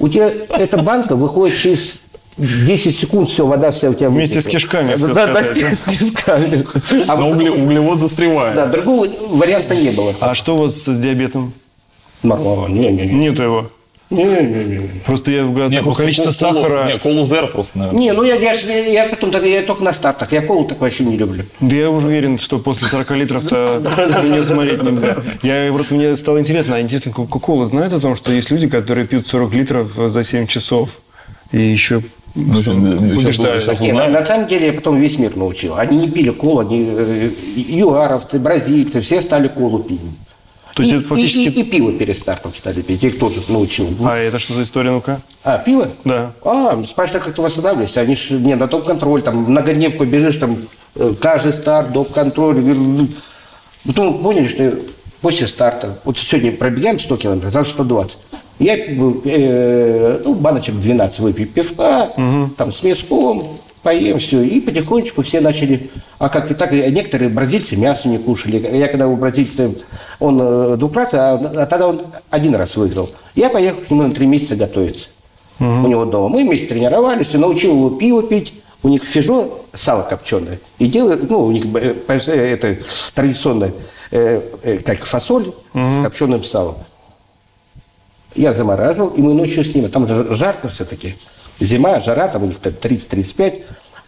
у 0.00 0.08
тебя 0.08 0.32
эта 0.58 0.76
банка 0.78 1.14
выходит 1.14 1.56
через 1.56 1.98
10 2.38 2.98
секунд, 2.98 3.28
все, 3.28 3.46
вода 3.46 3.70
вся 3.70 3.90
у 3.90 3.94
тебя 3.94 4.08
Вместе 4.10 4.40
с 4.40 4.46
вытекла. 4.46 4.60
кишками, 4.60 4.86
я 4.88 4.92
хотел 4.94 5.14
Да, 5.14 5.26
да, 5.26 5.42
сказать, 5.42 5.74
с, 5.78 5.80
с 5.82 5.84
кишками. 5.98 6.64
А 7.06 7.16
Но 7.16 7.30
угле- 7.30 7.50
углевод 7.50 7.98
застревает. 8.00 8.54
да, 8.56 8.66
другого 8.66 9.06
варианта 9.30 9.74
не 9.76 9.90
было. 9.90 10.14
А 10.20 10.34
что 10.34 10.56
у 10.56 10.60
вас 10.62 10.74
с 10.74 10.98
диабетом? 10.98 11.52
Нормально. 12.22 12.68
Не-не-не. 12.68 13.12
Нету 13.12 13.42
его. 13.42 13.70
Не-не-не. 14.10 14.88
Просто 15.06 15.30
я 15.30 15.44
говорю, 15.44 15.70
Не, 15.70 15.78
такое 15.78 15.94
количество 15.94 16.30
колу- 16.30 16.62
сахара. 16.62 16.86
Не, 16.92 16.98
колу 16.98 17.24
зеро 17.24 17.46
просто, 17.48 17.78
наверное. 17.78 18.00
Не, 18.00 18.12
ну 18.12 18.22
я, 18.22 18.34
я, 18.36 18.52
я 18.52 19.06
потом 19.08 19.30
так- 19.30 19.44
я 19.44 19.62
только 19.62 19.82
на 19.84 19.92
стартах. 19.92 20.32
Я 20.32 20.42
колу 20.42 20.64
так 20.66 20.80
вообще 20.80 21.04
не 21.04 21.16
люблю. 21.16 21.44
Да 21.60 21.76
я 21.76 21.90
уже 21.90 22.06
уверен, 22.08 22.38
что 22.38 22.58
после 22.58 22.88
40 22.88 23.10
литров-то 23.12 23.80
на 23.82 24.22
нее 24.22 24.44
смотреть 24.44 24.82
нельзя. 24.82 25.16
Я 25.42 25.72
просто 25.72 25.94
мне 25.94 26.14
стало 26.16 26.40
интересно, 26.40 26.76
а 26.76 26.80
интересно, 26.80 27.12
Кока-Кола 27.12 27.66
знает 27.66 27.92
о 27.94 28.00
том, 28.00 28.16
что 28.16 28.32
есть 28.32 28.50
люди, 28.50 28.68
которые 28.68 29.06
пьют 29.06 29.26
40 29.26 29.54
литров 29.54 29.90
за 30.08 30.22
7 30.22 30.46
часов 30.46 30.90
и 31.50 31.58
еще 31.60 32.02
Ну, 32.34 32.62
что, 32.62 32.72
сейчас 33.20 33.36
сейчас 33.64 33.80
Не, 33.80 33.92
на, 33.92 34.08
на 34.08 34.24
самом 34.24 34.46
деле 34.48 34.66
я 34.66 34.72
потом 34.72 34.96
весь 34.98 35.18
мир 35.18 35.36
научил. 35.36 35.74
Они 35.76 35.98
не 35.98 36.08
пили 36.10 36.30
колу, 36.30 36.60
они 36.60 36.86
э, 36.90 37.30
юаровцы, 37.56 38.38
бразильцы, 38.38 39.00
все 39.00 39.20
стали 39.20 39.48
колу 39.48 39.80
пить. 39.80 40.00
То 40.74 40.82
есть 40.82 40.94
и, 40.94 40.96
это 40.96 41.08
фактически- 41.08 41.38
и, 41.40 41.48
и- 41.50 41.60
и 41.60 41.62
пиво 41.64 41.92
перед 41.92 42.16
стартом 42.16 42.54
стали 42.54 42.80
пить. 42.80 43.04
Их 43.04 43.18
тоже 43.18 43.42
научил. 43.48 43.88
А 44.06 44.16
это 44.16 44.38
что 44.38 44.54
за 44.54 44.62
история, 44.62 44.90
ну-ка? 44.90 45.20
А, 45.44 45.58
пиво? 45.58 45.88
Да. 46.04 46.32
А, 46.42 46.82
спрашивай, 46.88 47.20
как 47.20 47.34
ты 47.34 47.42
восстанавливаешься. 47.42 48.00
Они 48.00 48.14
же, 48.14 48.38
не, 48.38 48.54
на 48.56 48.66
топ-контроль, 48.66 49.20
там, 49.20 49.36
многодневку 49.50 50.06
бежишь, 50.06 50.36
там, 50.38 50.56
э, 50.96 51.12
каждый 51.20 51.52
старт, 51.52 51.92
топ-контроль. 51.92 52.62
Потом 53.86 54.22
поняли, 54.22 54.46
что 54.46 54.78
после 55.20 55.46
старта, 55.46 55.98
вот 56.04 56.16
сегодня 56.16 56.52
пробегаем 56.52 56.98
100 56.98 57.16
километров, 57.18 57.52
завтра 57.52 57.72
120. 57.72 58.18
Я 58.58 58.76
э, 58.76 60.20
ну, 60.24 60.34
баночек 60.34 60.76
12 60.76 61.18
выпью 61.20 61.46
пивка, 61.46 62.10
там, 62.56 62.72
с 62.72 62.82
мяском, 62.82 63.58
поем 63.82 64.18
все. 64.18 64.42
И 64.42 64.60
потихонечку 64.60 65.22
все 65.22 65.40
начали... 65.40 65.90
А 66.18 66.28
как 66.28 66.50
и 66.50 66.54
так, 66.54 66.72
некоторые 66.72 67.28
бразильцы 67.28 67.76
мясо 67.76 68.08
не 68.08 68.18
кушали. 68.18 68.58
Я 68.76 68.88
когда 68.88 69.08
у 69.08 69.16
бразильца, 69.16 69.72
он 70.20 70.38
э, 70.40 70.76
двукратно, 70.76 71.18
а, 71.18 71.62
а 71.62 71.66
тогда 71.66 71.88
он 71.88 72.02
один 72.30 72.54
раз 72.54 72.76
выиграл. 72.76 73.10
Я 73.34 73.48
поехал 73.50 73.80
к 73.80 73.90
нему 73.90 74.02
на 74.02 74.14
три 74.14 74.26
месяца 74.26 74.54
готовиться 74.54 75.08
у 75.62 75.86
него 75.86 76.04
дома. 76.04 76.28
Мы 76.28 76.44
вместе 76.44 76.66
тренировались, 76.66 77.32
научил 77.34 77.72
его 77.72 77.90
пиво 77.90 78.22
пить. 78.22 78.54
У 78.82 78.88
них 78.88 79.04
фижо 79.04 79.48
сало 79.72 80.02
копченое. 80.02 80.58
И 80.78 80.86
делают, 80.86 81.30
ну, 81.30 81.44
у 81.44 81.52
них 81.52 81.64
э, 81.76 81.94
это 82.08 82.78
традиционно, 83.14 83.70
э, 84.10 84.40
э, 84.64 84.78
как 84.78 84.98
фасоль 84.98 85.52
с 85.72 86.02
копченым 86.02 86.42
салом. 86.42 86.76
Я 88.34 88.52
замораживал, 88.52 89.10
и 89.10 89.20
мы 89.20 89.34
ночью 89.34 89.64
с 89.64 89.74
ним, 89.74 89.90
там 89.90 90.06
же 90.06 90.34
жарко 90.34 90.68
все-таки, 90.68 91.16
зима, 91.60 92.00
жара, 92.00 92.28
там 92.28 92.44
у 92.44 92.46
них 92.46 92.58
так 92.58 92.74
30-35, 92.74 93.62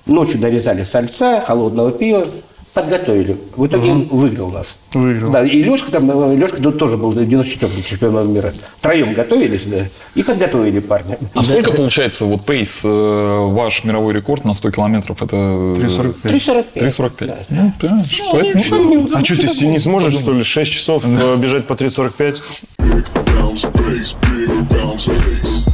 ночью 0.06 0.40
нарезали 0.40 0.82
сальца, 0.82 1.40
холодного 1.40 1.92
пива, 1.92 2.26
подготовили. 2.74 3.36
В 3.56 3.66
итоге 3.66 3.90
он 3.92 4.08
выиграл 4.08 4.50
нас. 4.50 4.78
Выиграл. 4.92 5.30
Да, 5.30 5.44
и 5.44 5.62
Лешка 5.62 5.90
там, 5.92 6.10
э, 6.10 6.36
Лешка 6.36 6.60
тут 6.60 6.78
тоже 6.78 6.96
был 6.98 7.12
94-й 7.12 7.82
чемпион 7.82 8.32
мира. 8.32 8.52
Троем 8.80 9.14
готовились, 9.14 9.64
да, 9.66 9.86
и 10.14 10.22
подготовили 10.22 10.80
парня. 10.80 11.18
А 11.34 11.42
сколько 11.42 11.70
получается 11.72 12.24
вот 12.24 12.44
пейс, 12.44 12.82
э, 12.84 12.88
ваш 12.88 13.84
мировой 13.84 14.12
рекорд 14.12 14.44
на 14.44 14.54
100 14.54 14.70
километров? 14.72 15.22
Это 15.22 15.36
3,45. 15.36 16.30
3,45. 16.30 16.66
3,45. 16.74 17.46
Ну, 17.50 17.72
поэтому- 17.80 19.08
А 19.14 19.24
что, 19.24 19.36
ты 19.36 19.66
не 19.68 19.78
сможешь, 19.78 20.14
что 20.14 20.32
ли, 20.32 20.42
6 20.42 20.72
часов 20.72 21.04
э, 21.06 21.36
бежать 21.36 21.66
по 21.66 21.74
3,45? 21.74 22.42
Big 22.80 23.04
bounce 23.38 23.70
bass, 23.72 24.16
big 24.20 24.68
bounce 24.68 25.08
bass. 25.10 25.68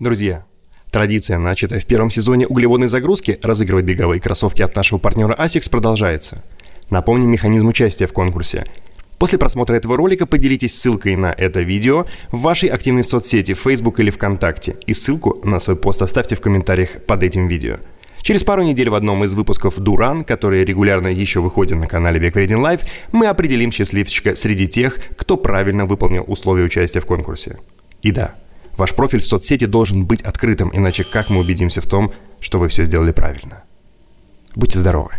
Друзья, 0.00 0.44
традиция, 0.90 1.38
начатая 1.38 1.80
в 1.80 1.86
первом 1.86 2.10
сезоне 2.10 2.46
углеводной 2.46 2.88
загрузки, 2.88 3.38
разыгрывать 3.42 3.84
беговые 3.84 4.20
кроссовки 4.20 4.62
от 4.62 4.74
нашего 4.76 4.98
партнера 4.98 5.34
ASICS 5.34 5.70
продолжается. 5.70 6.42
Напомним 6.90 7.30
механизм 7.30 7.68
участия 7.68 8.06
в 8.06 8.12
конкурсе. 8.12 8.64
После 9.18 9.38
просмотра 9.38 9.74
этого 9.74 9.96
ролика 9.96 10.26
поделитесь 10.26 10.78
ссылкой 10.78 11.16
на 11.16 11.32
это 11.32 11.60
видео 11.60 12.06
в 12.30 12.40
вашей 12.40 12.68
активной 12.68 13.02
соцсети 13.02 13.54
Facebook 13.54 13.98
или 13.98 14.10
ВКонтакте 14.10 14.76
и 14.86 14.94
ссылку 14.94 15.40
на 15.44 15.58
свой 15.58 15.76
пост 15.76 16.02
оставьте 16.02 16.36
в 16.36 16.40
комментариях 16.40 17.02
под 17.04 17.24
этим 17.24 17.48
видео. 17.48 17.78
Через 18.22 18.44
пару 18.44 18.62
недель 18.62 18.90
в 18.90 18.94
одном 18.94 19.24
из 19.24 19.34
выпусков 19.34 19.78
«Дуран», 19.78 20.24
которые 20.24 20.64
регулярно 20.64 21.08
еще 21.08 21.40
выходят 21.40 21.78
на 21.78 21.86
канале 21.86 22.20
Reading 22.28 22.60
Live, 22.60 22.82
мы 23.12 23.26
определим 23.26 23.72
счастливчика 23.72 24.36
среди 24.36 24.68
тех, 24.68 24.98
кто 25.16 25.36
правильно 25.36 25.86
выполнил 25.86 26.24
условия 26.26 26.64
участия 26.64 27.00
в 27.00 27.06
конкурсе. 27.06 27.58
И 28.02 28.12
да, 28.12 28.34
ваш 28.78 28.94
профиль 28.94 29.20
в 29.20 29.26
соцсети 29.26 29.66
должен 29.66 30.06
быть 30.06 30.22
открытым, 30.22 30.70
иначе 30.74 31.04
как 31.04 31.28
мы 31.28 31.40
убедимся 31.40 31.80
в 31.80 31.86
том, 31.86 32.12
что 32.40 32.58
вы 32.58 32.68
все 32.68 32.84
сделали 32.84 33.12
правильно. 33.12 33.64
Будьте 34.54 34.78
здоровы! 34.78 35.10